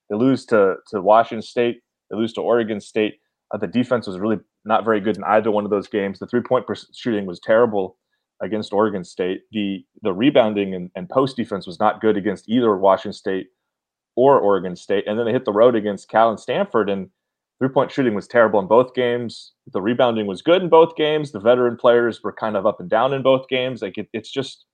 they 0.09 0.15
lose 0.15 0.45
to 0.47 0.75
to 0.87 1.01
Washington 1.01 1.41
State 1.41 1.81
they 2.09 2.17
lose 2.17 2.33
to 2.33 2.41
Oregon 2.41 2.79
State. 2.79 3.15
Uh, 3.53 3.57
the 3.57 3.67
defense 3.67 4.07
was 4.07 4.19
really 4.19 4.39
not 4.65 4.85
very 4.85 4.99
good 4.99 5.17
in 5.17 5.23
either 5.23 5.51
one 5.51 5.63
of 5.63 5.71
those 5.71 5.87
games. 5.87 6.19
The 6.19 6.27
three 6.27 6.41
point 6.41 6.65
shooting 6.93 7.25
was 7.25 7.39
terrible 7.39 7.97
against 8.41 8.73
Oregon 8.73 9.03
State. 9.03 9.41
The 9.51 9.85
the 10.01 10.13
rebounding 10.13 10.75
and, 10.75 10.91
and 10.95 11.09
post 11.09 11.37
defense 11.37 11.65
was 11.65 11.79
not 11.79 12.01
good 12.01 12.17
against 12.17 12.49
either 12.49 12.75
Washington 12.77 13.13
State 13.13 13.47
or 14.15 14.39
Oregon 14.39 14.75
State. 14.75 15.05
And 15.07 15.17
then 15.17 15.25
they 15.25 15.31
hit 15.31 15.45
the 15.45 15.53
road 15.53 15.75
against 15.75 16.09
Cal 16.09 16.29
and 16.29 16.39
Stanford, 16.39 16.89
and 16.89 17.09
three 17.59 17.69
point 17.69 17.91
shooting 17.91 18.15
was 18.15 18.27
terrible 18.27 18.59
in 18.59 18.67
both 18.67 18.93
games. 18.93 19.53
The 19.71 19.81
rebounding 19.81 20.27
was 20.27 20.41
good 20.41 20.61
in 20.61 20.69
both 20.69 20.95
games. 20.95 21.31
The 21.31 21.39
veteran 21.39 21.77
players 21.77 22.21
were 22.23 22.33
kind 22.33 22.57
of 22.57 22.65
up 22.65 22.79
and 22.79 22.89
down 22.89 23.13
in 23.13 23.21
both 23.21 23.47
games. 23.47 23.81
Like 23.81 23.97
it, 23.97 24.09
it's 24.13 24.31
just 24.31 24.65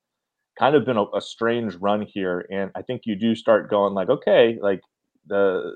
kind 0.57 0.75
of 0.75 0.85
been 0.85 0.97
a, 0.97 1.05
a 1.15 1.21
strange 1.21 1.75
run 1.75 2.01
here. 2.01 2.45
And 2.51 2.71
I 2.75 2.81
think 2.81 3.03
you 3.05 3.15
do 3.15 3.35
start 3.35 3.69
going 3.69 3.93
like, 3.93 4.09
okay, 4.09 4.57
like 4.61 4.81
the 5.27 5.75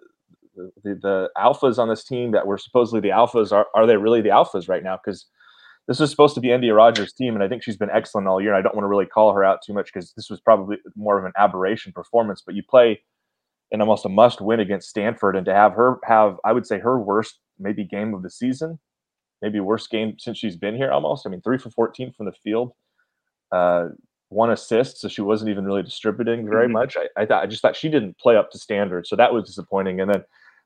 the, 0.83 0.95
the 1.01 1.29
alphas 1.37 1.77
on 1.77 1.89
this 1.89 2.03
team 2.03 2.31
that 2.31 2.47
were 2.47 2.57
supposedly 2.57 2.99
the 2.99 3.15
alphas 3.15 3.51
are, 3.51 3.67
are 3.75 3.85
they 3.85 3.97
really 3.97 4.21
the 4.21 4.29
alphas 4.29 4.67
right 4.67 4.83
now? 4.83 4.99
Because 5.03 5.25
this 5.87 6.01
is 6.01 6.09
supposed 6.09 6.35
to 6.35 6.41
be 6.41 6.49
Endyia 6.49 6.75
Rogers' 6.75 7.13
team, 7.13 7.33
and 7.33 7.43
I 7.43 7.47
think 7.47 7.63
she's 7.63 7.77
been 7.77 7.89
excellent 7.91 8.27
all 8.27 8.41
year. 8.41 8.53
And 8.53 8.59
I 8.59 8.61
don't 8.61 8.75
want 8.75 8.83
to 8.83 8.89
really 8.89 9.05
call 9.05 9.33
her 9.33 9.43
out 9.43 9.59
too 9.65 9.73
much 9.73 9.91
because 9.93 10.11
this 10.13 10.29
was 10.29 10.41
probably 10.41 10.77
more 10.95 11.17
of 11.17 11.25
an 11.25 11.31
aberration 11.37 11.93
performance. 11.93 12.43
But 12.45 12.55
you 12.55 12.63
play 12.69 13.01
in 13.71 13.81
almost 13.81 14.05
a 14.05 14.09
must 14.09 14.41
win 14.41 14.59
against 14.59 14.89
Stanford, 14.89 15.35
and 15.35 15.45
to 15.45 15.53
have 15.53 15.73
her 15.73 15.99
have, 16.03 16.37
I 16.43 16.51
would 16.51 16.67
say, 16.67 16.79
her 16.79 16.99
worst 16.99 17.39
maybe 17.57 17.85
game 17.85 18.13
of 18.13 18.21
the 18.21 18.29
season, 18.29 18.79
maybe 19.41 19.59
worst 19.59 19.89
game 19.89 20.15
since 20.19 20.37
she's 20.37 20.57
been 20.57 20.75
here 20.75 20.91
almost. 20.91 21.25
I 21.25 21.29
mean, 21.29 21.41
three 21.41 21.57
for 21.57 21.69
14 21.69 22.13
from 22.13 22.25
the 22.25 22.33
field, 22.33 22.73
uh, 23.51 23.87
one 24.29 24.51
assist, 24.51 24.99
so 24.99 25.07
she 25.07 25.21
wasn't 25.21 25.49
even 25.49 25.63
really 25.63 25.83
distributing 25.83 26.49
very 26.49 26.65
mm-hmm. 26.65 26.73
much. 26.73 26.97
I, 26.97 27.21
I 27.21 27.25
thought 27.25 27.43
I 27.43 27.47
just 27.47 27.61
thought 27.61 27.77
she 27.77 27.89
didn't 27.89 28.17
play 28.17 28.35
up 28.35 28.51
to 28.51 28.59
standard, 28.59 29.07
so 29.07 29.15
that 29.15 29.33
was 29.33 29.45
disappointing. 29.45 30.01
And 30.01 30.13
then 30.13 30.23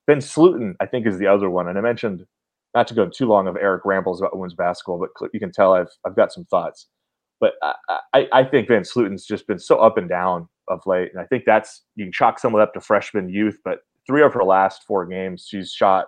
VanSlooten, 0.09 0.75
I 0.79 0.85
think, 0.85 1.05
is 1.05 1.17
the 1.17 1.27
other 1.27 1.49
one. 1.49 1.67
And 1.67 1.77
I 1.77 1.81
mentioned 1.81 2.25
not 2.73 2.87
to 2.87 2.93
go 2.93 3.07
too 3.07 3.27
long 3.27 3.47
of 3.47 3.57
Eric 3.57 3.83
rambles 3.85 4.21
about 4.21 4.35
women's 4.35 4.53
basketball, 4.53 4.99
but 4.99 5.29
you 5.33 5.39
can 5.39 5.51
tell 5.51 5.73
I've 5.73 5.91
I've 6.05 6.15
got 6.15 6.31
some 6.31 6.45
thoughts. 6.45 6.87
But 7.39 7.53
I, 7.63 7.99
I, 8.13 8.27
I 8.33 8.43
think 8.43 8.69
VanSlooten's 8.69 9.25
just 9.25 9.47
been 9.47 9.59
so 9.59 9.77
up 9.77 9.97
and 9.97 10.07
down 10.07 10.47
of 10.67 10.81
late, 10.85 11.09
and 11.11 11.21
I 11.21 11.25
think 11.25 11.43
that's 11.45 11.83
you 11.95 12.05
can 12.05 12.11
chalk 12.11 12.39
some 12.39 12.53
of 12.53 12.59
that 12.59 12.69
up 12.69 12.73
to 12.75 12.81
freshman 12.81 13.29
youth. 13.29 13.57
But 13.65 13.79
three 14.07 14.23
of 14.23 14.33
her 14.33 14.43
last 14.43 14.83
four 14.83 15.05
games, 15.05 15.47
she's 15.47 15.71
shot 15.71 16.07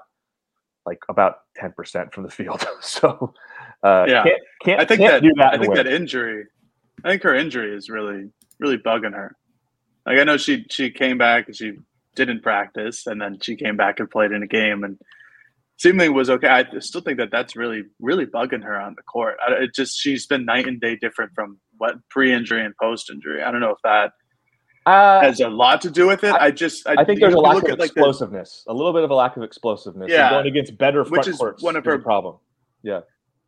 like 0.86 1.00
about 1.10 1.38
ten 1.56 1.74
percent 1.76 2.14
from 2.14 2.24
the 2.24 2.30
field. 2.30 2.66
so 2.82 3.34
uh, 3.84 4.06
yeah, 4.08 4.24
can't, 4.24 4.41
can't, 4.64 4.82
I 4.82 4.86
think 4.86 5.02
can't 5.02 5.14
that, 5.14 5.24
do 5.24 5.34
that. 5.38 5.54
I 5.54 5.58
think 5.58 5.76
that 5.76 5.88
injury, 5.88 6.46
I 7.04 7.10
think 7.10 7.24
her 7.24 7.36
injury 7.36 7.76
is 7.76 7.89
really 7.89 8.30
really 8.60 8.78
bugging 8.78 9.14
her. 9.14 9.36
Like 10.06 10.20
I 10.20 10.24
know 10.24 10.38
she 10.38 10.66
she 10.70 10.89
came 10.91 11.18
back 11.18 11.48
and 11.48 11.56
she 11.56 11.74
didn't 12.16 12.41
practice, 12.41 13.07
and 13.07 13.22
then 13.22 13.39
she 13.41 13.55
came 13.55 13.78
back 13.78 13.99
and 13.99 14.09
played 14.09 14.32
in 14.32 14.43
a 14.43 14.47
game 14.47 14.84
and 14.84 14.97
seemingly 15.78 16.09
was 16.09 16.30
okay. 16.30 16.47
I 16.47 16.80
still 16.80 17.01
think 17.01 17.18
that 17.18 17.32
that's 17.32 17.55
really 17.55 17.84
really 17.99 18.26
bugging 18.26 18.64
her 18.64 18.80
on 18.80 18.95
the 18.95 19.03
court. 19.03 19.38
I, 19.45 19.64
it 19.64 19.74
just 19.74 19.99
she's 19.99 20.26
been 20.26 20.45
night 20.45 20.68
and 20.68 20.80
day 20.80 20.95
different 20.95 21.32
from 21.36 21.59
what 21.78 21.95
pre-injury 22.09 22.64
and 22.64 22.74
post-injury. 22.82 23.43
I 23.43 23.51
don't 23.51 23.61
know 23.61 23.72
if 23.72 23.80
that 23.84 24.11
uh, 24.86 25.22
has 25.22 25.39
a 25.39 25.49
lot 25.49 25.82
to 25.82 25.89
do 25.89 26.07
with 26.07 26.24
it. 26.24 26.34
I, 26.34 26.45
I 26.47 26.51
just 26.51 26.88
I, 26.88 26.95
I, 26.99 27.05
think 27.05 27.20
there's 27.20 27.34
a 27.34 27.39
lack 27.39 27.68
of 27.68 27.80
explosiveness, 27.80 28.64
like 28.66 28.74
the, 28.74 28.74
a 28.74 28.76
little 28.78 28.93
bit 28.93 29.03
of 29.03 29.11
a 29.11 29.16
lack 29.16 29.38
of 29.38 29.43
explosiveness. 29.43 30.09
Yeah, 30.11 30.30
going 30.30 30.47
against 30.47 30.78
better 30.78 31.03
front 31.05 31.26
which 31.26 31.28
is 31.28 31.38
courts 31.38 31.64
one 31.64 31.76
of 31.76 31.86
her 31.86 31.99
problem. 31.99 32.38
Yeah, 32.82 33.01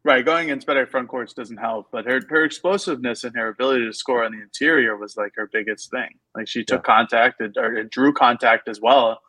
right. 0.06 0.26
Going 0.26 0.46
against 0.46 0.66
better 0.66 0.86
front 0.86 1.10
courts 1.10 1.34
doesn't 1.34 1.58
help, 1.58 1.88
but 1.92 2.06
her 2.06 2.22
her 2.30 2.46
explosiveness 2.46 3.26
and 3.26 3.36
her 3.36 3.50
ability 3.50 3.86
to 3.86 3.94
score 3.94 4.24
on 4.24 4.32
the 4.32 4.42
interior 4.42 4.96
was 4.96 5.18
like 5.18 5.34
her 5.36 5.50
biggest 5.52 5.92
thing. 5.92 6.10
Like 6.34 6.48
she 6.48 6.64
took 6.64 6.88
yeah. 6.88 6.96
contact 6.96 7.42
and, 7.42 7.56
or 7.58 7.84
drew 7.84 8.14
contact 8.14 8.70
as 8.70 8.80
well. 8.80 9.20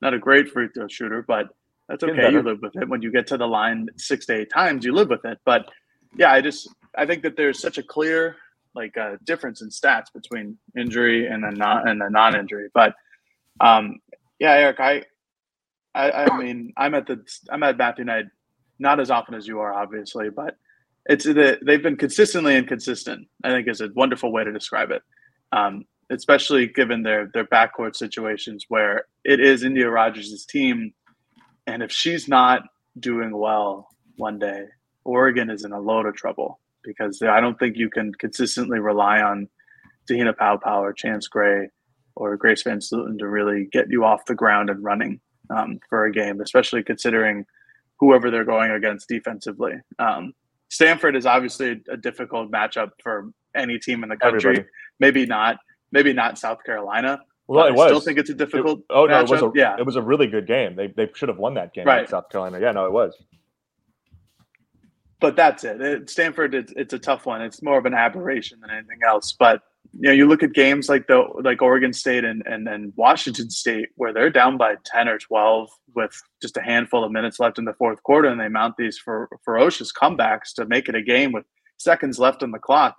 Not 0.00 0.14
a 0.14 0.18
great 0.18 0.48
free 0.48 0.68
throw 0.74 0.88
shooter, 0.88 1.22
but 1.22 1.48
that's 1.88 2.02
okay. 2.02 2.30
You 2.32 2.42
live 2.42 2.60
with 2.60 2.74
it. 2.74 2.88
When 2.88 3.02
you 3.02 3.12
get 3.12 3.28
to 3.28 3.36
the 3.36 3.46
line 3.46 3.88
six 3.96 4.26
to 4.26 4.40
eight 4.40 4.50
times, 4.50 4.84
you 4.84 4.92
live 4.92 5.10
with 5.10 5.24
it. 5.24 5.38
But 5.44 5.66
yeah, 6.16 6.32
I 6.32 6.40
just 6.40 6.68
I 6.96 7.06
think 7.06 7.22
that 7.22 7.36
there's 7.36 7.60
such 7.60 7.78
a 7.78 7.82
clear 7.82 8.36
like 8.74 8.96
a 8.96 9.18
difference 9.24 9.60
in 9.62 9.68
stats 9.68 10.06
between 10.14 10.56
injury 10.76 11.26
and 11.26 11.44
then 11.44 11.54
not 11.54 11.88
and 11.88 12.00
the 12.00 12.08
non-injury. 12.08 12.68
But 12.72 12.94
um, 13.60 13.98
yeah, 14.38 14.52
Eric, 14.52 14.80
I, 14.80 15.02
I, 15.94 16.10
I 16.24 16.38
mean, 16.38 16.72
I'm 16.76 16.94
at 16.94 17.06
the 17.06 17.22
I'm 17.50 17.62
at 17.62 17.76
Matthew 17.76 18.04
Knight 18.04 18.26
not 18.82 19.00
as 19.00 19.10
often 19.10 19.34
as 19.34 19.46
you 19.46 19.60
are, 19.60 19.72
obviously, 19.72 20.28
but 20.28 20.56
it's 21.06 21.24
the 21.24 21.58
they've 21.64 21.82
been 21.82 21.96
consistently 21.96 22.56
inconsistent. 22.56 23.26
I 23.42 23.50
think 23.50 23.68
is 23.68 23.80
a 23.80 23.88
wonderful 23.94 24.32
way 24.32 24.44
to 24.44 24.52
describe 24.52 24.90
it. 24.90 25.02
Um, 25.52 25.84
especially 26.10 26.66
given 26.66 27.02
their 27.02 27.30
their 27.32 27.46
backcourt 27.46 27.96
situations 27.96 28.66
where 28.68 29.06
it 29.24 29.40
is 29.40 29.64
Endyia 29.64 29.90
Rogers' 29.90 30.44
team, 30.44 30.92
and 31.66 31.82
if 31.82 31.90
she's 31.90 32.28
not 32.28 32.62
doing 32.98 33.36
well 33.36 33.88
one 34.16 34.38
day, 34.38 34.64
Oregon 35.04 35.48
is 35.48 35.64
in 35.64 35.72
a 35.72 35.80
load 35.80 36.06
of 36.06 36.14
trouble 36.14 36.60
because 36.84 37.22
I 37.22 37.40
don't 37.40 37.58
think 37.58 37.76
you 37.76 37.88
can 37.88 38.12
consistently 38.14 38.80
rely 38.80 39.20
on 39.20 39.48
Te-Hina 40.08 40.34
Paopao 40.34 40.80
or 40.80 40.92
Chance 40.92 41.28
Gray 41.28 41.68
or 42.16 42.36
Grace 42.36 42.64
VanSlooten 42.64 43.18
to 43.18 43.28
really 43.28 43.68
get 43.72 43.86
you 43.88 44.04
off 44.04 44.26
the 44.26 44.34
ground 44.34 44.68
and 44.68 44.82
running 44.82 45.20
um, 45.50 45.78
for 45.88 46.04
a 46.04 46.12
game, 46.12 46.40
especially 46.40 46.82
considering 46.82 47.46
whoever 48.02 48.32
they're 48.32 48.44
going 48.44 48.72
against 48.72 49.08
defensively. 49.08 49.74
Um, 50.00 50.34
Stanford 50.70 51.14
is 51.14 51.24
obviously 51.24 51.80
a 51.88 51.96
difficult 51.96 52.50
matchup 52.50 52.90
for 53.00 53.30
any 53.54 53.78
team 53.78 54.02
in 54.02 54.08
the 54.08 54.16
country. 54.16 54.50
Everybody. 54.50 54.68
Maybe 54.98 55.24
not. 55.24 55.58
Maybe 55.92 56.12
not 56.12 56.36
South 56.36 56.64
Carolina. 56.64 57.20
Well, 57.46 57.66
it 57.66 57.74
was. 57.74 57.84
I 57.84 57.86
still 57.88 58.00
think 58.00 58.18
it's 58.18 58.30
a 58.30 58.34
difficult. 58.34 58.80
It, 58.80 58.84
oh 58.90 59.06
no, 59.06 59.14
matchup. 59.14 59.22
it 59.22 59.30
was 59.30 59.42
a 59.42 59.52
yeah. 59.54 59.76
It 59.78 59.86
was 59.86 59.94
a 59.94 60.02
really 60.02 60.26
good 60.26 60.48
game. 60.48 60.74
They 60.74 60.88
they 60.88 61.08
should 61.14 61.28
have 61.28 61.38
won 61.38 61.54
that 61.54 61.72
game. 61.72 61.86
Right. 61.86 62.08
South 62.08 62.28
Carolina. 62.28 62.58
Yeah, 62.60 62.72
no, 62.72 62.86
it 62.86 62.92
was 62.92 63.14
but 65.22 65.36
that's 65.36 65.62
it. 65.64 65.80
it 65.80 66.10
Stanford, 66.10 66.52
it's, 66.52 66.72
it's 66.76 66.92
a 66.92 66.98
tough 66.98 67.24
one. 67.24 67.40
It's 67.40 67.62
more 67.62 67.78
of 67.78 67.86
an 67.86 67.94
aberration 67.94 68.58
than 68.60 68.70
anything 68.70 68.98
else. 69.06 69.32
But 69.38 69.62
you 69.94 70.08
know, 70.08 70.12
you 70.12 70.26
look 70.26 70.42
at 70.42 70.52
games 70.52 70.88
like 70.88 71.06
the 71.06 71.22
like 71.42 71.60
Oregon 71.60 71.92
State 71.92 72.24
and 72.24 72.42
and 72.46 72.66
then 72.66 72.92
Washington 72.96 73.50
State, 73.50 73.90
where 73.96 74.12
they're 74.12 74.30
down 74.30 74.56
by 74.56 74.76
ten 74.84 75.08
or 75.08 75.18
twelve 75.18 75.68
with 75.94 76.18
just 76.40 76.56
a 76.56 76.62
handful 76.62 77.04
of 77.04 77.12
minutes 77.12 77.38
left 77.38 77.58
in 77.58 77.64
the 77.64 77.74
fourth 77.74 78.02
quarter, 78.02 78.28
and 78.28 78.40
they 78.40 78.48
mount 78.48 78.76
these 78.76 78.98
ferocious 79.44 79.92
comebacks 79.92 80.54
to 80.54 80.64
make 80.66 80.88
it 80.88 80.94
a 80.94 81.02
game 81.02 81.32
with 81.32 81.44
seconds 81.76 82.18
left 82.18 82.42
on 82.42 82.52
the 82.52 82.58
clock. 82.58 82.96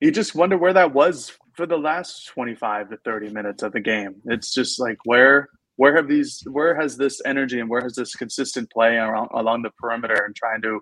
You 0.00 0.10
just 0.10 0.34
wonder 0.34 0.58
where 0.58 0.72
that 0.72 0.92
was 0.92 1.32
for 1.54 1.66
the 1.66 1.78
last 1.78 2.26
twenty 2.26 2.54
five 2.54 2.90
to 2.90 2.96
thirty 2.98 3.30
minutes 3.30 3.62
of 3.62 3.72
the 3.72 3.80
game. 3.80 4.16
It's 4.24 4.52
just 4.52 4.80
like 4.80 4.98
where 5.04 5.48
where 5.76 5.94
have 5.94 6.08
these 6.08 6.42
where 6.50 6.74
has 6.74 6.96
this 6.96 7.20
energy 7.24 7.60
and 7.60 7.70
where 7.70 7.82
has 7.82 7.94
this 7.94 8.14
consistent 8.14 8.70
play 8.70 8.96
around, 8.96 9.28
along 9.32 9.62
the 9.62 9.70
perimeter 9.78 10.24
and 10.24 10.34
trying 10.34 10.62
to 10.62 10.80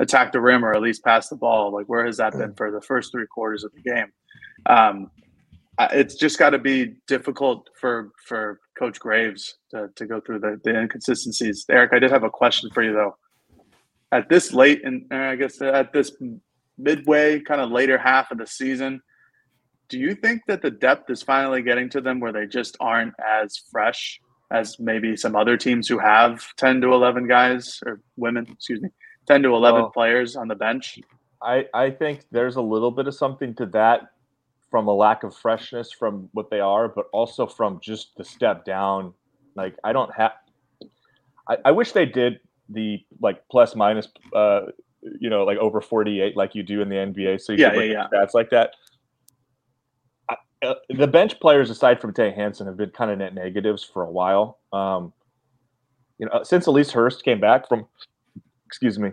attack 0.00 0.32
the 0.32 0.40
rim 0.40 0.64
or 0.64 0.72
at 0.74 0.82
least 0.82 1.04
pass 1.04 1.28
the 1.28 1.36
ball. 1.36 1.72
Like 1.72 1.86
where 1.86 2.04
has 2.04 2.16
that 2.16 2.32
been 2.32 2.54
for 2.54 2.70
the 2.70 2.80
first 2.80 3.12
three 3.12 3.26
quarters 3.26 3.62
of 3.62 3.72
the 3.72 3.82
game? 3.82 4.12
Um, 4.66 5.10
it's 5.92 6.16
just 6.16 6.38
got 6.38 6.50
to 6.50 6.58
be 6.58 6.94
difficult 7.06 7.70
for 7.80 8.10
for 8.26 8.60
Coach 8.78 8.98
Graves 8.98 9.56
to, 9.70 9.88
to 9.96 10.06
go 10.06 10.20
through 10.20 10.40
the, 10.40 10.60
the 10.64 10.78
inconsistencies. 10.78 11.64
Eric, 11.70 11.92
I 11.92 11.98
did 11.98 12.10
have 12.10 12.24
a 12.24 12.30
question 12.30 12.70
for 12.74 12.82
you 12.82 12.92
though. 12.92 13.16
At 14.12 14.28
this 14.28 14.52
late, 14.52 14.82
and 14.84 15.06
I 15.12 15.36
guess 15.36 15.62
at 15.62 15.92
this 15.92 16.12
midway, 16.76 17.40
kind 17.40 17.60
of 17.60 17.70
later 17.70 17.96
half 17.96 18.30
of 18.32 18.38
the 18.38 18.46
season, 18.46 19.00
do 19.88 19.98
you 19.98 20.14
think 20.14 20.42
that 20.48 20.62
the 20.62 20.70
depth 20.70 21.10
is 21.10 21.22
finally 21.22 21.62
getting 21.62 21.88
to 21.90 22.00
them 22.00 22.20
where 22.20 22.32
they 22.32 22.46
just 22.46 22.76
aren't 22.80 23.14
as 23.20 23.56
fresh 23.70 24.20
as 24.50 24.78
maybe 24.80 25.16
some 25.16 25.36
other 25.36 25.56
teams 25.56 25.86
who 25.86 25.98
have 25.98 26.44
10 26.56 26.80
to 26.80 26.92
11 26.92 27.28
guys 27.28 27.78
or 27.86 28.00
women, 28.16 28.46
excuse 28.50 28.80
me, 28.80 28.88
10 29.30 29.42
to 29.42 29.54
11 29.54 29.80
well, 29.80 29.90
players 29.90 30.36
on 30.36 30.48
the 30.48 30.54
bench. 30.54 30.98
I, 31.42 31.66
I 31.72 31.90
think 31.90 32.24
there's 32.30 32.56
a 32.56 32.60
little 32.60 32.90
bit 32.90 33.06
of 33.06 33.14
something 33.14 33.54
to 33.56 33.66
that 33.66 34.12
from 34.70 34.88
a 34.88 34.94
lack 34.94 35.22
of 35.22 35.34
freshness 35.34 35.92
from 35.92 36.28
what 36.32 36.50
they 36.50 36.60
are, 36.60 36.88
but 36.88 37.06
also 37.12 37.46
from 37.46 37.80
just 37.80 38.16
the 38.16 38.24
step 38.24 38.64
down. 38.64 39.14
Like, 39.54 39.76
I 39.84 39.92
don't 39.92 40.12
have, 40.14 40.32
I, 41.48 41.56
I 41.64 41.70
wish 41.70 41.92
they 41.92 42.06
did 42.06 42.40
the 42.68 43.04
like 43.20 43.42
plus 43.50 43.74
minus, 43.74 44.08
uh, 44.34 44.62
you 45.18 45.30
know, 45.30 45.44
like 45.44 45.58
over 45.58 45.80
48, 45.80 46.36
like 46.36 46.54
you 46.54 46.62
do 46.62 46.82
in 46.82 46.88
the 46.88 46.96
NBA. 46.96 47.40
So 47.40 47.52
you 47.52 47.60
yeah, 47.60 47.72
yeah, 47.74 47.82
yeah. 47.82 48.06
stats 48.12 48.34
like 48.34 48.50
that. 48.50 48.74
uh, 50.62 50.74
the 50.90 51.06
bench 51.06 51.40
players, 51.40 51.70
aside 51.70 52.00
from 52.00 52.12
Tay 52.12 52.32
Hanson, 52.32 52.66
have 52.66 52.76
been 52.76 52.90
kind 52.90 53.10
of 53.10 53.18
net 53.18 53.34
negatives 53.34 53.82
for 53.82 54.02
a 54.02 54.10
while. 54.10 54.58
Um, 54.72 55.12
you 56.18 56.26
know, 56.26 56.42
since 56.42 56.66
Ahlise 56.66 56.92
Hurst 56.92 57.24
came 57.24 57.40
back 57.40 57.66
from 57.66 57.86
excuse 58.70 59.00
me, 59.00 59.10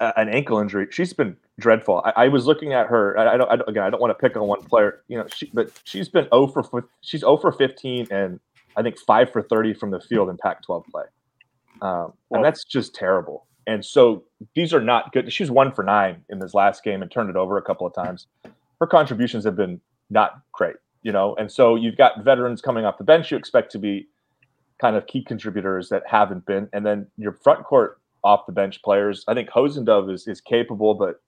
uh, 0.00 0.10
an 0.16 0.28
ankle 0.28 0.58
injury. 0.58 0.88
She's 0.90 1.12
been 1.12 1.36
dreadful. 1.60 2.02
I, 2.04 2.24
I 2.24 2.28
was 2.28 2.46
looking 2.46 2.72
at 2.72 2.88
her. 2.88 3.16
I, 3.16 3.34
I, 3.34 3.36
don't, 3.36 3.50
I, 3.52 3.56
don't, 3.56 3.68
Again, 3.68 3.84
I 3.84 3.90
don't 3.90 4.00
want 4.00 4.10
to 4.10 4.20
pick 4.20 4.36
on 4.36 4.48
one 4.48 4.60
player. 4.62 5.02
You 5.06 5.18
know, 5.18 5.26
she, 5.32 5.50
but 5.54 5.70
she's 5.84 6.08
been 6.08 6.26
0 6.34 6.48
for 6.48 6.88
she's 7.00 7.20
0 7.20 7.36
for 7.36 7.52
15 7.52 8.08
and 8.10 8.40
I 8.76 8.82
think 8.82 8.98
five 8.98 9.30
for 9.30 9.40
30 9.40 9.74
from 9.74 9.92
the 9.92 10.00
field 10.00 10.30
in 10.30 10.36
Pac-12 10.36 10.84
play, 10.86 11.04
um, 11.80 12.12
and 12.32 12.44
that's 12.44 12.64
just 12.64 12.92
terrible. 12.92 13.46
And 13.68 13.84
so 13.84 14.24
these 14.56 14.74
are 14.74 14.80
not 14.80 15.12
good. 15.12 15.32
She's 15.32 15.48
one 15.48 15.72
for 15.72 15.84
nine 15.84 16.24
in 16.28 16.40
this 16.40 16.54
last 16.54 16.82
game 16.82 17.00
and 17.00 17.08
turned 17.08 17.30
it 17.30 17.36
over 17.36 17.56
a 17.56 17.62
couple 17.62 17.86
of 17.86 17.94
times. 17.94 18.26
Her 18.80 18.86
contributions 18.88 19.44
have 19.44 19.54
been 19.54 19.80
not 20.10 20.40
great, 20.52 20.74
you 21.04 21.12
know. 21.12 21.36
And 21.36 21.52
so 21.52 21.76
you've 21.76 21.96
got 21.96 22.24
veterans 22.24 22.60
coming 22.60 22.84
off 22.84 22.98
the 22.98 23.04
bench 23.04 23.30
you 23.30 23.36
expect 23.36 23.70
to 23.72 23.78
be 23.78 24.08
kind 24.80 24.96
of 24.96 25.06
key 25.06 25.22
contributors 25.22 25.88
that 25.90 26.02
haven't 26.04 26.44
been, 26.46 26.68
and 26.72 26.84
then 26.84 27.06
your 27.16 27.32
front 27.32 27.62
court 27.62 28.00
off 28.24 28.46
the 28.46 28.52
bench 28.52 28.82
players. 28.82 29.24
I 29.28 29.34
think 29.34 29.50
Hosendove 29.50 30.12
is 30.12 30.26
is 30.26 30.40
capable, 30.40 30.94
but 30.94 31.20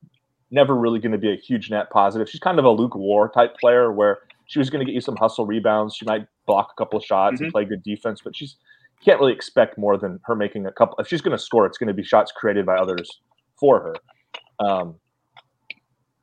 never 0.50 0.74
really 0.74 0.98
going 0.98 1.12
to 1.12 1.18
be 1.18 1.32
a 1.32 1.36
huge 1.36 1.70
net 1.70 1.90
positive. 1.90 2.28
She's 2.28 2.40
kind 2.40 2.58
of 2.58 2.64
a 2.64 2.70
Lok 2.70 2.94
Wur 2.94 3.28
type 3.28 3.56
player 3.58 3.92
where 3.92 4.20
she 4.46 4.58
was 4.58 4.70
going 4.70 4.80
to 4.80 4.86
get 4.86 4.94
you 4.94 5.00
some 5.00 5.16
hustle 5.16 5.46
rebounds. 5.46 5.96
She 5.96 6.04
might 6.04 6.26
block 6.46 6.72
a 6.72 6.80
couple 6.80 6.98
of 6.98 7.04
shots 7.04 7.36
mm-hmm. 7.36 7.44
and 7.44 7.52
play 7.52 7.64
good 7.64 7.82
defense, 7.82 8.20
but 8.22 8.34
she's 8.34 8.56
can't 9.04 9.20
really 9.20 9.32
expect 9.32 9.76
more 9.76 9.98
than 9.98 10.18
her 10.24 10.34
making 10.34 10.66
a 10.66 10.72
couple. 10.72 10.96
If 10.98 11.06
she's 11.08 11.20
going 11.20 11.36
to 11.36 11.42
score, 11.42 11.66
it's 11.66 11.76
going 11.76 11.88
to 11.88 11.94
be 11.94 12.02
shots 12.02 12.32
created 12.32 12.64
by 12.64 12.76
others 12.76 13.20
for 13.60 13.80
her. 13.80 14.66
Um, 14.66 14.94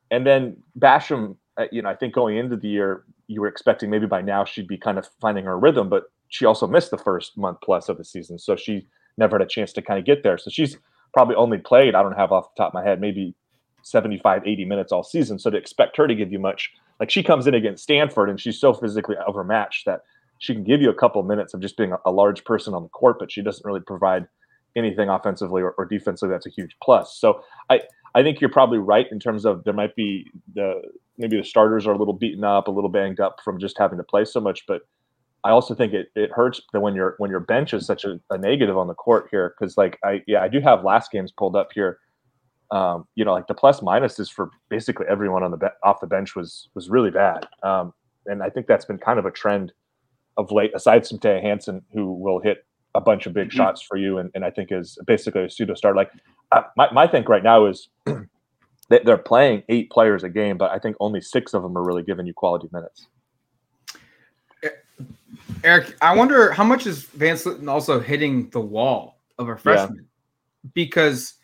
and 0.09 0.25
then 0.25 0.57
Basham, 0.79 1.37
uh, 1.57 1.65
you 1.71 1.81
know, 1.83 1.89
I 1.89 1.95
think 1.95 2.13
going 2.13 2.37
into 2.37 2.55
the 2.55 2.67
year, 2.67 3.03
you 3.27 3.41
were 3.41 3.47
expecting 3.47 3.89
maybe 3.89 4.07
by 4.07 4.21
now 4.21 4.43
she'd 4.43 4.67
be 4.67 4.77
kind 4.77 4.97
of 4.97 5.07
finding 5.21 5.45
her 5.45 5.57
rhythm, 5.57 5.87
but 5.87 6.05
she 6.29 6.45
also 6.45 6.65
missed 6.65 6.89
the 6.89 6.97
first 6.97 7.37
month 7.37 7.59
plus 7.63 7.89
of 7.89 7.97
the 7.97 8.05
season, 8.05 8.39
so 8.39 8.55
she 8.55 8.87
never 9.17 9.37
had 9.37 9.45
a 9.45 9.49
chance 9.49 9.73
to 9.73 9.81
kind 9.81 9.99
of 9.99 10.05
get 10.05 10.23
there. 10.23 10.37
So 10.37 10.49
she's 10.49 10.77
probably 11.13 11.35
only 11.35 11.57
played, 11.57 11.95
I 11.95 12.01
don't 12.01 12.17
have 12.17 12.31
off 12.31 12.53
the 12.55 12.63
top 12.63 12.69
of 12.69 12.73
my 12.73 12.83
head, 12.83 12.99
maybe 12.99 13.35
75, 13.83 14.45
80 14.45 14.65
minutes 14.65 14.91
all 14.91 15.03
season. 15.03 15.39
So 15.39 15.49
to 15.49 15.57
expect 15.57 15.97
her 15.97 16.07
to 16.07 16.15
give 16.15 16.31
you 16.31 16.39
much, 16.39 16.71
like 16.99 17.09
she 17.09 17.23
comes 17.23 17.47
in 17.47 17.53
against 17.53 17.83
Stanford 17.83 18.29
and 18.29 18.39
she's 18.39 18.59
so 18.59 18.73
physically 18.73 19.15
overmatched 19.27 19.85
that 19.85 20.01
she 20.39 20.53
can 20.53 20.63
give 20.63 20.81
you 20.81 20.89
a 20.89 20.95
couple 20.95 21.21
minutes 21.23 21.53
of 21.53 21.61
just 21.61 21.77
being 21.77 21.93
a, 22.05 22.11
large 22.11 22.43
person 22.43 22.73
on 22.73 22.83
the 22.83 22.89
court, 22.89 23.17
but 23.19 23.31
she 23.31 23.41
doesn't 23.41 23.65
really 23.65 23.79
provide 23.79 24.27
anything 24.75 25.07
offensively 25.07 25.61
or, 25.61 25.71
or 25.77 25.85
defensively. 25.85 26.33
That's 26.33 26.47
a 26.47 26.49
huge 26.49 26.75
plus. 26.81 27.17
So 27.17 27.41
I, 27.69 27.81
I 28.15 28.23
think 28.23 28.41
you're 28.41 28.49
probably 28.49 28.79
right 28.79 29.05
in 29.11 29.19
terms 29.19 29.45
of 29.45 29.63
there 29.63 29.73
might 29.73 29.95
be 29.95 30.25
the 30.53 30.81
maybe 31.17 31.37
the 31.37 31.43
starters 31.43 31.85
are 31.85 31.93
a 31.93 31.97
little 31.97 32.13
beaten 32.13 32.43
up, 32.43 32.67
a 32.67 32.71
little 32.71 32.89
banged 32.89 33.19
up 33.19 33.39
from 33.43 33.59
just 33.59 33.77
having 33.77 33.97
to 33.97 34.03
play 34.03 34.25
so 34.25 34.39
much, 34.39 34.65
but 34.67 34.81
I 35.43 35.51
also 35.51 35.75
think 35.75 35.93
it, 35.93 36.07
it 36.15 36.31
hurts 36.31 36.61
that 36.71 36.79
when 36.79 36.95
your 36.95 37.15
when 37.17 37.29
your 37.29 37.41
bench 37.41 37.73
is 37.73 37.85
such 37.85 38.05
a, 38.05 38.19
a 38.29 38.37
negative 38.37 38.77
on 38.77 38.87
the 38.87 38.93
court 38.93 39.27
here 39.29 39.53
because 39.57 39.77
like 39.77 39.99
I 40.03 40.21
yeah 40.25 40.41
I 40.41 40.47
do 40.47 40.61
have 40.61 40.83
last 40.83 41.11
games 41.11 41.31
pulled 41.31 41.55
up 41.55 41.69
here. 41.73 41.99
Um, 42.71 43.05
you 43.15 43.25
know, 43.25 43.33
like 43.33 43.47
the 43.47 43.53
plus 43.53 43.81
minuses 43.81 44.31
for 44.31 44.49
basically 44.69 45.05
everyone 45.07 45.43
on 45.43 45.51
the 45.51 45.57
be- 45.57 45.67
off 45.83 45.99
the 45.99 46.07
bench 46.07 46.35
was 46.35 46.69
was 46.75 46.89
really 46.89 47.11
bad, 47.11 47.45
um, 47.61 47.93
and 48.25 48.41
I 48.41 48.49
think 48.49 48.67
that's 48.67 48.85
been 48.85 48.97
kind 48.97 49.19
of 49.19 49.25
a 49.25 49.31
trend 49.31 49.73
of 50.37 50.51
late. 50.51 50.71
Aside 50.73 51.05
from 51.05 51.19
Taya 51.19 51.41
Hanson, 51.41 51.83
who 51.91 52.13
will 52.13 52.39
hit 52.39 52.65
a 52.95 53.01
bunch 53.01 53.25
of 53.25 53.33
big 53.33 53.49
mm-hmm. 53.49 53.57
shots 53.57 53.81
for 53.81 53.97
you, 53.97 54.17
and, 54.17 54.31
and 54.33 54.45
I 54.45 54.49
think 54.49 54.71
is 54.71 54.97
basically 55.05 55.43
a 55.43 55.49
pseudo 55.49 55.75
star. 55.75 55.93
Like 55.93 56.09
uh, 56.51 56.63
my 56.77 56.91
my 56.93 57.05
think 57.05 57.27
right 57.27 57.43
now 57.43 57.65
is 57.65 57.89
they're 58.89 59.17
playing 59.17 59.63
eight 59.67 59.91
players 59.91 60.23
a 60.23 60.29
game, 60.29 60.57
but 60.57 60.71
I 60.71 60.79
think 60.79 60.95
only 60.99 61.21
six 61.21 61.53
of 61.53 61.63
them 61.63 61.77
are 61.77 61.83
really 61.83 62.03
giving 62.03 62.25
you 62.25 62.33
quality 62.33 62.69
minutes 62.71 63.07
Eric, 65.63 65.95
I 66.01 66.15
wonder 66.15 66.51
how 66.51 66.63
much 66.63 66.85
is 66.87 67.05
VanSlooten 67.05 67.69
also 67.69 67.99
hitting 67.99 68.49
the 68.49 68.59
wall 68.59 69.21
of 69.37 69.49
a 69.49 69.57
freshman? 69.57 69.95
Yeah. 69.97 70.69
Because 70.73 71.35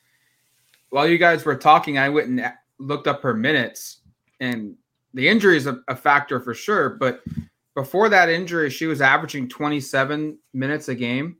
while 0.90 1.08
you 1.08 1.18
guys 1.18 1.46
were 1.46 1.56
talking, 1.56 1.98
I 1.98 2.10
went 2.10 2.28
and 2.28 2.54
looked 2.80 3.08
up 3.08 3.22
her 3.22 3.34
minutes, 3.34 4.02
and 4.40 4.76
the 5.14 5.28
injury 5.28 5.58
is 5.58 5.68
a, 5.68 5.80
a 5.88 5.96
factor 5.96 6.40
for 6.40 6.54
sure. 6.54 6.90
But 6.90 7.22
before 7.76 8.10
that 8.10 8.30
injury, 8.30 8.70
she 8.70 8.88
was 8.88 9.02
averaging 9.02 9.50
27 9.50 10.38
minutes 10.54 10.90
a 10.90 10.96
game. 10.96 11.38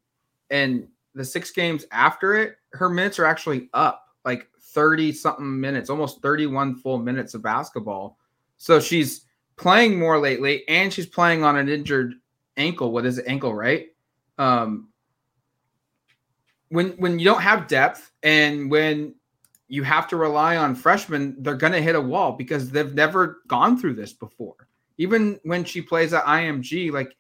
And 0.50 0.88
the 1.14 1.26
six 1.26 1.52
games 1.52 1.86
after 1.92 2.36
it, 2.36 2.56
her 2.74 2.90
minutes 2.90 3.20
are 3.20 3.26
actually 3.26 3.70
up 3.74 4.06
like 4.26 4.48
30 4.62 5.12
something 5.12 5.60
minutes, 5.60 5.90
almost 5.90 6.22
31 6.22 6.76
full 6.78 6.98
minutes 6.98 7.34
of 7.34 7.44
basketball. 7.44 8.18
So 8.58 8.80
she's 8.80 9.26
playing 9.58 10.00
more 10.00 10.20
lately 10.20 10.68
and 10.68 10.92
she's 10.94 11.06
playing 11.06 11.44
on 11.44 11.58
an 11.58 11.68
injured 11.68 12.16
ankle. 12.60 12.92
What 12.92 13.06
is 13.06 13.18
it? 13.18 13.26
Ankle, 13.28 13.54
right? 13.54 13.88
Um, 14.38 14.90
when 16.70 16.92
when 16.92 17.20
you 17.20 17.26
don't 17.26 17.42
have 17.42 17.68
depth 17.68 18.12
and 18.22 18.70
when 18.70 19.16
you 19.68 19.84
have 19.84 20.08
to 20.10 20.18
rely 20.18 20.58
on 20.58 20.76
freshmen, 20.76 21.36
they're 21.40 21.56
going 21.56 21.74
to 21.74 21.82
hit 21.82 21.96
a 21.96 22.02
wall 22.02 22.32
because 22.34 22.72
they've 22.72 22.94
never 22.94 23.42
gone 23.48 23.80
through 23.80 23.94
this 23.94 24.14
before. 24.14 24.68
Even 24.98 25.40
when 25.44 25.64
she 25.64 25.82
plays 25.82 26.12
at 26.12 26.26
IMG, 26.26 26.92
like 26.92 27.16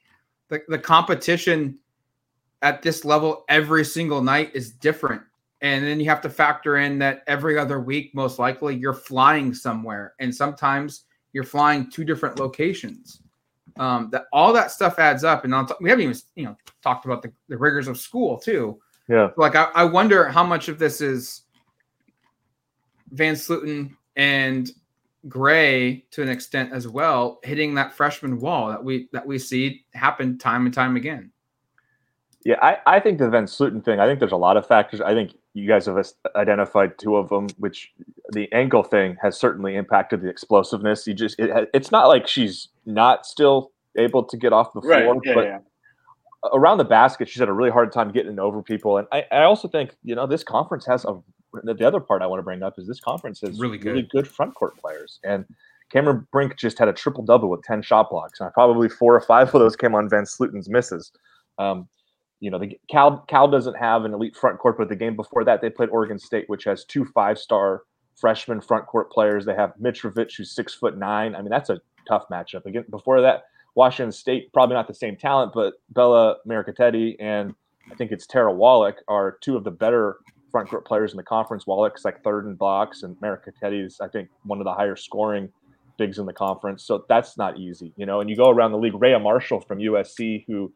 the, 0.49 0.61
the 0.67 0.79
competition 0.79 1.77
at 2.61 2.81
this 2.81 3.05
level 3.05 3.45
every 3.47 3.85
single 3.85 4.21
night 4.21 4.51
is 4.53 4.71
different. 4.71 5.21
And 5.61 5.85
then 5.85 5.99
you 5.99 6.05
have 6.09 6.21
to 6.21 6.29
factor 6.29 6.77
in 6.77 6.99
that 6.99 7.23
every 7.27 7.57
other 7.57 7.79
week, 7.79 8.15
most 8.15 8.39
likely, 8.39 8.75
you're 8.75 8.93
flying 8.93 9.53
somewhere. 9.53 10.13
And 10.19 10.33
sometimes 10.33 11.03
you're 11.33 11.43
flying 11.43 11.89
two 11.89 12.03
different 12.03 12.39
locations. 12.39 13.21
Um, 13.79 14.09
that 14.11 14.25
all 14.33 14.53
that 14.53 14.71
stuff 14.71 14.99
adds 14.99 15.23
up. 15.23 15.45
And 15.45 15.67
t- 15.67 15.73
we 15.81 15.89
haven't 15.89 16.03
even 16.03 16.17
you 16.35 16.45
know 16.45 16.57
talked 16.83 17.05
about 17.05 17.21
the, 17.21 17.31
the 17.47 17.57
rigors 17.57 17.87
of 17.87 17.97
school 17.97 18.37
too. 18.37 18.79
Yeah. 19.07 19.29
Like 19.37 19.55
I, 19.55 19.69
I 19.73 19.83
wonder 19.85 20.27
how 20.27 20.43
much 20.43 20.67
of 20.67 20.77
this 20.77 21.01
is 21.01 21.43
VanSlooten 23.15 23.95
and 24.15 24.71
Gray 25.27 26.05
to 26.11 26.21
an 26.21 26.29
extent 26.29 26.71
as 26.71 26.87
well, 26.87 27.39
hitting 27.43 27.73
that 27.75 27.93
freshman 27.93 28.39
wall 28.39 28.69
that 28.69 28.83
we 28.83 29.09
that 29.11 29.25
we 29.25 29.37
see 29.39 29.85
happen 29.93 30.37
time 30.37 30.65
and 30.65 30.73
time 30.73 30.95
again. 30.95 31.31
Yeah, 32.45 32.55
I, 32.61 32.77
I 32.85 32.99
think 33.01 33.19
the 33.19 33.25
VanSlooten 33.25 33.83
thing. 33.83 33.99
I 33.99 34.07
think 34.07 34.19
there's 34.19 34.31
a 34.31 34.37
lot 34.37 34.55
of 34.55 34.65
factors. 34.65 35.01
I 35.01 35.13
think 35.13 35.33
you 35.53 35.67
guys 35.67 35.85
have 35.87 35.97
identified 36.35 36.97
two 36.97 37.15
of 37.15 37.29
them, 37.29 37.47
which 37.57 37.91
the 38.31 38.51
ankle 38.53 38.83
thing 38.83 39.17
has 39.21 39.39
certainly 39.39 39.75
impacted 39.75 40.21
the 40.21 40.29
explosiveness. 40.29 41.07
You 41.07 41.13
just 41.13 41.39
it, 41.39 41.69
it's 41.73 41.91
not 41.91 42.07
like 42.07 42.27
she's 42.27 42.69
not 42.85 43.25
still 43.25 43.71
able 43.97 44.23
to 44.23 44.37
get 44.37 44.53
off 44.53 44.73
the 44.73 44.81
floor, 44.81 44.91
right. 44.91 45.21
yeah, 45.23 45.33
but 45.33 45.45
yeah. 45.45 45.59
around 46.53 46.77
the 46.77 46.85
basket, 46.85 47.27
she's 47.27 47.39
had 47.39 47.49
a 47.49 47.53
really 47.53 47.71
hard 47.71 47.91
time 47.91 48.11
getting 48.11 48.39
over 48.39 48.61
people. 48.61 48.97
And 48.97 49.07
I, 49.11 49.25
I 49.31 49.43
also 49.43 49.67
think 49.67 49.95
you 50.03 50.15
know 50.15 50.27
this 50.27 50.43
conference 50.43 50.85
has 50.85 51.05
a 51.05 51.21
the 51.63 51.87
other 51.87 51.99
part 51.99 52.21
I 52.21 52.27
want 52.27 52.39
to 52.39 52.43
bring 52.43 52.61
up 52.63 52.77
is 52.77 52.87
this 52.87 52.99
conference 52.99 53.41
has 53.41 53.59
really 53.59 53.77
good, 53.77 53.89
really 53.89 54.07
good 54.11 54.27
front 54.27 54.53
court 54.53 54.77
players. 54.77 55.19
And 55.23 55.45
Cameron 55.91 56.27
Brink 56.31 56.57
just 56.57 56.77
had 56.77 56.87
a 56.87 56.93
triple 56.93 57.23
double 57.23 57.49
with 57.49 57.63
10 57.63 57.81
shot 57.81 58.09
blocks. 58.09 58.39
And 58.39 58.53
probably 58.53 58.89
four 58.89 59.15
or 59.15 59.21
five 59.21 59.47
of 59.47 59.59
those 59.59 59.75
came 59.75 59.95
on 59.95 60.09
VanSlooten's 60.09 60.69
misses. 60.69 61.11
Um, 61.57 61.87
you 62.39 62.49
know, 62.51 62.59
the 62.59 62.79
Cal 62.89 63.25
Cal 63.27 63.47
doesn't 63.47 63.75
have 63.75 64.05
an 64.05 64.13
elite 64.13 64.35
front 64.35 64.59
court, 64.59 64.77
but 64.77 64.89
the 64.89 64.95
game 64.95 65.15
before 65.15 65.43
that 65.43 65.61
they 65.61 65.69
played 65.69 65.89
Oregon 65.89 66.19
State, 66.19 66.45
which 66.47 66.63
has 66.63 66.85
two 66.85 67.05
five 67.05 67.37
star 67.37 67.83
freshman 68.15 68.61
front 68.61 68.85
court 68.87 69.11
players. 69.11 69.45
They 69.45 69.55
have 69.55 69.73
Mitrovic, 69.81 70.35
who's 70.35 70.53
six 70.53 70.73
foot 70.73 70.97
nine. 70.97 71.35
I 71.35 71.41
mean, 71.41 71.49
that's 71.49 71.69
a 71.69 71.79
tough 72.07 72.25
matchup. 72.31 72.65
Again, 72.65 72.85
before 72.89 73.21
that, 73.21 73.43
Washington 73.75 74.11
State, 74.11 74.51
probably 74.53 74.75
not 74.75 74.87
the 74.87 74.93
same 74.93 75.15
talent, 75.15 75.51
but 75.53 75.73
Bella 75.89 76.37
Murekatete 76.47 77.15
and 77.19 77.53
I 77.91 77.95
think 77.95 78.11
it's 78.11 78.27
Tara 78.27 78.53
Wallack 78.53 78.97
are 79.07 79.37
two 79.41 79.57
of 79.57 79.63
the 79.63 79.71
better 79.71 80.17
front 80.51 80.69
court 80.69 80.85
players 80.85 81.11
in 81.11 81.17
the 81.17 81.23
conference. 81.23 81.65
Wallack's 81.65 82.05
like 82.05 82.23
third 82.23 82.45
in 82.45 82.55
blocks, 82.55 83.03
and 83.03 83.15
Mariketti 83.17 83.85
is, 83.85 83.99
I 83.99 84.07
think, 84.07 84.29
one 84.43 84.59
of 84.59 84.65
the 84.65 84.73
higher 84.73 84.95
scoring 84.95 85.49
bigs 85.97 86.17
in 86.17 86.25
the 86.25 86.33
conference. 86.33 86.83
So 86.83 87.05
that's 87.09 87.37
not 87.37 87.59
easy, 87.59 87.93
you 87.97 88.05
know. 88.05 88.21
And 88.21 88.29
you 88.29 88.35
go 88.35 88.49
around 88.49 88.71
the 88.71 88.77
league, 88.77 88.93
Rayah 88.93 89.21
Marshall 89.21 89.61
from 89.61 89.79
USC, 89.79 90.45
who 90.47 90.71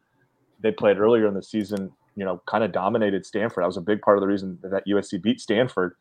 they 0.64 0.72
played 0.72 0.98
earlier 0.98 1.28
in 1.28 1.34
the 1.34 1.42
season, 1.42 1.92
you 2.16 2.24
know, 2.24 2.42
kind 2.48 2.64
of 2.64 2.72
dominated 2.72 3.26
Stanford. 3.26 3.62
That 3.62 3.66
was 3.66 3.76
a 3.76 3.82
big 3.82 4.00
part 4.00 4.16
of 4.16 4.22
the 4.22 4.26
reason 4.26 4.58
that 4.62 4.86
USC 4.88 5.20
beat 5.22 5.38
Stanford. 5.38 5.94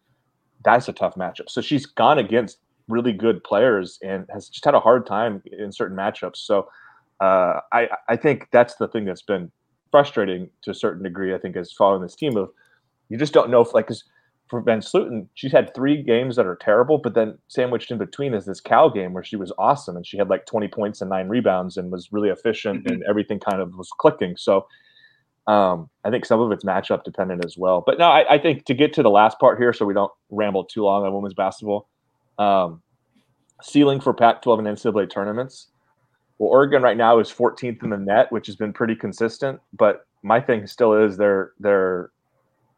That's 0.64 0.88
a 0.88 0.94
tough 0.94 1.16
matchup. 1.16 1.50
So 1.50 1.60
she's 1.60 1.86
gone 1.86 2.18
against 2.18 2.60
really 2.88 3.12
good 3.12 3.44
players 3.44 4.00
and 4.02 4.26
has 4.32 4.48
just 4.48 4.64
had 4.64 4.74
a 4.74 4.80
hard 4.80 5.06
time 5.06 5.44
in 5.52 5.74
certain 5.74 5.98
matchups. 5.98 6.38
So 6.38 6.70
uh, 7.20 7.60
I 7.74 7.90
I 8.08 8.16
think 8.16 8.48
that's 8.52 8.76
the 8.76 8.88
thing 8.88 9.04
that's 9.04 9.22
been 9.22 9.52
frustrating 9.92 10.50
to 10.62 10.72
a 10.72 10.74
certain 10.74 11.04
degree. 11.04 11.36
I 11.36 11.38
think 11.38 11.58
is 11.58 11.74
following 11.74 12.02
this 12.02 12.16
team 12.16 12.38
of 12.38 12.50
you 13.10 13.18
just 13.18 13.34
don't 13.34 13.50
know 13.50 13.62
if 13.62 13.74
like 13.74 13.88
because 13.88 14.06
for 14.54 14.62
VanSlooten, 14.62 15.28
she's 15.34 15.52
had 15.52 15.74
three 15.74 16.04
games 16.04 16.36
that 16.36 16.46
are 16.46 16.56
terrible, 16.56 17.00
but 17.00 17.16
then 17.16 17.40
sandwiched 17.48 17.90
in 17.90 17.98
between 17.98 18.36
is 18.36 18.46
this 18.46 18.62
Cal 18.62 18.88
game 18.88 19.12
where 19.12 19.24
she 19.24 19.36
was 19.36 19.52
awesome 19.58 19.96
and 19.96 20.06
she 20.06 20.16
had 20.16 20.30
like 20.30 20.46
20 20.46 20.68
points 20.68 21.02
and 21.02 21.10
nine 21.10 21.28
rebounds 21.28 21.76
and 21.76 21.92
was 21.92 22.10
really 22.12 22.30
efficient 22.30 22.84
mm-hmm. 22.84 22.94
and 22.94 23.04
everything 23.10 23.40
kind 23.40 23.60
of 23.64 23.76
was 23.76 23.90
clicking. 23.98 24.38
So 24.38 24.68
um, 25.48 25.90
I 26.04 26.12
think 26.12 26.24
some 26.28 26.40
of 26.40 26.52
it's 26.52 26.64
matchup 26.64 27.04
dependent 27.04 27.44
as 27.44 27.58
well. 27.58 27.82
But 27.84 27.98
no, 27.98 28.06
I, 28.06 28.36
I, 28.36 28.38
think 28.38 28.66
to 28.66 28.76
get 28.76 28.94
to 28.94 29.02
the 29.02 29.10
last 29.10 29.40
part 29.40 29.58
here, 29.58 29.74
so 29.74 29.88
we 29.88 29.96
don't 29.96 30.12
ramble 30.30 30.66
too 30.66 30.84
long 30.84 31.04
on 31.04 31.16
women's 31.16 31.34
basketball, 31.34 31.90
um, 32.38 32.84
ceiling 33.64 34.02
for 34.02 34.14
Pac-12 34.14 34.60
and 34.60 34.68
NCAA 34.68 35.10
tournaments. 35.10 35.70
Well, 36.38 36.52
Oregon 36.52 36.84
right 36.84 36.96
now 36.96 37.18
is 37.18 37.32
14th 37.32 37.82
in 37.84 37.90
the 37.90 37.98
net, 37.98 38.32
which 38.32 38.46
has 38.46 38.56
been 38.56 38.72
pretty 38.72 38.96
consistent. 38.96 39.60
But 39.74 40.06
my 40.22 40.40
thing 40.40 40.68
still 40.68 40.94
is 40.94 41.18
they're 41.18 41.54
they're 41.60 42.12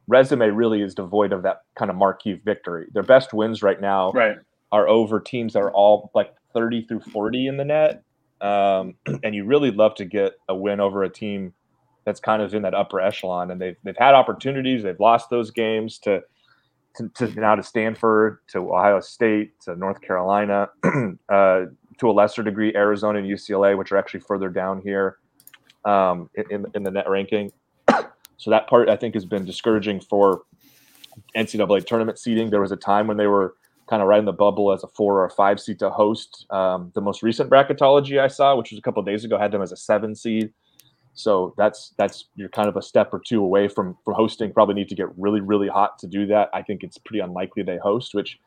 resume 0.07 0.49
really 0.49 0.81
is 0.81 0.95
devoid 0.95 1.33
of 1.33 1.43
that 1.43 1.61
kind 1.75 1.89
of 1.89 1.97
marquee 1.97 2.39
victory. 2.45 2.87
Their 2.93 3.03
best 3.03 3.33
wins 3.33 3.63
right 3.63 3.79
now 3.79 4.11
right. 4.11 4.37
are 4.71 4.87
over 4.87 5.19
teams 5.19 5.53
that 5.53 5.59
are 5.59 5.71
all 5.71 6.11
like 6.13 6.33
30 6.53 6.85
through 6.85 7.01
40 7.01 7.47
in 7.47 7.57
the 7.57 7.65
net. 7.65 8.03
Um, 8.41 8.95
and 9.23 9.33
you 9.33 9.45
really 9.45 9.71
love 9.71 9.95
to 9.95 10.05
get 10.05 10.33
a 10.49 10.55
win 10.55 10.79
over 10.79 11.03
a 11.03 11.09
team 11.09 11.53
that's 12.05 12.19
kind 12.19 12.41
of 12.41 12.53
in 12.53 12.61
that 12.61 12.75
upper 12.75 13.01
echelon. 13.01 13.51
And 13.51 13.59
they've, 13.59 13.75
they've 13.83 13.97
had 13.97 14.13
opportunities. 14.13 14.83
They've 14.83 14.99
lost 14.99 15.29
those 15.29 15.49
games 15.49 15.97
to, 15.99 16.21
to, 16.97 17.09
to 17.09 17.27
now 17.39 17.55
to 17.55 17.63
Stanford, 17.63 18.39
to 18.49 18.59
Ohio 18.71 18.99
State, 18.99 19.59
to 19.61 19.75
North 19.75 20.01
Carolina, 20.01 20.69
uh, 21.29 21.61
to 21.97 22.09
a 22.09 22.11
lesser 22.11 22.43
degree, 22.43 22.73
Arizona 22.75 23.19
and 23.19 23.27
UCLA, 23.27 23.77
which 23.77 23.91
are 23.91 23.97
actually 23.97 24.19
further 24.19 24.49
down 24.49 24.81
here 24.81 25.17
um, 25.85 26.29
in, 26.49 26.65
in 26.75 26.83
the 26.83 26.91
net 26.91 27.09
ranking. 27.09 27.51
So 28.37 28.51
that 28.51 28.67
part 28.67 28.89
I 28.89 28.95
think 28.95 29.13
has 29.13 29.25
been 29.25 29.45
discouraging 29.45 30.01
for 30.01 30.43
NCAA 31.35 31.85
tournament 31.85 32.19
seeding. 32.19 32.49
There 32.49 32.61
was 32.61 32.71
a 32.71 32.77
time 32.77 33.07
when 33.07 33.17
they 33.17 33.27
were 33.27 33.55
kind 33.87 34.01
of 34.01 34.07
right 34.07 34.19
in 34.19 34.25
the 34.25 34.33
bubble 34.33 34.71
as 34.71 34.83
a 34.83 34.87
four 34.87 35.19
or 35.19 35.25
a 35.25 35.29
five 35.29 35.59
seed 35.59 35.79
to 35.79 35.89
host. 35.89 36.45
Um, 36.49 36.91
the 36.95 37.01
most 37.01 37.23
recent 37.23 37.49
bracketology 37.49 38.19
I 38.19 38.27
saw, 38.27 38.55
which 38.55 38.71
was 38.71 38.79
a 38.79 38.81
couple 38.81 39.01
days 39.03 39.23
ago, 39.23 39.37
had 39.37 39.51
them 39.51 39.61
as 39.61 39.71
a 39.71 39.77
seven 39.77 40.15
seed. 40.15 40.51
So 41.13 41.53
that's 41.57 41.93
that's 41.97 42.25
you're 42.35 42.49
kind 42.49 42.67
of 42.67 42.75
a 42.75 42.81
step 42.81 43.13
or 43.13 43.21
two 43.25 43.41
away 43.41 43.67
from 43.67 43.97
from 44.03 44.15
hosting. 44.15 44.51
Probably 44.51 44.75
need 44.75 44.89
to 44.89 44.95
get 44.95 45.07
really 45.17 45.39
really 45.39 45.69
hot 45.69 45.97
to 45.99 46.07
do 46.07 46.25
that. 46.27 46.49
I 46.53 46.61
think 46.61 46.83
it's 46.83 46.97
pretty 46.97 47.19
unlikely 47.19 47.63
they 47.63 47.77
host, 47.77 48.13
which 48.13 48.37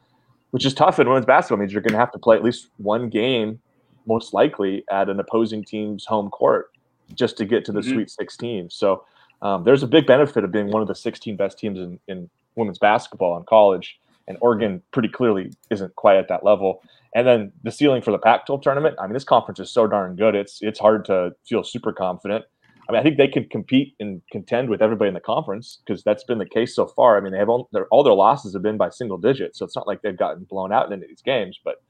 which 0.51 0.64
is 0.64 0.74
tough 0.74 0.99
in 0.99 1.09
women's 1.09 1.26
basketball. 1.26 1.59
means 1.59 1.72
you're 1.72 1.82
going 1.82 1.93
to 1.93 1.99
have 1.99 2.12
to 2.12 2.18
play 2.18 2.36
at 2.36 2.43
least 2.43 2.68
one 2.76 3.09
game, 3.09 3.61
most 4.07 4.34
likely 4.34 4.84
at 4.91 5.09
an 5.09 5.20
opposing 5.20 5.64
team's 5.64 6.05
home 6.05 6.30
court, 6.30 6.70
just 7.14 7.36
to 7.39 7.45
get 7.45 7.64
to 7.66 7.72
the 7.72 7.80
mm-hmm. 7.80 7.95
Sweet 7.95 8.11
16. 8.11 8.70
So 8.70 9.05
um, 9.43 9.64
there's 9.64 9.82
a 9.82 9.86
big 9.86 10.07
benefit 10.07 10.45
of 10.45 10.53
being 10.53 10.68
one 10.68 10.82
of 10.82 10.89
the 10.89 10.95
16 10.95 11.36
best 11.36 11.59
teams 11.59 11.78
in, 11.78 11.99
in 12.09 12.28
women's 12.57 12.78
basketball 12.78 13.36
in 13.36 13.45
college, 13.45 13.99
and 14.26 14.36
Oregon 14.41 14.82
pretty 14.93 15.09
clearly 15.09 15.53
isn't 15.70 15.95
quite 15.97 16.16
at 16.16 16.28
that 16.28 16.45
level. 16.45 16.82
And 17.14 17.26
then 17.26 17.53
the 17.62 17.70
ceiling 17.70 18.03
for 18.03 18.11
the 18.11 18.18
Pac-12 18.18 18.62
tournament. 18.62 18.97
I 18.99 19.07
mean, 19.07 19.14
this 19.14 19.24
conference 19.24 19.61
is 19.61 19.70
so 19.70 19.86
darn 19.86 20.16
good. 20.16 20.34
It's 20.34 20.59
it's 20.61 20.78
hard 20.78 21.05
to 21.07 21.32
feel 21.49 21.64
super 21.64 21.93
confident. 21.93 22.45
I 22.89 22.93
mean, 22.93 23.01
I 23.01 23.03
think 23.03 23.18
they 23.18 23.28
could 23.28 23.51
compete 23.51 23.95
and 24.01 24.22
contend 24.32 24.70
with 24.70 24.80
everybody 24.80 25.09
in 25.09 25.14
the 25.14 25.20
conference 25.20 25.80
because 25.84 26.03
that's 26.03 26.24
been 26.24 26.39
the 26.39 26.49
case 26.49 26.74
so 26.74 26.86
far. 26.86 27.18
I 27.18 27.20
mean, 27.20 27.32
they 27.32 27.39
have 27.39 27.49
all 27.49 27.68
their, 27.72 27.86
all 27.86 28.03
their 28.03 28.14
losses 28.14 28.55
have 28.55 28.62
been 28.62 28.78
by 28.78 28.89
single 28.89 29.18
digits, 29.18 29.59
so 29.59 29.66
it's 29.66 29.76
not 29.76 29.86
like 29.86 30.01
they've 30.01 30.16
gotten 30.16 30.45
blown 30.45 30.72
out 30.72 30.86
in 30.86 30.93
any 30.95 31.03
of 31.03 31.09
these 31.09 31.22
games. 31.22 31.61
But 31.62 31.82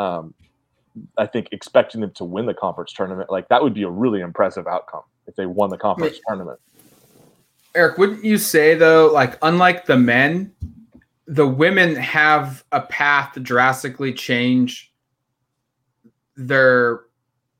um, 0.00 0.34
I 1.16 1.26
think 1.26 1.48
expecting 1.50 2.00
them 2.00 2.12
to 2.12 2.24
win 2.24 2.46
the 2.46 2.54
conference 2.54 2.92
tournament, 2.92 3.30
like 3.30 3.48
that 3.48 3.62
would 3.62 3.74
be 3.74 3.82
a 3.82 3.90
really 3.90 4.20
impressive 4.20 4.68
outcome 4.68 5.02
if 5.26 5.34
they 5.34 5.46
won 5.46 5.70
the 5.70 5.78
conference 5.78 6.20
tournament. 6.28 6.60
Eric, 7.78 7.96
wouldn't 7.96 8.24
you 8.24 8.38
say 8.38 8.74
though, 8.74 9.06
like 9.12 9.38
unlike 9.40 9.86
the 9.86 9.96
men, 9.96 10.52
the 11.28 11.46
women 11.46 11.94
have 11.94 12.64
a 12.72 12.80
path 12.80 13.34
to 13.34 13.40
drastically 13.40 14.12
change 14.12 14.92
their 16.36 17.02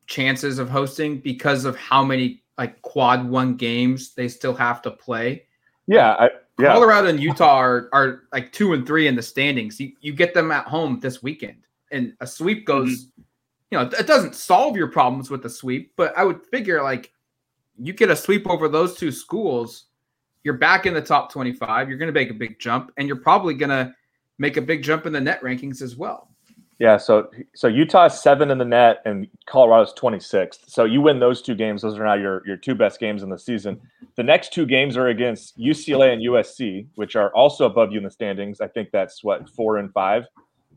chances 0.08 0.58
of 0.58 0.68
hosting 0.68 1.18
because 1.18 1.64
of 1.64 1.76
how 1.76 2.02
many 2.02 2.42
like 2.56 2.82
quad 2.82 3.28
one 3.28 3.54
games 3.54 4.12
they 4.14 4.26
still 4.26 4.54
have 4.54 4.82
to 4.82 4.90
play? 4.90 5.44
Yeah, 5.86 6.16
I, 6.18 6.30
yeah. 6.58 6.72
Colorado 6.72 7.06
and 7.06 7.20
Utah 7.20 7.56
are, 7.56 7.88
are 7.92 8.22
like 8.32 8.52
two 8.52 8.72
and 8.72 8.84
three 8.84 9.06
in 9.06 9.14
the 9.14 9.22
standings. 9.22 9.78
You, 9.78 9.92
you 10.00 10.12
get 10.12 10.34
them 10.34 10.50
at 10.50 10.66
home 10.66 10.98
this 10.98 11.22
weekend, 11.22 11.58
and 11.92 12.12
a 12.20 12.26
sweep 12.26 12.66
goes. 12.66 13.04
Mm-hmm. 13.04 13.22
You 13.70 13.78
know, 13.78 13.84
it 13.96 14.08
doesn't 14.08 14.34
solve 14.34 14.76
your 14.76 14.88
problems 14.88 15.30
with 15.30 15.44
the 15.44 15.50
sweep, 15.50 15.92
but 15.94 16.12
I 16.18 16.24
would 16.24 16.44
figure 16.46 16.82
like 16.82 17.12
you 17.78 17.92
get 17.92 18.10
a 18.10 18.16
sweep 18.16 18.50
over 18.50 18.68
those 18.68 18.96
two 18.96 19.12
schools, 19.12 19.84
you're 20.48 20.56
back 20.56 20.86
in 20.86 20.94
the 20.94 21.02
top 21.02 21.30
25. 21.30 21.90
You're 21.90 21.98
going 21.98 22.06
to 22.06 22.18
make 22.18 22.30
a 22.30 22.34
big 22.34 22.58
jump, 22.58 22.90
and 22.96 23.06
you're 23.06 23.18
probably 23.18 23.52
going 23.52 23.68
to 23.68 23.94
make 24.38 24.56
a 24.56 24.62
big 24.62 24.82
jump 24.82 25.04
in 25.04 25.12
the 25.12 25.20
net 25.20 25.42
rankings 25.42 25.82
as 25.82 25.94
well. 25.94 26.30
Yeah, 26.78 26.96
so 26.96 27.28
so 27.54 27.68
Utah's 27.68 28.22
seven 28.22 28.50
in 28.50 28.56
the 28.56 28.64
net 28.64 29.02
and 29.04 29.26
Colorado's 29.44 29.92
26th. 29.92 30.60
So 30.66 30.84
you 30.84 31.02
win 31.02 31.20
those 31.20 31.42
two 31.42 31.54
games; 31.54 31.82
those 31.82 31.98
are 31.98 32.04
now 32.04 32.14
your 32.14 32.42
your 32.46 32.56
two 32.56 32.74
best 32.74 32.98
games 32.98 33.22
in 33.22 33.28
the 33.28 33.38
season. 33.38 33.78
The 34.16 34.22
next 34.22 34.54
two 34.54 34.64
games 34.64 34.96
are 34.96 35.08
against 35.08 35.58
UCLA 35.58 36.14
and 36.14 36.22
USC, 36.22 36.86
which 36.94 37.14
are 37.14 37.30
also 37.34 37.66
above 37.66 37.92
you 37.92 37.98
in 37.98 38.04
the 38.04 38.10
standings. 38.10 38.62
I 38.62 38.68
think 38.68 38.88
that's 38.90 39.22
what 39.22 39.50
four 39.50 39.76
and 39.76 39.92
five, 39.92 40.24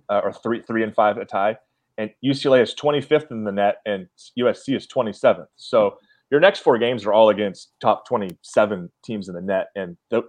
uh, 0.10 0.20
or 0.22 0.34
three 0.34 0.64
three 0.64 0.84
and 0.84 0.94
five 0.94 1.16
a 1.16 1.24
tie. 1.24 1.56
And 1.98 2.10
UCLA 2.26 2.62
is 2.62 2.76
25th 2.76 3.32
in 3.32 3.46
the 3.46 3.52
net, 3.54 3.78
and 3.86 4.08
USC 4.38 4.76
is 4.76 4.88
27th. 4.88 5.48
So 5.56 5.98
your 6.32 6.40
next 6.40 6.60
four 6.60 6.78
games 6.78 7.06
are 7.06 7.14
all 7.14 7.30
against 7.30 7.74
top 7.82 8.08
27 8.08 8.90
teams 9.04 9.28
in 9.28 9.36
the 9.36 9.42
net, 9.42 9.68
and 9.76 9.98
the, 10.10 10.24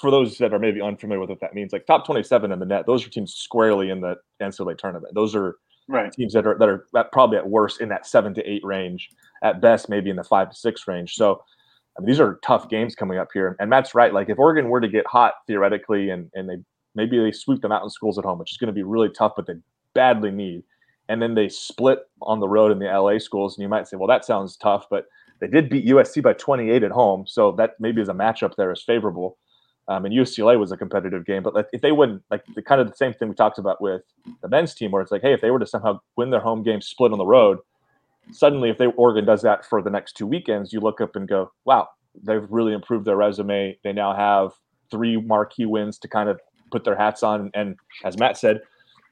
for 0.00 0.10
those 0.10 0.38
that 0.38 0.54
are 0.54 0.58
maybe 0.58 0.80
unfamiliar 0.80 1.20
with 1.20 1.30
what 1.30 1.40
that 1.40 1.54
means, 1.54 1.72
like 1.72 1.86
top 1.86 2.06
27 2.06 2.52
in 2.52 2.58
the 2.58 2.66
net, 2.66 2.86
those 2.86 3.04
are 3.06 3.10
teams 3.10 3.34
squarely 3.34 3.90
in 3.90 4.00
the 4.00 4.16
NCAA 4.40 4.78
tournament. 4.78 5.14
Those 5.14 5.34
are 5.34 5.56
right. 5.88 6.12
teams 6.12 6.32
that 6.34 6.46
are 6.46 6.56
that 6.58 6.68
are 6.68 6.86
at 6.96 7.10
probably 7.12 7.38
at 7.38 7.48
worst 7.48 7.80
in 7.80 7.88
that 7.88 8.06
seven 8.06 8.34
to 8.34 8.50
eight 8.50 8.64
range, 8.64 9.08
at 9.42 9.60
best 9.60 9.88
maybe 9.88 10.10
in 10.10 10.16
the 10.16 10.24
five 10.24 10.50
to 10.50 10.56
six 10.56 10.86
range. 10.86 11.14
So 11.14 11.42
I 11.96 12.00
mean, 12.00 12.06
these 12.06 12.20
are 12.20 12.38
tough 12.44 12.68
games 12.68 12.94
coming 12.94 13.18
up 13.18 13.28
here. 13.32 13.56
And 13.58 13.68
Matt's 13.68 13.94
right. 13.94 14.12
Like 14.12 14.28
if 14.28 14.38
Oregon 14.38 14.68
were 14.68 14.80
to 14.80 14.88
get 14.88 15.06
hot 15.06 15.34
theoretically, 15.46 16.10
and 16.10 16.30
and 16.34 16.48
they 16.48 16.56
maybe 16.94 17.18
they 17.18 17.32
sweep 17.32 17.62
the 17.62 17.68
mountain 17.68 17.90
schools 17.90 18.18
at 18.18 18.24
home, 18.24 18.38
which 18.38 18.52
is 18.52 18.58
going 18.58 18.68
to 18.68 18.72
be 18.72 18.82
really 18.82 19.10
tough, 19.10 19.32
but 19.36 19.46
they 19.46 19.54
badly 19.94 20.30
need. 20.30 20.62
And 21.08 21.20
then 21.20 21.34
they 21.34 21.48
split 21.48 21.98
on 22.22 22.38
the 22.38 22.48
road 22.48 22.70
in 22.70 22.78
the 22.78 22.86
LA 22.86 23.18
schools, 23.18 23.56
and 23.56 23.62
you 23.62 23.68
might 23.68 23.88
say, 23.88 23.96
well, 23.96 24.06
that 24.06 24.24
sounds 24.24 24.56
tough, 24.56 24.86
but 24.88 25.06
they 25.40 25.48
did 25.48 25.68
beat 25.68 25.86
USC 25.86 26.22
by 26.22 26.32
28 26.34 26.82
at 26.82 26.90
home, 26.90 27.26
so 27.26 27.52
that 27.52 27.72
maybe 27.80 28.00
is 28.00 28.08
a 28.08 28.14
matchup 28.14 28.54
there 28.56 28.72
is 28.72 28.82
favorable. 28.82 29.38
Um, 29.88 30.04
and 30.04 30.14
UCLA 30.14 30.58
was 30.58 30.70
a 30.70 30.76
competitive 30.76 31.26
game, 31.26 31.42
but 31.42 31.68
if 31.72 31.80
they 31.80 31.90
wouldn't, 31.90 32.22
like 32.30 32.44
the 32.54 32.62
kind 32.62 32.80
of 32.80 32.88
the 32.88 32.96
same 32.96 33.12
thing 33.12 33.28
we 33.28 33.34
talked 33.34 33.58
about 33.58 33.80
with 33.80 34.02
the 34.40 34.48
men's 34.48 34.72
team, 34.72 34.92
where 34.92 35.02
it's 35.02 35.10
like, 35.10 35.22
hey, 35.22 35.32
if 35.32 35.40
they 35.40 35.50
were 35.50 35.58
to 35.58 35.66
somehow 35.66 35.98
win 36.16 36.30
their 36.30 36.40
home 36.40 36.62
game, 36.62 36.80
split 36.80 37.10
on 37.10 37.18
the 37.18 37.26
road, 37.26 37.58
suddenly 38.30 38.70
if 38.70 38.78
they 38.78 38.86
Oregon 38.86 39.24
does 39.24 39.42
that 39.42 39.64
for 39.64 39.82
the 39.82 39.90
next 39.90 40.12
two 40.12 40.26
weekends, 40.26 40.72
you 40.72 40.80
look 40.80 41.00
up 41.00 41.16
and 41.16 41.26
go, 41.26 41.50
wow, 41.64 41.88
they've 42.22 42.46
really 42.50 42.72
improved 42.72 43.04
their 43.04 43.16
resume. 43.16 43.76
They 43.82 43.92
now 43.92 44.14
have 44.14 44.52
three 44.90 45.16
marquee 45.20 45.66
wins 45.66 45.98
to 46.00 46.08
kind 46.08 46.28
of 46.28 46.40
put 46.70 46.84
their 46.84 46.96
hats 46.96 47.22
on. 47.22 47.50
And 47.54 47.76
as 48.04 48.16
Matt 48.16 48.36
said, 48.36 48.60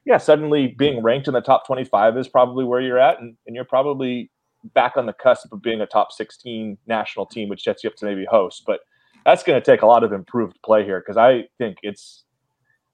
yeah, 0.05 0.17
suddenly 0.17 0.67
being 0.77 1.03
ranked 1.03 1.27
in 1.27 1.33
the 1.33 1.41
top 1.41 1.67
25 1.67 2.17
is 2.17 2.27
probably 2.27 2.63
where 2.63 2.81
you're 2.81 2.99
at, 2.99 3.19
and, 3.19 3.35
and 3.45 3.55
you're 3.55 3.65
probably 3.65 4.31
back 4.73 4.97
on 4.97 5.05
the 5.05 5.13
cusp 5.13 5.51
of 5.51 5.61
being 5.61 5.81
a 5.81 5.85
top 5.85 6.11
16 6.11 6.77
national 6.87 7.25
team, 7.25 7.49
which 7.49 7.63
sets 7.63 7.83
you 7.83 7.89
up 7.89 7.95
to 7.97 8.05
maybe 8.05 8.25
host. 8.25 8.63
But 8.65 8.81
that's 9.25 9.43
going 9.43 9.59
to 9.59 9.65
take 9.65 9.81
a 9.81 9.85
lot 9.85 10.03
of 10.03 10.13
improved 10.13 10.57
play 10.63 10.83
here 10.83 10.99
because 10.99 11.17
I 11.17 11.47
think 11.57 11.77
it's 11.83 12.23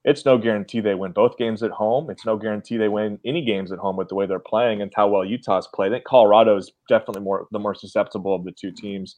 it's 0.03 0.23
no 0.23 0.37
guarantee 0.37 0.81
they 0.81 0.93
win 0.93 1.11
both 1.11 1.35
games 1.35 1.63
at 1.63 1.71
home. 1.71 2.11
It's 2.11 2.25
no 2.25 2.37
guarantee 2.37 2.77
they 2.77 2.89
win 2.89 3.19
any 3.25 3.43
games 3.43 3.71
at 3.71 3.79
home 3.79 3.97
with 3.97 4.07
the 4.07 4.15
way 4.15 4.27
they're 4.27 4.37
playing 4.37 4.83
and 4.83 4.91
how 4.95 5.07
well 5.07 5.25
Utah's 5.25 5.67
played. 5.73 5.91
I 5.91 5.95
think 5.95 6.05
Colorado 6.05 6.57
is 6.57 6.71
definitely 6.87 7.23
more 7.23 7.47
the 7.51 7.59
more 7.59 7.73
susceptible 7.73 8.35
of 8.35 8.43
the 8.43 8.51
two 8.51 8.71
teams. 8.71 9.17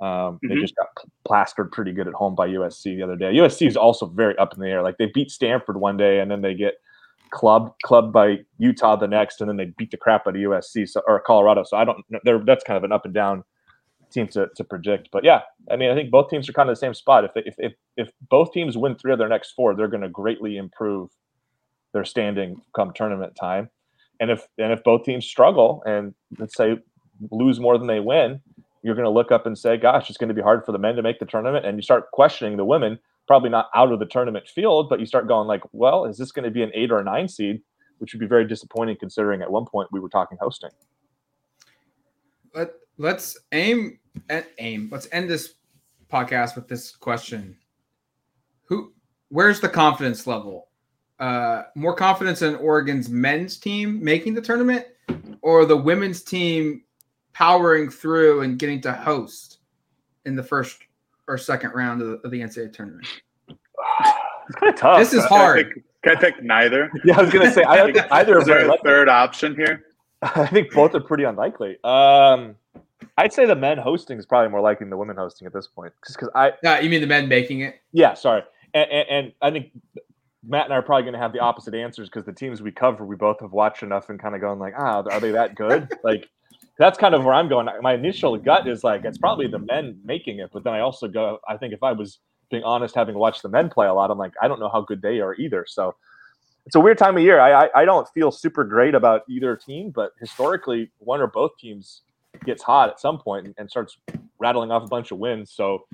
Um, 0.00 0.08
mm-hmm. 0.08 0.48
They 0.48 0.54
just 0.56 0.74
got 0.74 0.88
plastered 1.24 1.70
pretty 1.70 1.92
good 1.92 2.08
at 2.08 2.14
home 2.14 2.34
by 2.34 2.48
USC 2.48 2.96
the 2.96 3.02
other 3.02 3.16
day. 3.16 3.34
USC 3.34 3.68
is 3.68 3.76
also 3.76 4.06
very 4.06 4.36
up 4.38 4.54
in 4.54 4.60
the 4.60 4.68
air. 4.68 4.82
Like 4.82 4.96
they 4.98 5.10
beat 5.12 5.30
Stanford 5.30 5.78
one 5.78 5.96
day 5.96 6.20
and 6.20 6.30
then 6.30 6.40
they 6.40 6.54
get 6.54 6.74
clubbed 7.32 7.72
clubbed 7.84 8.12
by 8.12 8.38
Utah 8.58 8.96
the 8.96 9.08
next, 9.08 9.40
and 9.40 9.48
then 9.48 9.56
they 9.56 9.72
beat 9.76 9.90
the 9.90 9.96
crap 9.96 10.26
out 10.26 10.36
of 10.36 10.42
USC 10.42 10.88
so, 10.88 11.02
or 11.06 11.20
Colorado. 11.20 11.64
So 11.64 11.76
I 11.76 11.84
don't. 11.84 11.98
They're 12.24 12.38
that's 12.44 12.64
kind 12.64 12.76
of 12.76 12.84
an 12.84 12.92
up 12.92 13.04
and 13.04 13.14
down 13.14 13.44
team 14.12 14.28
to, 14.28 14.48
to 14.56 14.64
predict. 14.64 15.08
But 15.10 15.24
yeah, 15.24 15.40
I 15.70 15.76
mean, 15.76 15.90
I 15.90 15.94
think 15.94 16.10
both 16.10 16.28
teams 16.28 16.48
are 16.48 16.52
kind 16.52 16.68
of 16.68 16.76
the 16.76 16.80
same 16.80 16.94
spot. 16.94 17.24
If, 17.24 17.34
they, 17.34 17.42
if, 17.46 17.54
if, 17.58 17.72
if 17.96 18.10
both 18.28 18.52
teams 18.52 18.76
win 18.76 18.94
three 18.94 19.12
of 19.12 19.18
their 19.18 19.28
next 19.28 19.52
four, 19.52 19.74
they're 19.74 19.88
going 19.88 20.02
to 20.02 20.08
greatly 20.08 20.56
improve 20.56 21.10
their 21.92 22.04
standing 22.04 22.60
come 22.76 22.92
tournament 22.94 23.34
time. 23.40 23.70
And 24.20 24.30
if, 24.30 24.46
and 24.58 24.72
if 24.72 24.84
both 24.84 25.04
teams 25.04 25.26
struggle 25.26 25.82
and 25.86 26.14
let's 26.38 26.56
say 26.56 26.76
lose 27.30 27.58
more 27.58 27.78
than 27.78 27.86
they 27.86 28.00
win, 28.00 28.40
you're 28.82 28.94
going 28.94 29.06
to 29.06 29.10
look 29.10 29.32
up 29.32 29.46
and 29.46 29.56
say, 29.56 29.76
gosh, 29.76 30.08
it's 30.08 30.18
going 30.18 30.28
to 30.28 30.34
be 30.34 30.42
hard 30.42 30.64
for 30.64 30.72
the 30.72 30.78
men 30.78 30.96
to 30.96 31.02
make 31.02 31.18
the 31.18 31.26
tournament. 31.26 31.64
And 31.64 31.76
you 31.76 31.82
start 31.82 32.10
questioning 32.12 32.56
the 32.56 32.64
women, 32.64 32.98
probably 33.26 33.50
not 33.50 33.70
out 33.74 33.92
of 33.92 33.98
the 33.98 34.06
tournament 34.06 34.48
field, 34.48 34.88
but 34.88 35.00
you 35.00 35.06
start 35.06 35.28
going 35.28 35.46
like, 35.46 35.62
well, 35.72 36.04
is 36.04 36.18
this 36.18 36.32
going 36.32 36.44
to 36.44 36.50
be 36.50 36.62
an 36.62 36.70
eight 36.74 36.90
or 36.90 36.98
a 36.98 37.04
nine 37.04 37.28
seed? 37.28 37.60
Which 37.98 38.12
would 38.12 38.20
be 38.20 38.26
very 38.26 38.46
disappointing 38.46 38.96
considering 38.98 39.42
at 39.42 39.50
one 39.50 39.64
point 39.64 39.88
we 39.92 40.00
were 40.00 40.08
talking 40.08 40.36
hosting. 40.40 40.70
Let, 42.54 42.72
let's 42.98 43.38
aim 43.52 43.98
at 44.28 44.48
aim. 44.58 44.88
Let's 44.90 45.08
end 45.12 45.30
this 45.30 45.54
podcast 46.10 46.56
with 46.56 46.66
this 46.66 46.96
question: 46.96 47.56
Who, 48.64 48.92
where's 49.28 49.60
the 49.60 49.68
confidence 49.68 50.26
level? 50.26 50.68
Uh, 51.20 51.64
more 51.76 51.94
confidence 51.94 52.42
in 52.42 52.56
Oregon's 52.56 53.08
men's 53.08 53.56
team 53.56 54.02
making 54.02 54.34
the 54.34 54.42
tournament, 54.42 54.84
or 55.40 55.64
the 55.64 55.76
women's 55.76 56.22
team 56.22 56.82
powering 57.32 57.88
through 57.88 58.42
and 58.42 58.58
getting 58.58 58.80
to 58.80 58.92
host 58.92 59.58
in 60.24 60.34
the 60.36 60.42
first 60.42 60.78
or 61.28 61.38
second 61.38 61.72
round 61.74 62.02
of 62.02 62.08
the, 62.08 62.14
of 62.24 62.30
the 62.30 62.40
NCAA 62.40 62.72
tournament? 62.72 63.06
It's 64.48 64.58
kind 64.58 64.74
of 64.74 64.78
tough. 64.78 64.98
This 64.98 65.12
is 65.14 65.24
hard. 65.24 65.72
Can 66.02 66.16
I 66.16 66.16
pick, 66.16 66.16
can 66.16 66.16
I 66.16 66.20
pick 66.20 66.42
neither? 66.42 66.90
Yeah, 67.04 67.16
I 67.16 67.22
was 67.22 67.32
gonna 67.32 67.52
say 67.52 67.62
I 67.62 67.76
don't 67.76 67.94
think 67.94 68.06
either. 68.10 68.40
Is 68.40 68.46
there 68.46 68.68
a 68.68 68.76
third 68.78 69.08
option 69.08 69.54
here? 69.54 69.84
I 70.22 70.46
think 70.48 70.72
both 70.72 70.96
are 70.96 71.00
pretty 71.00 71.22
unlikely. 71.22 71.78
Um, 71.84 72.56
I'd 73.18 73.32
say 73.32 73.46
the 73.46 73.54
men 73.54 73.78
hosting 73.78 74.18
is 74.18 74.26
probably 74.26 74.50
more 74.50 74.60
likely 74.60 74.84
than 74.84 74.90
the 74.90 74.96
women 74.96 75.16
hosting 75.16 75.46
at 75.46 75.52
this 75.52 75.68
point, 75.68 75.92
just 76.04 76.18
because 76.18 76.30
I. 76.34 76.52
Yeah, 76.64 76.80
you 76.80 76.90
mean 76.90 77.00
the 77.00 77.06
men 77.06 77.28
making 77.28 77.60
it? 77.60 77.80
Yeah, 77.92 78.14
sorry, 78.14 78.42
and, 78.74 78.90
and, 78.90 79.08
and 79.08 79.32
I 79.40 79.52
think 79.52 79.70
Matt 80.46 80.64
and 80.64 80.74
I 80.74 80.78
are 80.78 80.82
probably 80.82 81.04
going 81.04 81.14
to 81.14 81.20
have 81.20 81.32
the 81.32 81.40
opposite 81.40 81.74
answers 81.74 82.08
because 82.08 82.24
the 82.24 82.32
teams 82.32 82.62
we 82.62 82.72
cover, 82.72 83.04
we 83.04 83.16
both 83.16 83.40
have 83.40 83.52
watched 83.52 83.82
enough 83.82 84.08
and 84.08 84.20
kind 84.20 84.34
of 84.34 84.40
going 84.40 84.58
like, 84.58 84.74
ah, 84.76 85.02
are 85.10 85.20
they 85.20 85.30
that 85.30 85.54
good? 85.54 85.92
like, 86.02 86.28
that's 86.78 86.98
kind 86.98 87.14
of 87.14 87.24
where 87.24 87.34
I'm 87.34 87.48
going. 87.48 87.68
My 87.80 87.94
initial 87.94 88.36
gut 88.36 88.66
is 88.66 88.82
like 88.82 89.04
it's 89.04 89.18
probably 89.18 89.46
the 89.46 89.58
men 89.58 89.98
making 90.04 90.38
it, 90.38 90.50
but 90.52 90.64
then 90.64 90.72
I 90.72 90.80
also 90.80 91.08
go, 91.08 91.38
I 91.48 91.56
think 91.56 91.72
if 91.72 91.82
I 91.82 91.92
was 91.92 92.18
being 92.50 92.64
honest, 92.64 92.94
having 92.94 93.16
watched 93.16 93.42
the 93.42 93.48
men 93.48 93.68
play 93.68 93.86
a 93.86 93.94
lot, 93.94 94.10
I'm 94.10 94.18
like, 94.18 94.32
I 94.40 94.48
don't 94.48 94.60
know 94.60 94.68
how 94.68 94.82
good 94.82 95.02
they 95.02 95.20
are 95.20 95.34
either. 95.34 95.64
So 95.68 95.94
it's 96.66 96.76
a 96.76 96.80
weird 96.80 96.98
time 96.98 97.16
of 97.16 97.22
year. 97.22 97.40
I, 97.40 97.64
I, 97.64 97.82
I 97.82 97.84
don't 97.84 98.08
feel 98.10 98.30
super 98.30 98.64
great 98.64 98.94
about 98.94 99.22
either 99.28 99.56
team, 99.56 99.90
but 99.90 100.12
historically, 100.20 100.90
one 100.98 101.20
or 101.20 101.26
both 101.26 101.56
teams 101.58 102.02
gets 102.44 102.62
hot 102.62 102.88
at 102.88 103.00
some 103.00 103.18
point 103.18 103.46
and, 103.46 103.54
and 103.58 103.70
starts 103.70 103.98
rattling 104.38 104.70
off 104.70 104.84
a 104.84 104.86
bunch 104.86 105.10
of 105.10 105.18
wins. 105.18 105.50
So 105.50 105.86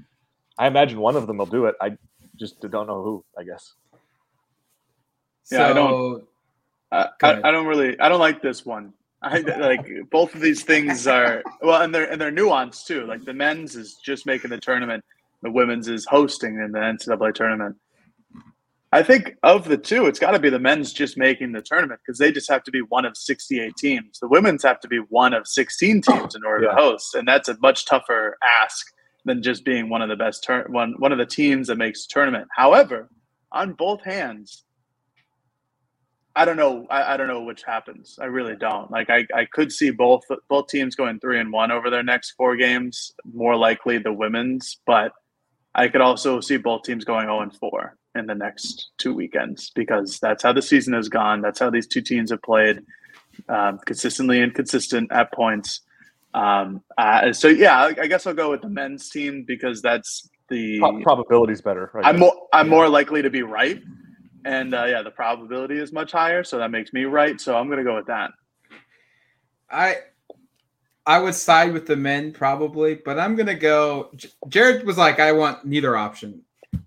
I 0.59 0.67
imagine 0.67 0.99
one 1.01 1.17
of 1.17 1.27
them 1.27 1.39
will 1.39 1.47
do 1.47 1.67
it. 1.67 1.75
I 1.81 1.97
just 2.37 2.61
don't 2.61 2.87
know 2.87 3.03
who. 3.03 3.25
I 3.39 3.45
guess. 3.45 3.75
Yeah, 5.51 5.59
so, 5.59 5.65
I 5.65 5.73
don't. 5.73 6.25
I, 6.91 7.09
I, 7.23 7.49
I, 7.49 7.51
don't 7.51 7.67
really. 7.67 7.99
I 8.01 8.09
don't 8.09 8.21
like 8.21 8.43
this 8.43 8.67
one. 8.67 8.93
I 9.23 9.39
like 9.41 9.89
both 10.11 10.35
of 10.35 10.41
these 10.41 10.63
things 10.63 11.07
are 11.07 11.43
well, 11.61 11.83
and 11.83 11.95
they're 11.95 12.11
and 12.11 12.21
they're 12.21 12.33
nuanced 12.33 12.87
too. 12.87 13.05
Like 13.05 13.25
the 13.25 13.35
men's 13.35 13.75
is 13.75 13.97
just 14.05 14.27
making 14.27 14.51
the 14.51 14.59
tournament. 14.59 15.05
The 15.43 15.51
women's 15.51 15.89
is 15.89 16.05
hosting 16.07 16.55
in 16.57 16.73
the 16.73 16.79
NCAA 16.79 17.35
tournament. 17.35 17.77
I 18.91 19.03
think 19.03 19.35
of 19.43 19.69
the 19.69 19.77
two, 19.77 20.07
it's 20.07 20.19
got 20.19 20.31
to 20.31 20.39
be 20.39 20.49
the 20.49 20.59
men's 20.59 20.95
just 20.95 21.19
making 21.19 21.53
the 21.53 21.61
tournament 21.61 22.01
because 22.05 22.19
they 22.19 22.33
just 22.33 22.51
have 22.51 22.63
to 22.65 22.71
be 22.71 22.81
one 22.81 23.05
of 23.05 23.17
68 23.17 23.77
teams. 23.77 24.19
The 24.19 24.29
women's 24.29 24.63
have 24.63 24.81
to 24.81 24.89
be 24.89 24.99
one 25.11 25.35
of 25.35 25.47
16 25.47 26.01
teams 26.01 26.35
in 26.35 26.43
order 26.45 26.65
yeah. 26.65 26.71
to 26.71 26.77
host, 26.77 27.15
and 27.15 27.29
that's 27.29 27.51
a 27.51 27.59
much 27.61 27.85
tougher 27.85 28.39
ask 28.63 28.87
than 29.27 29.43
just 29.43 29.65
being 29.65 29.91
one 29.91 30.01
of 30.01 30.09
the 30.09 30.17
best 30.17 30.43
tur- 30.45 30.67
one 30.71 30.95
one 30.99 31.13
of 31.13 31.19
the 31.19 31.27
teams 31.27 31.67
that 31.67 31.77
makes 31.77 32.07
tournament. 32.07 32.49
However, 32.57 33.11
on 33.53 33.75
both 33.75 34.03
hands, 34.05 34.65
I 36.39 36.45
don't 36.45 36.57
know. 36.57 36.87
I, 36.89 37.15
I, 37.15 37.17
don't 37.17 37.27
know 37.27 37.43
which 37.43 37.65
happens. 37.65 38.17
I 38.23 38.27
really 38.27 38.55
don't. 38.55 38.93
Like 38.93 39.11
I, 39.11 39.27
I 39.35 39.45
could 39.45 39.73
see 39.73 39.91
both 39.91 40.23
both 40.49 40.69
teams 40.69 40.95
going 40.95 41.19
three 41.19 41.41
and 41.41 41.51
one 41.51 41.73
over 41.73 41.91
their 41.91 42.05
next 42.05 42.35
four 42.37 42.55
games. 42.55 43.13
More 43.35 43.57
likely 43.57 43.99
the 43.99 44.13
women's, 44.13 44.79
but 44.87 45.11
I 45.75 45.89
could 45.89 46.01
also 46.01 46.41
see 46.41 46.57
both 46.57 46.85
teams 46.85 47.05
going 47.05 47.27
0 47.27 47.41
and 47.41 47.53
4 47.55 47.97
in 48.15 48.27
the 48.27 48.37
next 48.37 48.91
two 48.99 49.15
weekends 49.15 49.71
because 49.75 50.21
that's 50.21 50.45
how 50.45 50.53
the 50.53 50.63
season 50.63 50.93
has 50.95 51.09
gone. 51.09 51.41
That's 51.41 51.59
how 51.59 51.71
these 51.71 51.89
two 51.89 52.03
teams 52.03 52.31
have 52.31 52.43
played 52.43 52.85
um, 53.49 53.79
consistently 53.85 54.41
inconsistent 54.41 55.11
at 55.11 55.33
points. 55.33 55.81
Um, 56.35 56.83
uh, 56.97 57.33
so 57.33 57.49
yeah, 57.49 57.77
I, 57.81 57.87
I, 58.03 58.07
guess 58.07 58.29
I'll 58.29 58.35
go 58.35 58.51
with 58.51 58.63
the 58.63 58.69
men's 58.69 59.09
team 59.11 59.45
because 59.45 59.83
that's 59.83 60.29
the 60.49 60.79
probability 61.03 61.53
is 61.53 61.63
better. 61.63 61.91
I'm 62.05 62.21
more 62.21 62.49
I'm 62.53 62.69
more 62.69 62.89
likely 62.89 63.23
to 63.23 63.31
be 63.31 63.43
right, 63.43 63.83
and 64.49 64.75
uh, 64.75 64.85
yeah, 64.85 65.03
the 65.03 65.11
probability 65.11 65.79
is 65.79 65.93
much 65.93 66.13
higher, 66.13 66.43
so 66.43 66.59
that 66.59 66.71
makes 66.71 66.93
me 66.93 67.05
right. 67.05 67.41
So 67.41 67.57
I'm 67.57 67.67
going 67.67 67.79
to 67.79 67.85
go 67.85 67.95
with 67.95 68.07
that. 68.07 68.31
I 69.71 69.99
I 71.09 71.19
would 71.19 71.35
side 71.35 71.73
with 71.73 71.87
the 71.87 71.97
men 71.97 72.33
probably, 72.33 72.97
but 72.97 73.19
I'm 73.19 73.35
gonna 73.35 73.55
go. 73.55 74.11
Jared 74.49 74.87
was 74.87 74.99
like, 74.99 75.21
I 75.21 75.33
want 75.33 75.65
neither 75.65 75.97
option. 75.97 76.43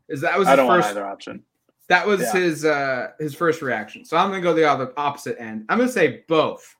Is 0.09 0.21
that 0.21 0.37
was 0.37 0.47
I 0.47 0.55
don't 0.55 0.67
first, 0.67 0.87
want 0.87 0.97
either 0.97 1.07
option. 1.07 1.43
That 1.87 2.05
was 2.05 2.21
yeah. 2.21 2.33
his 2.33 2.65
uh 2.65 3.11
his 3.19 3.33
first 3.33 3.63
reaction. 3.63 4.05
So 4.05 4.17
I'm 4.17 4.29
gonna 4.29 4.41
go 4.41 4.53
the 4.53 4.69
other 4.69 4.93
opposite 4.95 5.39
end. 5.39 5.65
I'm 5.69 5.79
gonna 5.79 5.91
say 5.91 6.23
both. 6.27 6.75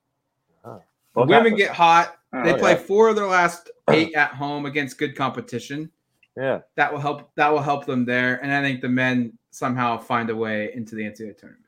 Oh, 0.64 0.82
both 1.14 1.30
women 1.30 1.56
get 1.56 1.72
hot. 1.72 2.16
Oh, 2.32 2.44
they 2.44 2.54
play 2.54 2.74
yeah. 2.74 2.78
four 2.78 3.10
of 3.10 3.16
their 3.16 3.26
last 3.26 3.72
eight 3.90 4.14
at 4.14 4.34
home 4.34 4.68
against 4.68 5.00
good 5.00 5.16
competition. 5.16 5.92
Yeah. 6.38 6.60
That 6.76 6.92
will 6.94 7.00
help. 7.00 7.30
That 7.36 7.52
will 7.52 7.62
help 7.62 7.86
them 7.86 8.06
there, 8.06 8.42
and 8.44 8.52
I 8.54 8.62
think 8.62 8.82
the 8.82 8.90
men 8.90 9.34
somehow 9.50 9.98
find 9.98 10.30
a 10.30 10.36
way 10.36 10.72
into 10.74 10.96
the 10.96 11.04
NCAA 11.04 11.38
tournament. 11.38 11.66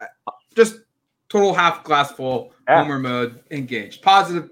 Uh, 0.00 0.06
Just 0.54 0.76
total 1.28 1.52
half 1.52 1.82
glass 1.82 2.12
full, 2.12 2.52
Yeah. 2.68 2.82
homer 2.82 2.98
mode, 2.98 3.40
engaged, 3.50 4.02
positive. 4.02 4.50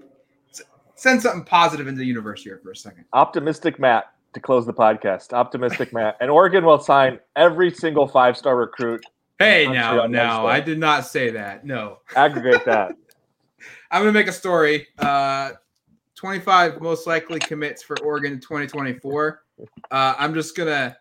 Send 0.95 1.21
something 1.21 1.43
positive 1.43 1.87
into 1.87 1.99
the 1.99 2.05
universe 2.05 2.43
here 2.43 2.59
for 2.63 2.71
a 2.71 2.75
second. 2.75 3.05
Optimistic 3.13 3.79
Matt 3.79 4.11
to 4.33 4.39
close 4.39 4.65
the 4.65 4.73
podcast. 4.73 5.33
Optimistic 5.33 5.91
Matt. 5.93 6.17
And 6.21 6.29
Oregon 6.31 6.65
will 6.65 6.79
sign 6.79 7.19
every 7.35 7.71
single 7.71 8.07
five 8.07 8.35
star 8.37 8.55
recruit. 8.57 9.05
Hey, 9.39 9.67
now, 9.67 10.05
now, 10.07 10.45
I 10.47 10.59
did 10.61 10.79
not 10.79 11.05
say 11.05 11.29
that. 11.31 11.65
No, 11.65 11.99
Aggregate 12.15 12.63
that. 12.65 12.95
I'm 13.91 14.01
gonna 14.01 14.11
make 14.13 14.27
a 14.27 14.31
story. 14.33 14.87
Uh, 14.97 15.51
25 16.15 16.79
most 16.81 17.05
likely 17.07 17.39
commits 17.39 17.83
for 17.83 17.99
Oregon 18.01 18.33
in 18.33 18.39
2024. 18.39 19.41
Uh, 19.91 20.15
I'm 20.17 20.33
just 20.33 20.55
gonna. 20.55 20.97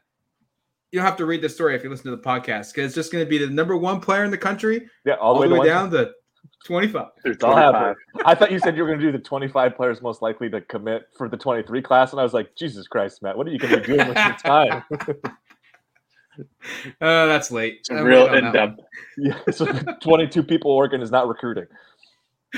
You 0.92 1.00
don't 1.00 1.06
have 1.06 1.16
to 1.16 1.26
read 1.26 1.42
the 1.42 1.48
story 1.48 1.74
if 1.74 1.82
you 1.82 1.90
listen 1.90 2.10
to 2.10 2.16
the 2.16 2.22
podcast 2.22 2.72
because 2.72 2.86
it's 2.86 2.94
just 2.94 3.12
gonna 3.12 3.26
be 3.26 3.38
the 3.38 3.48
number 3.48 3.76
one 3.76 4.00
player 4.00 4.24
in 4.24 4.30
the 4.30 4.38
country 4.38 4.88
Yeah, 5.04 5.14
all, 5.14 5.34
all, 5.34 5.48
the 5.48 5.48
way, 5.48 5.60
to 5.60 5.64
down 5.64 5.90
to 5.90 6.12
25. 6.64 7.02
I'll 7.04 7.10
25. 7.22 7.96
I 8.24 8.34
thought 8.34 8.52
you 8.52 8.58
said 8.58 8.76
you 8.76 8.82
were 8.82 8.88
going 8.88 9.00
to 9.00 9.06
do 9.06 9.12
the 9.12 9.22
25 9.22 9.76
players 9.76 10.00
most 10.02 10.22
likely 10.22 10.48
to 10.50 10.60
commit 10.62 11.08
for 11.16 11.28
the 11.28 11.36
23 11.36 11.82
class, 11.82 12.12
and 12.12 12.20
I 12.20 12.22
was 12.22 12.32
like, 12.32 12.54
Jesus 12.56 12.86
Christ, 12.86 13.22
Matt, 13.22 13.36
what 13.36 13.46
are 13.46 13.50
you 13.50 13.58
going 13.58 13.74
to 13.74 13.80
be 13.80 13.86
doing 13.86 14.08
with 14.08 14.16
your 14.16 14.34
time? 14.44 14.82
Uh, 17.00 17.26
that's 17.26 17.50
late. 17.50 17.78
It's 17.80 17.90
real 17.90 18.32
in 18.32 18.50
depth. 18.52 18.80
yeah, 19.18 19.38
so 19.52 19.66
22 20.02 20.42
people 20.42 20.70
Oregon 20.70 21.00
is 21.00 21.10
not 21.10 21.28
recruiting. 21.28 21.66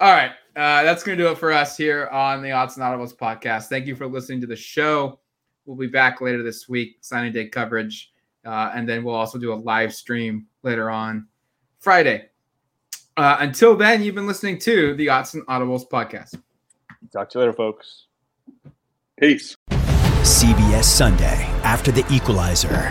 All 0.00 0.12
right. 0.12 0.32
Uh, 0.56 0.84
that's 0.84 1.02
going 1.02 1.18
to 1.18 1.24
do 1.24 1.30
it 1.30 1.38
for 1.38 1.52
us 1.52 1.76
here 1.76 2.06
on 2.08 2.40
the 2.40 2.52
Odds 2.52 2.76
and 2.76 2.84
Audibles 2.84 3.14
podcast. 3.14 3.66
Thank 3.66 3.86
you 3.86 3.96
for 3.96 4.06
listening 4.06 4.40
to 4.40 4.46
the 4.46 4.56
show. 4.56 5.18
We'll 5.66 5.76
be 5.76 5.88
back 5.88 6.20
later 6.20 6.42
this 6.42 6.68
week, 6.68 6.98
signing 7.00 7.32
day 7.32 7.48
coverage. 7.48 8.12
Uh, 8.44 8.70
and 8.74 8.88
then 8.88 9.02
we'll 9.02 9.14
also 9.14 9.38
do 9.38 9.52
a 9.52 9.56
live 9.56 9.92
stream 9.92 10.46
later 10.62 10.90
on 10.90 11.26
Friday. 11.80 12.28
Uh, 13.16 13.36
until 13.40 13.76
then, 13.76 14.02
you've 14.02 14.14
been 14.14 14.26
listening 14.26 14.58
to 14.58 14.94
the 14.94 15.08
Odds 15.08 15.34
and 15.34 15.46
Audibles 15.46 15.88
podcast. 15.88 16.40
Talk 17.12 17.30
to 17.30 17.38
you 17.38 17.40
later, 17.40 17.52
folks. 17.52 18.06
Peace. 19.18 19.56
CBS 19.70 20.84
Sunday 20.84 21.44
after 21.62 21.92
the 21.92 22.04
equalizer. 22.10 22.90